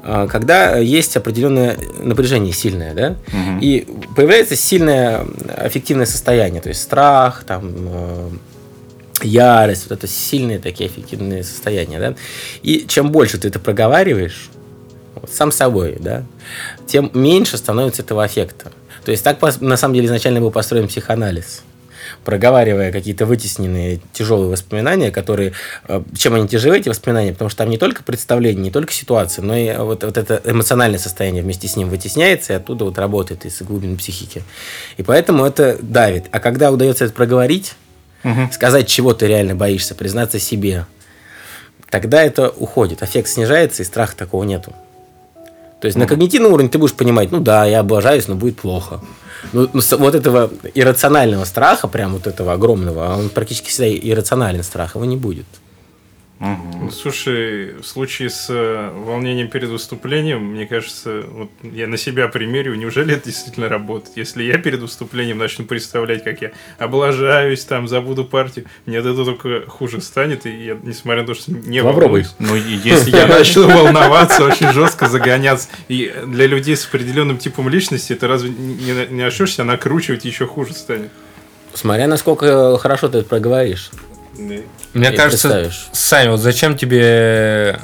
э, 0.03 0.27
когда 0.31 0.79
есть 0.79 1.17
определенное 1.17 1.77
напряжение 2.03 2.55
сильное, 2.55 2.95
да, 2.95 3.17
и 3.61 3.87
появляется 4.17 4.57
сильное 4.57 5.27
аффективное 5.57 6.07
состояние, 6.07 6.63
то 6.63 6.71
есть 6.71 6.81
страх, 6.81 7.45
там, 7.47 7.73
э, 7.77 8.29
ярость, 9.23 9.87
вот 9.91 9.99
это 9.99 10.07
сильные 10.07 10.59
такие 10.59 10.89
аффективные 10.89 11.45
состояния, 11.45 12.01
да. 12.01 12.15
И 12.63 12.87
чем 12.89 13.11
больше 13.11 13.37
ты 13.37 13.49
это 13.49 13.59
проговариваешь, 13.59 14.49
сам 15.31 15.53
собой, 15.53 15.97
да, 16.01 16.25
тем 16.87 17.11
меньше 17.15 17.57
становится 17.57 18.03
этого 18.03 18.25
аффекта. 18.25 18.73
То 19.05 19.11
есть 19.11 19.25
так 19.25 19.41
на 19.61 19.77
самом 19.77 19.95
деле 19.95 20.07
изначально 20.07 20.41
был 20.41 20.51
построен 20.51 20.89
психоанализ 20.89 21.63
проговаривая 22.25 22.93
какие-то 22.93 23.27
вытесненные 23.27 24.01
тяжелые 24.13 24.51
воспоминания, 24.51 25.11
которые... 25.11 25.53
э, 25.89 26.03
Чем 26.17 26.35
они 26.35 26.49
тяжелые, 26.49 26.81
эти 26.81 26.89
воспоминания? 26.89 27.33
Потому 27.33 27.49
что 27.49 27.59
там 27.59 27.71
не 27.71 27.79
только 27.79 28.03
представление, 28.03 28.63
не 28.63 28.71
только 28.71 28.93
ситуация, 28.93 29.43
но 29.43 29.57
и 29.57 29.77
вот, 29.77 30.05
вот 30.05 30.17
это 30.17 30.41
эмоциональное 30.45 30.99
состояние 30.99 31.43
вместе 31.43 31.69
с 31.69 31.77
ним 31.77 31.89
вытесняется 31.89 32.53
и 32.53 32.57
оттуда 32.57 32.85
вот 32.85 32.99
работает 32.99 33.45
из 33.45 33.61
глубин 33.63 33.97
психики. 33.97 34.43
И 34.97 35.03
поэтому 35.03 35.45
это 35.45 35.79
давит. 35.81 36.27
А 36.31 36.41
когда 36.41 36.71
удается 36.71 37.05
это 37.05 37.15
проговорить, 37.15 37.75
сказать, 38.53 38.87
чего 38.87 39.15
ты 39.15 39.27
реально 39.27 39.55
боишься, 39.55 39.95
признаться 39.95 40.39
себе, 40.39 40.85
тогда 41.89 42.23
это 42.23 42.51
уходит. 42.51 43.03
Аффект 43.03 43.29
снижается, 43.29 43.83
и 43.83 43.87
страха 43.87 44.15
такого 44.15 44.45
нету. 44.45 44.75
То 45.81 45.87
есть 45.87 45.97
на 45.99 46.07
когнитивном 46.07 46.53
уровне 46.53 46.69
ты 46.69 46.79
будешь 46.79 46.95
понимать, 46.95 47.33
ну 47.33 47.41
да, 47.41 47.65
я 47.65 47.81
облажаюсь, 47.81 48.29
но 48.29 48.35
будет 48.35 48.57
плохо. 48.59 49.01
Ну, 49.53 49.69
ну, 49.73 49.81
вот 49.99 50.15
этого 50.15 50.51
иррационального 50.75 51.45
страха, 51.45 51.89
прям 51.89 52.13
вот 52.13 52.27
этого 52.27 52.53
огромного, 52.53 53.17
он 53.17 53.31
практически 53.31 53.71
всегда 53.71 53.89
иррационален 53.89 54.63
страх, 54.63 54.95
его 54.95 55.07
не 55.07 55.17
будет. 55.17 55.47
Ну, 56.41 56.91
слушай, 56.91 57.75
в 57.75 57.85
случае 57.85 58.31
с 58.31 58.47
э, 58.49 58.91
волнением 58.95 59.49
перед 59.49 59.69
выступлением, 59.69 60.55
мне 60.55 60.67
кажется, 60.67 61.23
вот 61.29 61.51
я 61.63 61.87
на 61.87 61.99
себя 61.99 62.29
примерю, 62.29 62.77
неужели 62.77 63.15
это 63.15 63.27
действительно 63.27 63.69
работает? 63.69 64.17
Если 64.17 64.45
я 64.45 64.57
перед 64.57 64.81
выступлением 64.81 65.37
начну 65.37 65.67
представлять, 65.67 66.25
как 66.25 66.41
я 66.41 66.53
облажаюсь, 66.79 67.63
там, 67.67 67.89
забуду 67.89 68.25
партию, 68.25 68.65
мне 68.87 69.01
от 69.01 69.05
этого 69.05 69.27
только 69.27 69.69
хуже 69.69 70.01
станет, 70.01 70.47
и 70.47 70.65
я, 70.65 70.79
несмотря 70.83 71.21
на 71.21 71.27
то, 71.27 71.35
что 71.35 71.53
не 71.53 71.83
Попробуй. 71.83 72.25
волнуюсь, 72.25 72.35
Ну, 72.39 72.55
если 72.85 73.11
я 73.11 73.27
начну 73.27 73.69
волноваться, 73.69 74.43
очень 74.43 74.73
жестко 74.73 75.09
загоняться. 75.09 75.69
И 75.89 76.11
для 76.27 76.47
людей 76.47 76.75
с 76.75 76.87
определенным 76.87 77.37
типом 77.37 77.69
личности 77.69 78.15
это 78.15 78.29
разве 78.29 78.49
не, 78.49 79.07
не 79.13 79.25
начнешь 79.25 79.53
себя 79.53 79.65
накручивать, 79.65 80.25
еще 80.25 80.47
хуже 80.47 80.73
станет? 80.73 81.11
Смотря 81.75 82.09
насколько 82.09 82.79
хорошо 82.79 83.11
ты 83.11 83.19
это 83.19 83.29
проговоришь. 83.29 83.91
Мне 84.95 85.13
И 85.13 85.17
кажется. 85.17 85.71
Саня, 85.93 86.31
вот 86.33 86.41
зачем 86.41 86.77
тебе 86.77 87.81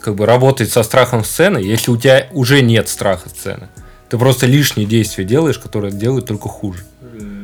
как 0.00 0.14
бы 0.14 0.26
работать 0.26 0.70
со 0.70 0.82
страхом 0.82 1.24
сцены, 1.24 1.58
если 1.58 1.90
у 1.90 1.96
тебя 1.96 2.26
уже 2.32 2.62
нет 2.62 2.88
страха 2.88 3.28
сцены? 3.28 3.68
Ты 4.08 4.18
просто 4.18 4.46
лишние 4.46 4.86
действия 4.86 5.24
делаешь, 5.24 5.58
которые 5.58 5.92
делают 5.92 6.26
только 6.26 6.48
хуже. 6.48 6.84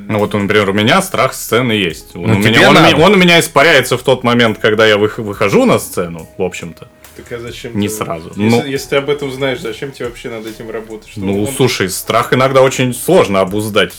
Ну 0.09 0.18
вот, 0.18 0.34
например, 0.34 0.70
у 0.70 0.72
меня 0.72 1.02
страх 1.02 1.34
сцены 1.34 1.72
есть. 1.72 2.14
Он, 2.14 2.22
Ну, 2.22 2.34
у, 2.36 2.38
меня, 2.38 2.70
он, 2.70 2.76
он 3.02 3.14
у 3.14 3.16
меня 3.16 3.40
испаряется 3.40 3.98
в 3.98 4.02
тот 4.02 4.22
момент, 4.22 4.59
когда 4.59 4.86
я 4.86 4.96
вых- 4.96 5.20
выхожу 5.20 5.64
на 5.64 5.78
сцену, 5.80 6.28
в 6.38 6.42
общем-то. 6.42 6.88
Так 7.16 7.32
а 7.32 7.38
зачем? 7.40 7.78
Не 7.78 7.88
ты- 7.88 7.94
сразу. 7.94 8.28
Если, 8.36 8.42
Ну- 8.42 8.64
если 8.66 8.88
ты 8.90 8.96
об 8.96 9.08
этом 9.10 9.32
знаешь, 9.32 9.60
зачем 9.60 9.90
тебе 9.92 10.06
вообще 10.06 10.28
над 10.28 10.46
этим 10.46 10.70
работать? 10.70 11.08
Что 11.10 11.20
Ну, 11.20 11.44
он- 11.44 11.52
слушай, 11.54 11.88
страх 11.88 12.32
иногда 12.32 12.62
очень 12.62 12.94
сложно 12.94 13.40
обуздать. 13.40 13.92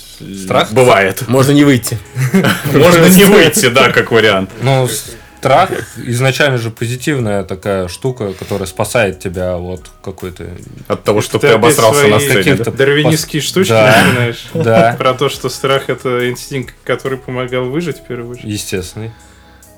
Страх? 0.43 0.71
Бывает. 0.71 1.23
Можно 1.27 1.51
не 1.53 1.63
выйти. 1.63 1.97
Можно 2.73 3.07
не 3.07 3.25
выйти, 3.25 3.69
да, 3.69 3.89
как 3.91 4.11
вариант. 4.11 4.51
Ну, 4.61 4.87
страх 5.39 5.71
изначально 5.97 6.57
же 6.57 6.69
позитивная 6.71 7.43
такая 7.43 7.87
штука, 7.87 8.33
которая 8.33 8.67
спасает 8.67 9.19
тебя 9.19 9.55
от 9.57 9.89
какой-то... 10.03 10.47
От 10.87 11.03
того, 11.03 11.21
что 11.21 11.39
Ты 11.39 11.47
обосрался 11.47 12.07
на 12.07 12.19
сцене. 12.19 12.55
да? 12.55 12.71
Дарвинистские 12.71 13.41
штучки 13.41 13.69
Да. 13.71 14.03
начинаешь. 14.05 14.45
Да. 14.53 14.95
Про 14.97 15.13
то, 15.13 15.29
что 15.29 15.49
страх 15.49 15.89
это 15.89 16.29
инстинкт, 16.29 16.75
который 16.83 17.17
помогал 17.17 17.65
выжить 17.65 17.97
в 17.97 18.05
первую 18.07 18.31
очередь. 18.31 18.51
Естественный. 18.51 19.11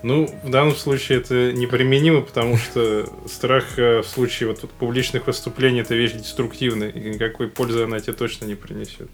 Ну, 0.01 0.27
в 0.43 0.49
данном 0.49 0.75
случае 0.75 1.19
это 1.19 1.51
неприменимо, 1.51 2.21
потому 2.21 2.57
что 2.57 3.05
страх 3.27 3.77
э, 3.77 4.01
в 4.01 4.07
случае 4.07 4.49
вот 4.49 4.69
публичных 4.79 5.27
выступлений 5.27 5.81
это 5.81 5.93
вещь 5.93 6.13
деструктивная, 6.13 6.89
и 6.89 7.09
никакой 7.09 7.49
пользы 7.49 7.83
она 7.83 7.99
тебе 7.99 8.13
точно 8.13 8.45
не 8.45 8.55
принесет. 8.55 9.09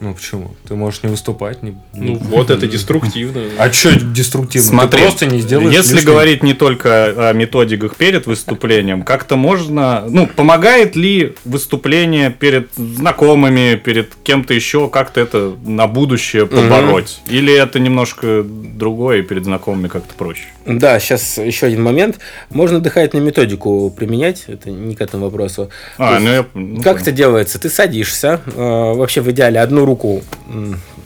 Ну 0.00 0.14
почему? 0.14 0.54
Ты 0.66 0.76
можешь 0.76 1.02
не 1.02 1.10
выступать. 1.10 1.62
Не... 1.62 1.76
Ну 1.94 2.16
вот 2.16 2.50
это 2.50 2.66
деструктивно. 2.68 3.42
А 3.58 3.72
что 3.72 3.98
деструктивно? 3.98 4.68
Смотри, 4.68 4.98
Ты 5.00 5.04
просто 5.06 5.26
не 5.26 5.40
сделаешь 5.40 5.74
если 5.74 5.96
лишнего. 5.96 6.12
говорить 6.12 6.42
не 6.44 6.54
только 6.54 7.30
о 7.30 7.32
методиках 7.32 7.96
перед 7.96 8.26
выступлением, 8.26 9.02
как-то 9.02 9.36
можно, 9.36 10.04
ну, 10.08 10.26
помогает 10.28 10.94
ли 10.94 11.34
выступление 11.44 12.30
перед 12.30 12.68
знакомыми, 12.76 13.74
перед 13.74 14.14
кем-то 14.22 14.54
еще, 14.54 14.88
как-то 14.88 15.20
это 15.20 15.54
на 15.64 15.88
будущее 15.88 16.46
побороть? 16.46 17.20
Или 17.28 17.52
это 17.52 17.80
немножко 17.80 18.44
другое, 18.44 19.18
и 19.18 19.22
перед 19.22 19.44
знакомыми 19.44 19.88
как-то 19.88 20.14
проще? 20.14 20.44
Да, 20.64 21.00
сейчас 21.00 21.38
еще 21.38 21.66
один 21.66 21.82
момент. 21.82 22.18
Можно 22.50 22.78
дыхательную 22.78 23.26
методику 23.26 23.90
применять, 23.90 24.44
это 24.46 24.70
не 24.70 24.94
к 24.94 25.00
этому 25.00 25.24
вопросу. 25.24 25.70
А, 25.96 26.14
есть 26.14 26.24
ну 26.24 26.30
я... 26.30 26.46
ну, 26.54 26.82
Как 26.82 27.00
это 27.00 27.10
делается? 27.10 27.58
Ты 27.58 27.68
садишься, 27.70 28.40
э, 28.46 28.52
вообще 28.60 29.22
в 29.22 29.30
идеале 29.30 29.58
одну 29.60 29.87
руку, 29.88 30.22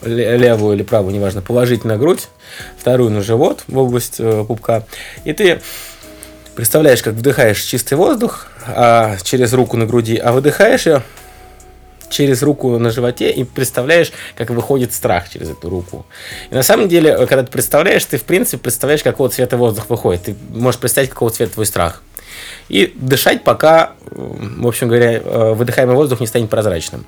левую 0.03 0.75
или 0.75 0.83
правую, 0.83 1.13
неважно, 1.13 1.41
положить 1.41 1.85
на 1.85 1.97
грудь, 1.97 2.27
вторую 2.77 3.09
на 3.09 3.21
живот, 3.21 3.63
в 3.67 3.77
область 3.77 4.19
э, 4.19 4.43
пупка, 4.47 4.83
и 5.23 5.33
ты 5.33 5.61
представляешь, 6.55 7.01
как 7.01 7.13
вдыхаешь 7.13 7.61
чистый 7.61 7.95
воздух 7.95 8.47
а, 8.67 9.17
через 9.23 9.53
руку 9.53 9.77
на 9.77 9.85
груди, 9.85 10.17
а 10.17 10.31
выдыхаешь 10.31 10.85
ее 10.85 11.01
через 12.09 12.43
руку 12.43 12.77
на 12.77 12.91
животе 12.91 13.31
и 13.31 13.43
представляешь, 13.43 14.11
как 14.35 14.51
выходит 14.51 14.93
страх 14.93 15.29
через 15.29 15.49
эту 15.49 15.69
руку. 15.69 16.05
И 16.51 16.55
на 16.55 16.61
самом 16.63 16.87
деле, 16.87 17.11
э, 17.11 17.25
когда 17.25 17.43
ты 17.43 17.51
представляешь, 17.51 18.05
ты 18.05 18.17
в 18.17 18.23
принципе 18.23 18.57
представляешь, 18.57 19.01
какого 19.03 19.29
цвета 19.29 19.57
воздух 19.57 19.89
выходит. 19.89 20.23
Ты 20.23 20.35
можешь 20.53 20.79
представить, 20.79 21.09
какого 21.09 21.31
цвета 21.31 21.53
твой 21.53 21.65
страх. 21.65 22.03
И 22.69 22.93
дышать, 22.95 23.43
пока, 23.43 23.93
в 24.11 24.67
общем 24.67 24.87
говоря, 24.87 25.13
э, 25.13 25.53
выдыхаемый 25.53 25.95
воздух 25.95 26.19
не 26.19 26.27
станет 26.27 26.49
прозрачным. 26.49 27.05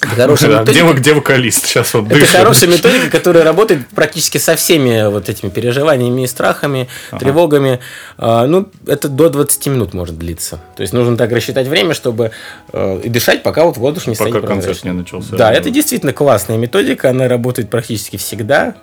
Это 0.00 0.22
хорошая 0.22 0.50
да, 0.50 0.60
методика. 0.60 0.92
где, 0.92 1.00
где 1.00 1.12
вокалист? 1.14 1.66
Сейчас 1.66 1.92
вот 1.94 2.06
Это 2.06 2.20
дышит. 2.20 2.36
хорошая 2.36 2.70
методика, 2.70 3.10
которая 3.10 3.44
работает 3.44 3.86
практически 3.88 4.38
со 4.38 4.56
всеми 4.56 5.10
вот 5.10 5.28
этими 5.28 5.50
переживаниями 5.50 6.22
и 6.22 6.26
страхами, 6.26 6.88
тревогами. 7.18 7.80
А, 8.16 8.46
Ну, 8.46 8.68
это 8.86 9.08
до 9.08 9.28
20 9.28 9.66
минут 9.66 9.92
может 9.92 10.18
длиться. 10.18 10.60
То 10.76 10.82
есть 10.82 10.92
нужно 10.92 11.16
так 11.16 11.30
рассчитать 11.32 11.66
время, 11.66 11.94
чтобы 11.94 12.30
э, 12.72 13.00
и 13.04 13.08
дышать, 13.08 13.42
пока 13.42 13.64
вот 13.64 13.76
воздух 13.76 14.06
не 14.06 14.14
станет 14.14 14.34
Пока 14.34 14.46
концерт 14.46 14.66
прозрачным. 14.66 14.94
не 14.94 15.00
начался. 15.00 15.36
Да, 15.36 15.52
это 15.52 15.70
действительно 15.70 16.12
классная 16.12 16.56
методика, 16.56 17.10
она 17.10 17.28
работает 17.28 17.68
практически 17.68 18.16
всегда, 18.16 18.74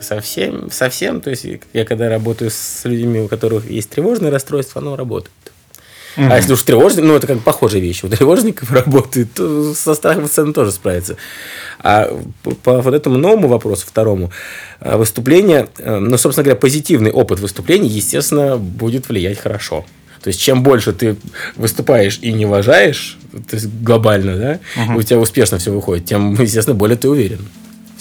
совсем, 0.00 0.70
совсем. 0.70 1.20
То 1.20 1.30
есть 1.30 1.46
я 1.72 1.84
когда 1.84 2.08
работаю 2.08 2.50
с 2.50 2.80
людьми, 2.84 3.20
у 3.20 3.28
которых 3.28 3.70
есть 3.70 3.90
тревожное 3.90 4.30
расстройство, 4.30 4.80
оно 4.80 4.96
работает. 4.96 5.30
А 6.16 6.36
если 6.36 6.52
уж 6.52 6.62
тревожник, 6.62 7.04
ну 7.04 7.14
это 7.14 7.26
как 7.26 7.36
бы 7.36 7.42
похожая 7.42 7.80
вещь. 7.80 8.04
У 8.04 8.08
тревожников 8.08 8.70
работает, 8.72 9.32
то 9.34 9.74
со 9.74 9.94
страхом 9.94 10.26
сцены 10.26 10.52
тоже 10.52 10.72
справится. 10.72 11.16
А 11.80 12.10
по, 12.62 12.80
вот 12.80 12.94
этому 12.94 13.18
новому 13.18 13.48
вопросу, 13.48 13.86
второму, 13.86 14.30
э, 14.80 14.96
выступление, 14.96 15.68
э, 15.78 15.98
ну, 15.98 16.16
собственно 16.16 16.44
говоря, 16.44 16.60
позитивный 16.60 17.10
опыт 17.10 17.40
выступления, 17.40 17.88
естественно, 17.88 18.56
будет 18.56 19.08
влиять 19.08 19.38
хорошо. 19.38 19.84
То 20.22 20.28
есть, 20.28 20.40
чем 20.40 20.62
больше 20.62 20.92
ты 20.92 21.16
выступаешь 21.56 22.18
и 22.22 22.32
не 22.32 22.46
уважаешь, 22.46 23.18
то 23.32 23.56
есть 23.56 23.68
глобально, 23.82 24.36
да, 24.36 24.94
и 24.94 24.96
у 24.96 25.02
тебя 25.02 25.18
успешно 25.18 25.58
все 25.58 25.70
выходит, 25.70 26.06
тем, 26.06 26.32
естественно, 26.40 26.74
более 26.74 26.96
ты 26.96 27.10
уверен 27.10 27.46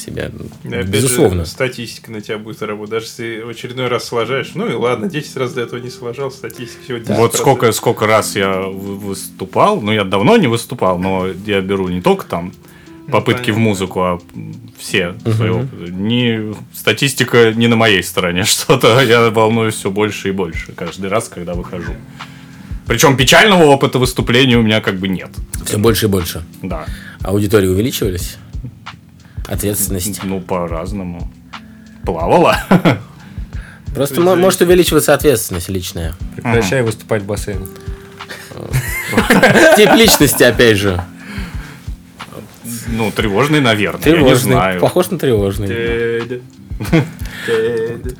в 0.03 0.05
себе. 0.05 0.31
И 0.63 0.67
опять 0.67 0.87
Безусловно. 0.87 1.45
же, 1.45 1.49
статистика 1.51 2.11
на 2.11 2.21
тебя 2.21 2.37
будет 2.37 2.61
работать. 2.61 2.91
Даже 2.91 3.05
если 3.05 3.41
в 3.41 3.49
очередной 3.49 3.87
раз 3.87 4.03
сложаешь, 4.05 4.51
ну 4.55 4.67
и 4.69 4.73
ладно, 4.73 5.09
10 5.09 5.37
раз 5.37 5.53
до 5.53 5.61
этого 5.61 5.79
не 5.79 5.89
сложил, 5.89 6.31
статистика 6.31 6.83
всего 6.83 6.97
10%. 6.97 7.15
Вот 7.15 7.35
сколько, 7.35 7.71
сколько 7.71 8.05
раз 8.07 8.35
я 8.35 8.61
вы- 8.61 8.95
выступал, 8.97 9.81
ну 9.81 9.91
я 9.91 10.03
давно 10.03 10.37
не 10.37 10.47
выступал, 10.47 10.97
но 10.99 11.27
я 11.45 11.61
беру 11.61 11.87
не 11.87 12.01
только 12.01 12.25
там 12.25 12.53
попытки 13.11 13.51
в 13.51 13.55
понятно. 13.55 13.63
музыку, 13.63 13.99
а 14.01 14.19
все 14.77 15.15
свои 15.35 15.49
опыты. 15.49 15.91
Не, 15.91 16.53
статистика 16.73 17.53
не 17.53 17.67
на 17.67 17.75
моей 17.75 18.03
стороне, 18.03 18.43
что-то 18.45 18.99
я 19.01 19.29
волнуюсь 19.29 19.75
все 19.75 19.91
больше 19.91 20.29
и 20.29 20.31
больше 20.31 20.71
каждый 20.73 21.09
раз, 21.09 21.29
когда 21.29 21.53
выхожу. 21.53 21.93
Причем 22.85 23.15
печального 23.15 23.63
опыта 23.63 23.97
выступления 23.97 24.57
у 24.57 24.61
меня 24.61 24.81
как 24.81 24.95
бы 24.99 25.07
нет. 25.07 25.29
Все 25.65 25.77
больше 25.77 26.07
и 26.07 26.09
больше. 26.09 26.43
Да. 26.61 26.85
Аудитории 27.21 27.67
увеличивались? 27.67 28.37
Ответственность. 29.53 30.21
Ну, 30.23 30.41
по-разному. 30.41 31.31
Плавала. 32.05 32.57
Просто 33.95 34.19
мо- 34.21 34.35
может 34.35 34.61
увеличиваться 34.61 35.13
ответственность 35.13 35.69
личная. 35.69 36.13
Прекращай 36.35 36.81
выступать 36.81 37.21
в 37.23 37.25
бассейне. 37.25 37.67
Тип 39.77 39.91
личности, 39.93 40.43
опять 40.43 40.77
же. 40.77 41.03
Ну, 42.87 43.11
тревожный, 43.11 43.61
наверное. 43.61 44.01
Я 44.05 44.11
не 44.11 44.17
Тревожный. 44.17 44.53
знаю. 44.53 44.79
Похож 44.79 45.09
на 45.11 45.17
тревожный. 45.19 46.31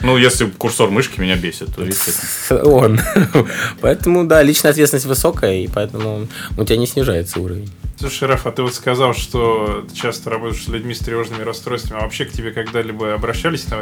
Ну, 0.02 0.18
если 0.18 0.46
курсор 0.46 0.90
мышки 0.90 1.20
меня 1.20 1.36
бесит, 1.36 1.74
то 1.76 1.84
естественно. 1.84 2.64
Он. 2.64 3.00
Поэтому, 3.82 4.26
да, 4.26 4.42
личная 4.44 4.72
ответственность 4.72 5.06
высокая, 5.06 5.56
и 5.56 5.68
поэтому 5.68 6.28
у 6.58 6.64
тебя 6.66 6.78
не 6.78 6.88
снижается 6.88 7.40
уровень. 7.40 7.70
Слушай, 8.04 8.28
Раф, 8.28 8.46
а 8.46 8.52
ты 8.52 8.64
вот 8.64 8.76
сказал, 8.76 9.14
что 9.14 9.86
ты 9.88 9.96
часто 9.96 10.30
работаешь 10.30 10.66
с 10.66 10.68
людьми 10.68 10.94
с 10.94 11.00
тревожными 11.00 11.42
расстройствами. 11.44 12.02
А 12.02 12.04
вообще 12.04 12.26
к 12.26 12.34
тебе 12.34 12.52
когда-либо 12.52 13.14
обращались 13.14 13.62
там, 13.62 13.80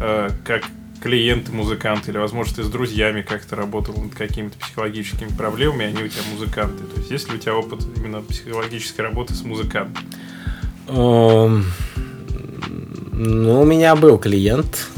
э, 0.00 0.28
как 0.44 0.64
клиенты, 1.02 1.50
музыканты, 1.50 2.10
или, 2.10 2.18
возможно, 2.18 2.56
ты 2.56 2.62
с 2.62 2.68
друзьями 2.68 3.22
как-то 3.22 3.56
работал 3.56 3.96
над 3.96 4.14
какими-то 4.14 4.58
психологическими 4.58 5.30
проблемами, 5.30 5.86
они 5.86 6.02
у 6.02 6.08
тебя 6.08 6.20
музыканты. 6.30 6.84
То 6.84 6.98
есть 6.98 7.10
есть 7.10 7.30
ли 7.30 7.36
у 7.36 7.38
тебя 7.38 7.56
опыт 7.56 7.80
именно 7.96 8.20
психологической 8.20 9.02
работы 9.02 9.32
с 9.32 9.42
музыкантом? 9.44 10.04
Эм, 10.88 11.64
Ну, 13.14 13.62
у 13.62 13.64
меня 13.64 13.96
был 13.96 14.18
клиент, 14.18 14.88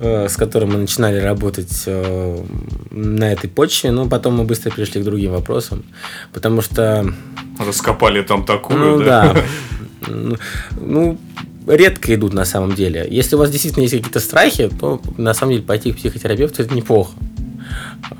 с 0.00 0.36
которым 0.36 0.70
мы 0.70 0.78
начинали 0.78 1.18
работать 1.20 1.82
э, 1.86 2.44
на 2.90 3.32
этой 3.32 3.48
почве, 3.50 3.90
но 3.90 4.08
потом 4.08 4.34
мы 4.36 4.44
быстро 4.44 4.70
перешли 4.70 5.00
к 5.02 5.04
другим 5.04 5.32
вопросам, 5.32 5.84
потому 6.32 6.62
что 6.62 7.12
Раскопали 7.58 8.22
там 8.22 8.44
такую, 8.44 8.78
Ну 8.78 9.04
да? 9.04 9.34
да. 9.34 9.44
Ну, 10.80 11.18
редко 11.66 12.14
идут 12.14 12.32
на 12.32 12.46
самом 12.46 12.74
деле. 12.74 13.06
Если 13.10 13.36
у 13.36 13.38
вас 13.38 13.50
действительно 13.50 13.82
есть 13.82 13.94
какие-то 13.94 14.20
страхи, 14.20 14.70
то 14.80 15.00
на 15.18 15.34
самом 15.34 15.52
деле 15.52 15.64
пойти 15.64 15.92
к 15.92 15.96
психотерапевту 15.96 16.62
это 16.62 16.74
неплохо. 16.74 17.12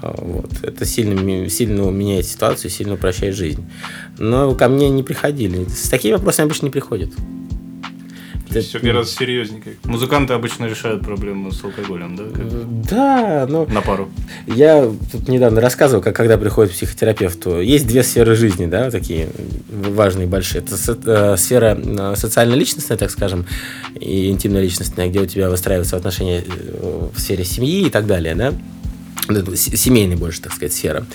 А, 0.03 0.15
Вот. 0.19 0.51
Это 0.63 0.85
сильно, 0.85 1.49
сильно 1.49 1.89
меняет 1.91 2.27
ситуацию, 2.27 2.71
сильно 2.71 2.95
упрощает 2.95 3.35
жизнь. 3.35 3.65
Но 4.19 4.55
ко 4.55 4.69
мне 4.69 4.91
не 4.91 5.03
приходили. 5.03 5.65
С 5.69 5.89
такими 5.89 6.13
вопросами 6.13 6.47
обычно 6.47 6.67
не 6.67 6.71
приходят. 6.71 7.11
То 8.51 8.57
есть 8.59 8.69
все 8.71 8.81
гораздо 8.81 9.13
серьезнее. 9.13 9.63
Музыканты 9.85 10.33
обычно 10.35 10.65
решают 10.67 11.03
проблему 11.03 11.53
с 11.53 11.63
алкоголем, 11.63 12.17
да? 12.17 12.25
как 12.25 12.83
Да, 12.89 13.47
но 13.49 13.65
На 13.67 13.81
пару. 13.81 14.09
Я 14.47 14.91
тут 15.13 15.29
недавно 15.29 15.61
рассказывал, 15.61 16.03
как 16.03 16.17
когда 16.17 16.37
приходит 16.37 16.73
к 16.73 16.75
психотерапевту, 16.75 17.61
есть 17.61 17.87
две 17.87 18.03
сферы 18.03 18.35
жизни, 18.35 18.67
да, 18.67 18.91
такие 18.91 19.29
важные, 19.69 20.27
большие. 20.27 20.63
Это 20.63 20.77
со- 20.77 20.99
э, 21.05 21.37
сфера 21.37 21.79
э, 21.81 22.15
социально-личностная, 22.17 22.97
так 22.99 23.11
скажем, 23.11 23.47
и 24.01 24.31
интимно-личностная, 24.31 25.09
где 25.09 25.21
у 25.21 25.27
тебя 25.27 25.49
выстраиваются 25.49 25.97
отношения 25.97 26.43
э, 26.45 27.09
в 27.15 27.21
сфере 27.21 27.45
семьи 27.45 27.87
и 27.87 27.91
так 27.91 28.07
далее, 28.07 28.35
да. 28.35 28.53
Вот 29.29 29.37
это 29.37 29.57
с- 29.57 29.77
Семейная 29.77 30.17
больше, 30.17 30.41
так 30.43 30.53
сказать, 30.53 30.73
сфера. 30.73 31.07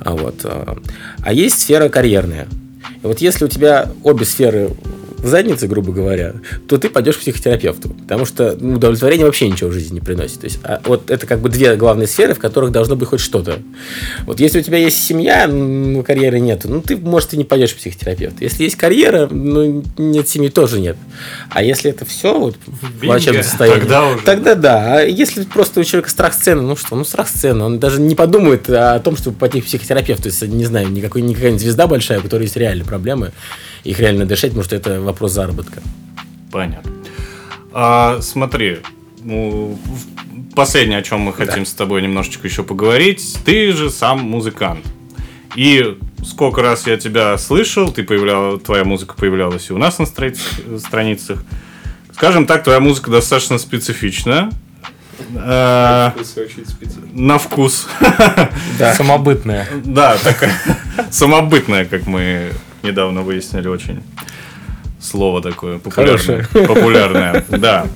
А, 0.00 0.10
вот. 0.14 0.40
э. 0.44 0.74
а 1.22 1.32
есть 1.32 1.62
сфера 1.62 1.88
карьерная. 1.88 2.46
И 3.02 3.06
вот 3.06 3.20
если 3.22 3.46
у 3.46 3.48
тебя 3.48 3.90
обе 4.02 4.26
сферы 4.26 4.70
в 5.24 5.28
заднице, 5.28 5.66
грубо 5.66 5.92
говоря, 5.92 6.34
то 6.68 6.76
ты 6.76 6.90
пойдешь 6.90 7.16
к 7.16 7.20
психотерапевту. 7.20 7.88
Потому 7.88 8.26
что 8.26 8.56
ну, 8.60 8.76
удовлетворение 8.76 9.24
вообще 9.24 9.48
ничего 9.48 9.70
в 9.70 9.72
жизни 9.72 9.94
не 9.94 10.00
приносит. 10.00 10.40
То 10.40 10.44
есть, 10.44 10.58
а 10.62 10.80
вот 10.84 11.10
это 11.10 11.26
как 11.26 11.40
бы 11.40 11.48
две 11.48 11.76
главные 11.76 12.06
сферы, 12.06 12.34
в 12.34 12.38
которых 12.38 12.72
должно 12.72 12.94
быть 12.94 13.08
хоть 13.08 13.20
что-то. 13.20 13.58
Вот 14.26 14.38
если 14.38 14.60
у 14.60 14.62
тебя 14.62 14.78
есть 14.78 15.02
семья, 15.02 15.48
ну, 15.48 16.02
карьеры 16.02 16.40
нет, 16.40 16.64
ну, 16.64 16.82
ты, 16.82 16.96
может, 16.96 17.32
и 17.32 17.38
не 17.38 17.44
пойдешь 17.44 17.72
к 17.72 17.78
психотерапевту. 17.78 18.44
Если 18.44 18.64
есть 18.64 18.76
карьера, 18.76 19.26
ну, 19.30 19.82
нет 19.96 20.28
семьи, 20.28 20.50
тоже 20.50 20.78
нет. 20.78 20.96
А 21.48 21.62
если 21.62 21.90
это 21.90 22.04
все 22.04 22.38
вот, 22.38 22.56
в 22.66 23.00
плачевном 23.00 23.42
состоянии, 23.42 23.80
Тогда 23.80 24.06
уже. 24.06 24.24
Тогда 24.24 24.54
да. 24.54 24.98
А 24.98 25.00
если 25.02 25.44
просто 25.44 25.80
у 25.80 25.84
человека 25.84 26.10
страх 26.10 26.34
сцены, 26.34 26.60
ну 26.60 26.76
что, 26.76 26.96
ну 26.96 27.04
страх 27.04 27.28
сцены, 27.28 27.64
он 27.64 27.78
даже 27.78 28.00
не 28.00 28.14
подумает 28.14 28.68
о 28.68 29.00
том, 29.00 29.16
чтобы 29.16 29.38
пойти 29.38 29.62
к 29.62 29.64
психотерапевту, 29.64 30.28
если, 30.28 30.46
не 30.46 30.66
знаю, 30.66 30.90
никакой, 30.90 31.22
никакая 31.22 31.56
звезда 31.58 31.86
большая, 31.86 32.18
у 32.18 32.22
которой 32.22 32.42
есть 32.42 32.56
реальные 32.56 32.84
проблемы, 32.84 33.32
их 33.84 33.98
реально 34.00 34.20
надо 34.20 34.34
решать, 34.34 34.50
потому 34.50 34.64
что 34.64 34.76
это 34.76 35.00
вопрос 35.00 35.32
заработка. 35.32 35.82
Понятно. 36.50 36.90
А, 37.72 38.20
смотри, 38.20 38.78
ну, 39.22 39.78
последнее, 40.54 40.98
о 40.98 41.02
чем 41.02 41.20
мы 41.20 41.32
хотим 41.32 41.66
с 41.66 41.72
тобой 41.72 42.02
немножечко 42.02 42.46
еще 42.46 42.62
поговорить. 42.62 43.36
Ты 43.44 43.72
же 43.72 43.90
сам 43.90 44.20
музыкант. 44.20 44.84
И 45.56 45.98
сколько 46.24 46.62
раз 46.62 46.86
я 46.86 46.96
тебя 46.96 47.36
слышал, 47.38 47.90
ты 47.92 48.02
появлял, 48.02 48.58
твоя 48.58 48.84
музыка 48.84 49.14
появлялась 49.14 49.70
и 49.70 49.72
у 49.72 49.78
нас 49.78 49.98
на 49.98 50.06
страниц- 50.06 50.80
страницах. 50.80 51.44
Скажем 52.12 52.46
так, 52.46 52.64
твоя 52.64 52.80
музыка 52.80 53.10
достаточно 53.10 53.58
специфичная. 53.58 54.50
Э, 55.34 56.10
на 57.12 57.38
вкус. 57.38 57.86
Да. 58.78 58.94
Самобытная. 58.96 59.68
Да, 59.84 60.16
такая 60.18 60.52
самобытная, 61.10 61.84
как 61.84 62.06
мы 62.06 62.50
недавно 62.84 63.22
выяснили, 63.22 63.68
очень 63.68 64.02
слово 65.00 65.42
такое 65.42 65.78
популярное. 65.78 66.46
Популярное, 66.52 67.44
да. 67.48 67.86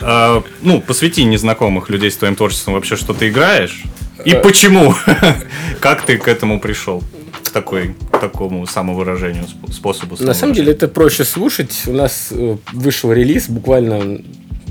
А, 0.00 0.42
ну, 0.62 0.80
посвяти 0.80 1.24
незнакомых 1.24 1.90
людей 1.90 2.10
с 2.10 2.16
твоим 2.16 2.36
творчеством 2.36 2.74
вообще, 2.74 2.96
что 2.96 3.14
ты 3.14 3.28
играешь. 3.28 3.82
И 4.24 4.34
почему? 4.34 4.94
Как 5.80 6.02
ты 6.02 6.18
к 6.18 6.28
этому 6.28 6.60
пришел? 6.60 7.02
К 7.42 7.50
такой, 7.50 7.94
к 8.12 8.18
такому 8.18 8.66
самовыражению, 8.66 9.44
сп- 9.44 9.72
способу 9.72 10.16
На 10.20 10.34
самом 10.34 10.54
деле 10.54 10.72
это 10.72 10.88
проще 10.88 11.24
слушать. 11.24 11.82
У 11.86 11.92
нас 11.92 12.28
э, 12.30 12.56
вышел 12.72 13.12
релиз 13.12 13.48
буквально 13.48 14.20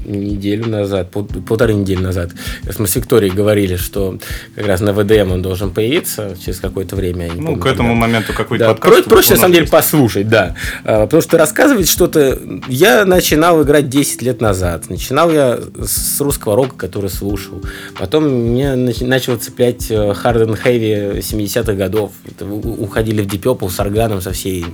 неделю 0.09 0.67
назад, 0.67 1.11
пол- 1.11 1.25
полторы 1.25 1.73
недели 1.73 2.01
назад. 2.01 2.31
Мы 2.77 2.87
с 2.87 2.95
Викторией 2.95 3.33
говорили, 3.33 3.75
что 3.75 4.17
как 4.55 4.67
раз 4.67 4.81
на 4.81 4.93
ВДМ 4.93 5.31
он 5.31 5.41
должен 5.41 5.71
появиться 5.71 6.35
через 6.43 6.59
какое-то 6.59 6.95
время. 6.95 7.29
Ну, 7.35 7.45
помню, 7.47 7.61
к 7.61 7.65
этому 7.65 7.89
когда. 7.89 8.01
моменту 8.01 8.33
какой-то 8.33 8.65
Да, 8.65 8.73
подкаст. 8.73 9.03
про- 9.05 9.09
проще 9.09 9.33
на 9.33 9.37
самом 9.37 9.51
деле 9.53 9.63
есть. 9.63 9.71
послушать, 9.71 10.27
да. 10.29 10.55
А, 10.83 11.05
Потому 11.05 11.21
что 11.21 11.37
рассказывать 11.37 11.87
что-то... 11.89 12.39
Я 12.67 13.05
начинал 13.05 13.61
играть 13.63 13.89
10 13.89 14.21
лет 14.21 14.41
назад. 14.41 14.89
Начинал 14.89 15.31
я 15.31 15.59
с 15.81 16.19
русского 16.21 16.55
рока, 16.55 16.75
который 16.75 17.09
слушал. 17.09 17.61
Потом 17.97 18.29
меня 18.31 18.73
нач- 18.75 19.05
начало 19.05 19.37
цеплять 19.37 19.89
э, 19.89 19.95
hard 19.95 20.45
and 20.47 20.59
heavy 20.63 21.19
70-х 21.19 21.73
годов. 21.73 22.11
Это 22.25 22.45
уходили 22.45 23.21
в 23.21 23.27
Deep 23.27 23.69
с 23.69 23.79
органом, 23.79 24.21
со 24.21 24.31
всей. 24.31 24.65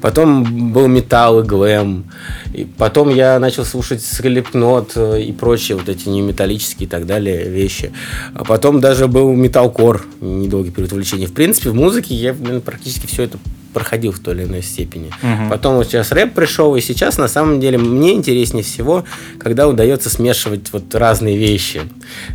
Потом 0.00 0.72
был 0.72 0.86
металл 0.86 1.40
и 1.40 1.42
глэм. 1.44 2.04
И 2.54 2.64
потом 2.64 3.08
я 3.10 3.38
начал 3.38 3.64
слушать 3.64 4.02
Slipknot 4.52 4.92
э, 4.96 5.22
и 5.22 5.32
прочие 5.32 5.76
вот 5.76 5.88
эти 5.88 6.08
неметаллические 6.08 6.86
и 6.86 6.90
так 6.90 7.06
далее 7.06 7.48
вещи. 7.48 7.92
А 8.34 8.44
потом 8.44 8.80
даже 8.80 9.08
был 9.08 9.32
металкор, 9.34 10.04
недолгий 10.20 10.72
период 10.72 10.92
увлечения. 10.92 11.26
В 11.26 11.32
принципе, 11.32 11.70
в 11.70 11.74
музыке 11.74 12.14
я 12.14 12.32
блин, 12.32 12.60
практически 12.60 13.06
все 13.06 13.24
это 13.24 13.38
проходил 13.72 14.12
в 14.12 14.18
той 14.18 14.34
или 14.34 14.44
иной 14.44 14.62
степени. 14.62 15.10
Потом 15.50 15.76
вот 15.76 15.86
сейчас 15.86 16.10
рэп 16.10 16.34
пришел, 16.34 16.74
и 16.74 16.80
сейчас 16.80 17.18
на 17.18 17.28
самом 17.28 17.60
деле 17.60 17.78
мне 17.78 18.14
интереснее 18.14 18.64
всего, 18.64 19.04
когда 19.38 19.68
удается 19.68 20.10
смешивать 20.10 20.72
вот 20.72 20.94
разные 20.94 21.36
вещи. 21.36 21.82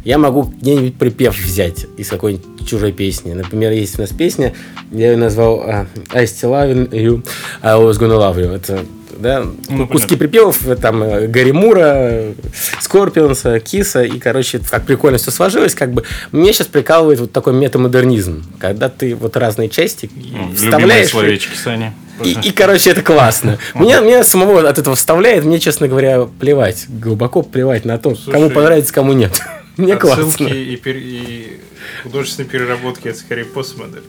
Я 0.06 0.18
могу 0.20 0.44
где-нибудь 0.44 0.96
припев 0.96 1.38
взять 1.38 1.86
из 1.98 2.08
какой-нибудь 2.08 2.68
чужой 2.68 2.92
песни. 2.92 3.34
Например, 3.34 3.72
есть 3.72 3.98
у 3.98 4.02
нас 4.02 4.12
песня, 4.12 4.54
я 4.92 5.12
ее 5.12 5.18
назвал 5.18 5.62
а, 5.62 5.88
I 6.12 6.26
still 6.26 6.52
love 6.52 6.90
you, 6.92 7.26
I 7.62 7.72
always 7.72 8.00
gonna 8.00 8.18
love 8.18 8.38
you. 8.38 8.54
Это 8.56 8.86
да, 9.18 9.46
Ну, 9.70 9.88
куски 9.88 10.08
понятно. 10.10 10.18
припевов, 10.18 10.68
э, 10.68 10.76
там, 10.76 11.04
э, 11.04 11.28
Гарри 11.28 11.52
Мура, 11.52 12.34
Скорпионса, 12.80 13.60
Киса, 13.60 14.04
и, 14.04 14.20
короче, 14.20 14.60
так 14.60 14.86
прикольно 14.86 15.18
все 15.18 15.32
сложилось, 15.32 15.76
как 15.76 15.92
бы, 15.94 16.04
мне 16.32 16.54
сейчас 16.54 16.68
прикалывает 16.68 17.20
вот 17.20 17.32
такой 17.32 17.54
метамодернизм, 17.54 18.44
когда 18.60 18.90
ты 18.90 19.16
вот 19.16 19.38
разные 19.38 19.70
части 19.70 20.10
Ну, 20.16 20.54
вставляешь, 20.56 21.10
словечки, 21.10 21.56
Саня. 21.56 21.94
и, 22.24 22.32
и, 22.44 22.52
короче, 22.52 22.92
это 22.92 23.02
классно. 23.02 23.58
Меня, 23.76 24.00
меня 24.02 24.24
самого 24.24 24.68
от 24.68 24.78
этого 24.78 24.96
вставляет, 24.96 25.44
мне, 25.46 25.60
честно 25.60 25.88
говоря, 25.88 26.26
плевать, 26.40 26.86
глубоко 26.90 27.42
плевать 27.42 27.86
на 27.86 27.98
то, 27.98 28.10
кому 28.10 28.16
Слушай, 28.48 28.50
понравится, 28.52 28.94
кому 28.94 29.14
нет. 29.14 29.42
Мне 29.78 29.96
классно. 29.96 30.46
и, 30.46 30.76
пер- 30.76 31.00
и 31.02 31.60
художественные 32.04 32.48
переработки 32.48 33.08
это 33.08 33.18
скорее 33.18 33.46
постмодерн. 33.46 34.04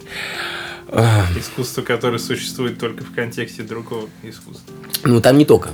Искусство, 1.38 1.82
которое 1.82 2.18
существует 2.18 2.78
только 2.78 3.04
в 3.04 3.12
контексте 3.14 3.62
другого 3.62 4.08
искусства. 4.22 4.72
Ну, 5.04 5.20
там 5.20 5.38
не 5.38 5.44
только. 5.44 5.70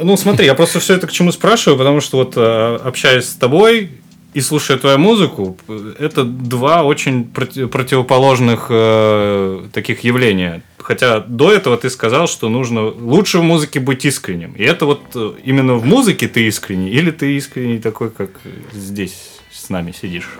Ну, 0.00 0.16
смотри, 0.16 0.46
я 0.46 0.54
просто 0.54 0.78
все 0.80 0.94
это 0.94 1.06
к 1.06 1.12
чему 1.12 1.32
спрашиваю, 1.32 1.76
потому 1.78 2.00
что 2.00 2.18
вот 2.18 2.34
э, 2.36 2.76
общаясь 2.84 3.28
с 3.28 3.34
тобой 3.34 3.90
и 4.34 4.40
слушая 4.40 4.78
твою 4.78 4.98
музыку, 4.98 5.56
это 5.98 6.22
два 6.22 6.84
очень 6.84 7.24
проти- 7.24 7.66
противоположных 7.66 8.66
э, 8.70 9.64
таких 9.72 10.04
явления. 10.04 10.62
Хотя 10.78 11.20
до 11.20 11.52
этого 11.52 11.76
ты 11.76 11.90
сказал, 11.90 12.28
что 12.28 12.48
нужно 12.48 12.86
лучше 12.86 13.38
в 13.38 13.42
музыке 13.42 13.80
быть 13.80 14.04
искренним. 14.04 14.52
И 14.52 14.62
это 14.62 14.86
вот 14.86 15.00
э, 15.14 15.32
именно 15.44 15.74
в 15.74 15.84
музыке 15.84 16.28
ты 16.28 16.46
искренний, 16.46 16.90
или 16.90 17.10
ты 17.10 17.36
искренний 17.36 17.78
такой, 17.78 18.10
как 18.10 18.30
здесь 18.72 19.16
с 19.50 19.68
нами 19.68 19.92
сидишь? 20.00 20.38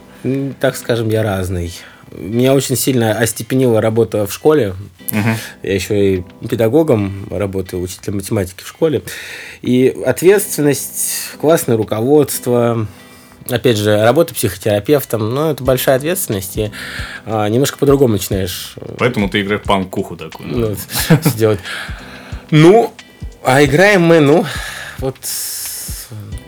Так 0.61 0.77
скажем, 0.77 1.09
я 1.09 1.23
разный. 1.23 1.73
Меня 2.13 2.55
очень 2.55 2.77
сильно 2.77 3.13
остепенила 3.19 3.81
работа 3.81 4.27
в 4.27 4.33
школе. 4.33 4.75
Я 5.63 5.75
еще 5.75 6.15
и 6.15 6.25
педагогом 6.49 7.27
работаю, 7.31 7.83
учителем 7.83 8.17
математики 8.17 8.63
в 8.63 8.69
школе. 8.69 9.03
И 9.63 9.97
ответственность, 10.05 11.33
классное 11.41 11.77
руководство, 11.77 12.87
опять 13.49 13.77
же, 13.77 14.03
работа 14.03 14.35
психотерапевтом, 14.35 15.35
ну, 15.35 15.51
это 15.51 15.65
большая 15.65 15.97
ответственность, 15.97 16.57
и 16.57 16.71
а, 17.25 17.49
немножко 17.49 17.79
по-другому 17.79 18.15
начинаешь 18.15 18.75
Поэтому 18.99 19.29
ты 19.29 19.41
играешь 19.41 19.63
панк-куху 19.63 20.17
такую. 20.17 20.49
ну, 20.49 20.77
сделать. 21.25 21.61
Ну, 22.51 22.93
а 23.43 23.65
играем 23.65 24.03
мы, 24.03 24.21
ну, 24.21 24.45
вот 24.99 25.17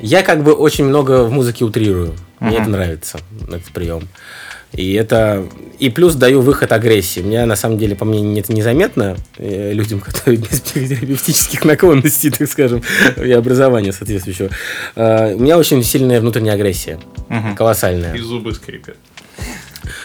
я 0.01 0.23
как 0.23 0.43
бы 0.43 0.53
очень 0.53 0.85
много 0.85 1.25
в 1.25 1.33
музыке 1.33 1.65
утрирую. 1.65 2.15
Мне 2.41 2.57
это 2.57 2.71
нравится, 2.71 3.19
этот 3.49 3.71
прием. 3.73 4.09
И 4.73 4.93
это 4.95 5.47
и 5.79 5.89
плюс 5.89 6.15
даю 6.15 6.43
выход 6.43 6.73
агрессии. 6.73 7.21
У 7.21 7.25
меня 7.25 7.47
на 7.47 7.57
самом 7.57 7.79
деле, 7.79 7.97
по 7.97 8.05
мне, 8.05 8.39
это 8.41 8.53
незаметно 8.53 9.17
э, 9.37 9.73
людям, 9.73 10.01
которые 10.07 10.39
без 10.39 10.61
психотерапевтических 10.61 11.65
наклонностей, 11.65 12.31
так 12.31 12.49
скажем, 12.49 12.83
и 13.17 13.33
образования 13.33 13.93
соответствующего. 13.93 14.51
Э, 14.95 15.35
у 15.35 15.41
меня 15.41 15.59
очень 15.59 15.83
сильная 15.83 16.21
внутренняя 16.21 16.55
агрессия. 16.55 16.99
Колоссальная. 17.57 18.15
И 18.15 18.21
зубы 18.21 18.55
скрипят. 18.55 18.97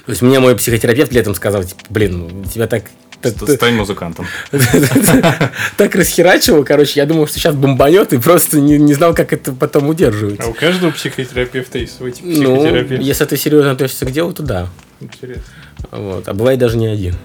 То 0.05 0.11
есть 0.11 0.21
мне 0.21 0.39
мой 0.39 0.55
психотерапевт 0.55 1.11
летом 1.11 1.35
сказал, 1.35 1.63
типа, 1.63 1.81
блин, 1.89 2.45
тебя 2.51 2.67
так... 2.67 2.85
Ст- 3.29 3.49
Стань 3.55 3.75
музыкантом. 3.75 4.25
Так 5.77 5.95
расхерачивал, 5.95 6.63
короче, 6.63 6.99
я 6.99 7.05
думал, 7.05 7.27
что 7.27 7.39
сейчас 7.39 7.55
бомбанет, 7.55 8.13
и 8.13 8.17
просто 8.17 8.59
не, 8.59 8.77
не 8.77 8.93
знал, 8.93 9.13
как 9.13 9.33
это 9.33 9.51
потом 9.53 9.89
удерживать. 9.89 10.39
А 10.39 10.47
у 10.47 10.53
каждого 10.53 10.91
психотерапевта 10.91 11.79
есть 11.79 11.97
свой 11.97 12.11
тип 12.11 12.25
Ну, 12.25 12.65
если 12.99 13.25
ты 13.25 13.37
серьезно 13.37 13.71
относишься 13.71 14.05
к 14.05 14.11
делу, 14.11 14.33
то 14.33 14.43
да. 14.43 14.69
Интересно. 15.01 15.43
Вот. 15.91 16.27
А 16.27 16.33
бывает 16.33 16.59
даже 16.59 16.77
не 16.77 16.87
один. 16.87 17.15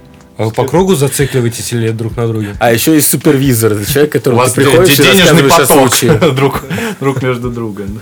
А 0.41 0.45
вы 0.45 0.53
по 0.53 0.65
кругу 0.65 0.95
зацикливаетесь 0.95 1.71
или 1.75 1.91
друг 1.91 2.17
на 2.17 2.27
друге? 2.27 2.57
А 2.61 2.73
еще 2.73 2.95
есть 2.95 3.11
супервизор. 3.11 3.73
Это 3.73 3.93
человек, 3.93 4.13
который 4.13 4.37
вас 4.37 4.55
ты 4.55 4.63
приходишь 4.63 4.99
и 4.99 5.03
денежный 5.03 5.43
поток 5.43 5.67
случае. 5.67 6.15
друг, 6.35 6.65
друг 6.99 7.23
между 7.23 7.51
другом. 7.51 8.01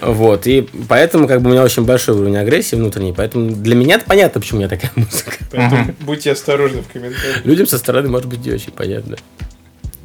Вот. 0.00 0.48
И 0.48 0.68
поэтому 0.88 1.28
как 1.28 1.42
бы 1.42 1.50
у 1.50 1.52
меня 1.52 1.62
очень 1.62 1.84
большой 1.84 2.16
уровень 2.16 2.38
агрессии 2.38 2.74
внутренней. 2.74 3.12
Поэтому 3.16 3.52
для 3.52 3.76
меня 3.76 3.94
это 3.94 4.04
понятно, 4.04 4.40
почему 4.40 4.58
у 4.58 4.60
меня 4.62 4.68
такая 4.68 4.90
музыка. 4.96 5.36
Поэтому 5.52 5.94
будьте 6.00 6.32
осторожны 6.32 6.82
в 6.82 6.88
комментариях. 6.88 7.44
Людям 7.46 7.68
со 7.68 7.78
стороны 7.78 8.08
может 8.08 8.26
быть 8.26 8.44
не 8.44 8.50
очень 8.50 8.72
понятно. 8.72 9.16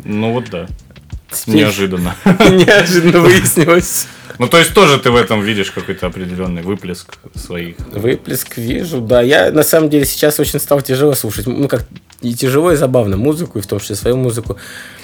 Ну 0.04 0.34
вот 0.34 0.52
да. 0.52 0.68
Неожиданно. 1.48 2.16
Неожиданно 2.26 3.22
выяснилось. 3.22 4.06
Ну, 4.40 4.48
то 4.48 4.58
есть 4.58 4.74
тоже 4.74 5.00
ты 5.00 5.12
в 5.12 5.16
этом 5.16 5.42
видишь 5.42 5.72
какой-то 5.72 6.08
определенный 6.08 6.62
выплеск 6.62 7.16
своих. 7.36 7.76
Выплеск 7.92 8.58
вижу, 8.58 9.02
да. 9.02 9.22
Я 9.22 9.52
на 9.52 9.64
самом 9.64 9.90
деле 9.90 10.06
сейчас 10.06 10.40
очень 10.40 10.60
стал 10.60 10.82
тяжело 10.82 11.14
слушать. 11.14 11.48
Ну, 11.48 11.68
как 11.68 11.86
и 12.22 12.34
тяжело, 12.34 12.72
и 12.72 12.76
забавно 12.76 13.18
музыку, 13.18 13.60
и 13.60 13.62
в 13.62 13.68
том 13.68 13.80
числе 13.80 13.96
свою 13.96 14.18
музыку. 14.18 14.58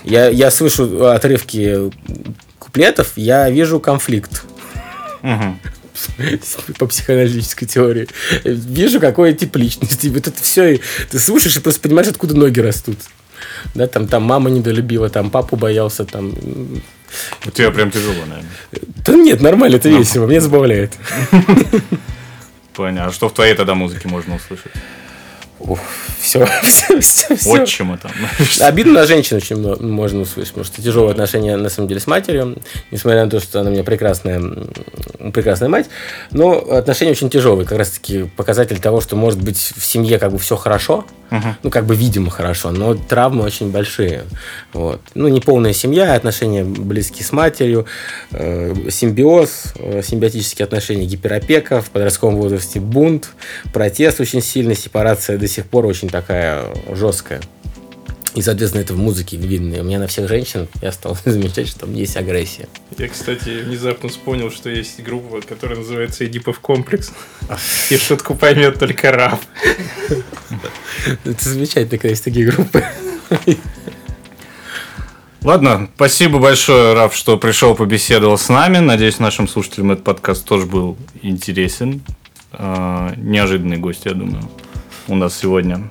Я, 0.03 0.29
я 0.29 0.51
слышу 0.51 1.05
отрывки 1.07 1.91
куплетов, 2.59 3.13
я 3.15 3.49
вижу 3.49 3.79
конфликт. 3.79 4.43
По 6.79 6.87
психоаналитической 6.87 7.67
теории. 7.67 8.07
Вижу, 8.43 8.99
какой 8.99 9.33
тип 9.33 9.55
личности. 9.55 10.07
Вот 10.07 10.27
это 10.27 10.41
все, 10.41 10.79
ты 11.09 11.19
слушаешь 11.19 11.57
и 11.57 11.59
просто 11.59 11.81
понимаешь, 11.81 12.07
откуда 12.07 12.35
ноги 12.35 12.59
растут. 12.59 12.97
Да, 13.75 13.87
там, 13.87 14.07
там 14.07 14.23
мама 14.23 14.49
недолюбила, 14.49 15.09
там 15.09 15.29
папу 15.29 15.55
боялся, 15.55 16.05
там... 16.05 16.33
У 17.45 17.51
тебя 17.51 17.71
прям 17.71 17.91
тяжело, 17.91 18.25
наверное. 18.25 18.51
Да 19.05 19.13
нет, 19.13 19.41
нормально, 19.41 19.75
это 19.75 19.89
весело, 19.89 20.25
меня 20.25 20.41
забавляет. 20.41 20.93
Понятно. 22.75 23.09
А 23.09 23.11
что 23.11 23.29
в 23.29 23.33
твоей 23.33 23.53
тогда 23.53 23.75
музыке 23.75 24.07
можно 24.07 24.35
услышать? 24.35 24.71
Все, 26.19 26.45
все, 26.63 26.99
все, 26.99 27.35
все. 27.35 27.49
Отчима 27.51 27.97
там. 27.97 28.11
Обидно 28.61 28.93
на 28.93 29.05
женщин 29.05 29.37
очень 29.37 29.57
можно 29.57 30.21
услышать, 30.21 30.53
потому 30.53 30.65
что 30.65 30.81
тяжелые 30.81 31.11
отношения, 31.11 31.55
на 31.57 31.69
самом 31.69 31.87
деле, 31.87 31.99
с 31.99 32.07
матерью, 32.07 32.57
несмотря 32.89 33.25
на 33.25 33.29
то, 33.29 33.39
что 33.39 33.59
она 33.59 33.69
у 33.69 33.73
меня 33.73 33.83
прекрасная, 33.83 34.41
прекрасная 35.33 35.69
мать, 35.69 35.87
но 36.31 36.53
отношения 36.53 37.11
очень 37.11 37.29
тяжелые, 37.29 37.67
как 37.67 37.77
раз-таки 37.77 38.23
показатель 38.35 38.79
того, 38.79 39.01
что, 39.01 39.15
может 39.15 39.41
быть, 39.41 39.73
в 39.75 39.85
семье 39.85 40.19
как 40.19 40.31
бы 40.31 40.39
все 40.39 40.55
хорошо, 40.55 41.05
ну, 41.63 41.69
как 41.69 41.85
бы, 41.85 41.95
видимо, 41.95 42.29
хорошо, 42.29 42.71
но 42.71 42.93
травмы 42.93 43.43
очень 43.43 43.71
большие. 43.71 44.23
Вот. 44.73 45.01
Ну, 45.15 45.29
неполная 45.29 45.73
семья, 45.73 46.13
отношения 46.13 46.63
близкие 46.63 47.23
с 47.23 47.31
матерью, 47.31 47.85
э, 48.31 48.89
симбиоз, 48.89 49.73
э, 49.75 50.01
симбиотические 50.03 50.65
отношения, 50.65 51.05
гиперопека, 51.05 51.81
в 51.81 51.89
подростковом 51.89 52.35
возрасте 52.35 52.79
бунт, 52.79 53.29
протест 53.73 54.19
очень 54.19 54.41
сильный, 54.41 54.75
сепарация 54.75 55.37
до 55.37 55.47
сих 55.47 55.67
пор 55.67 55.85
очень 55.85 56.09
такая 56.09 56.65
жесткая. 56.89 57.39
И, 58.33 58.41
соответственно, 58.41 58.81
это 58.81 58.93
в 58.93 58.97
музыке 58.97 59.35
видно. 59.35 59.75
И 59.75 59.79
у 59.79 59.83
меня 59.83 59.99
на 59.99 60.07
всех 60.07 60.29
женщин 60.29 60.67
я 60.81 60.91
стал 60.91 61.17
замечать, 61.25 61.67
что 61.67 61.81
там 61.81 61.93
есть 61.93 62.15
агрессия. 62.15 62.67
Я, 62.97 63.09
кстати, 63.09 63.61
внезапно 63.63 64.09
вспомнил, 64.09 64.51
что 64.51 64.69
есть 64.69 65.01
группа, 65.03 65.41
которая 65.41 65.79
называется 65.79 66.25
Эдипов 66.25 66.59
комплекс. 66.59 67.11
И 67.89 67.97
шутку 67.97 68.35
поймет 68.35 68.79
только 68.79 69.11
раб. 69.11 69.41
Это 71.25 71.49
замечательно, 71.49 71.97
когда 71.97 72.09
есть 72.09 72.23
такие 72.23 72.49
группы. 72.49 72.85
Ладно, 75.43 75.89
спасибо 75.95 76.37
большое, 76.37 76.93
Раф, 76.93 77.15
что 77.15 77.35
пришел, 77.35 77.73
побеседовал 77.73 78.37
с 78.37 78.47
нами. 78.47 78.77
Надеюсь, 78.77 79.17
нашим 79.17 79.47
слушателям 79.47 79.91
этот 79.91 80.05
подкаст 80.05 80.45
тоже 80.45 80.67
был 80.67 80.97
интересен. 81.23 82.03
А, 82.51 83.13
Неожиданный 83.17 83.77
гость, 83.77 84.05
я 84.05 84.13
думаю, 84.13 84.47
у 85.07 85.15
нас 85.15 85.35
сегодня. 85.35 85.89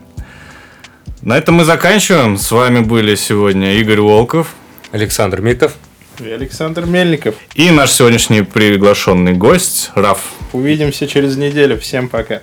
На 1.22 1.36
этом 1.36 1.56
мы 1.56 1.64
заканчиваем. 1.64 2.38
С 2.38 2.50
вами 2.50 2.80
были 2.80 3.14
сегодня 3.14 3.74
Игорь 3.74 4.00
Волков 4.00 4.54
Александр 4.92 5.40
Митов. 5.40 5.74
И 6.18 6.28
Александр 6.28 6.84
Мельников. 6.84 7.34
и 7.54 7.70
наш 7.70 7.92
сегодняшний 7.92 8.42
приглашенный 8.42 9.32
гость 9.32 9.90
Раф. 9.94 10.20
Увидимся 10.52 11.06
через 11.06 11.36
неделю. 11.36 11.78
Всем 11.78 12.08
пока. 12.08 12.42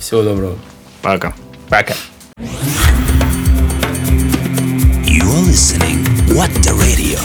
Всего 0.00 0.22
доброго. 0.22 0.58
Пока. 1.02 1.34
Пока. 1.68 1.94
You're 5.04 5.40
listening. 5.46 6.04
What 6.34 6.50
the 6.62 6.74
radio? 6.74 7.18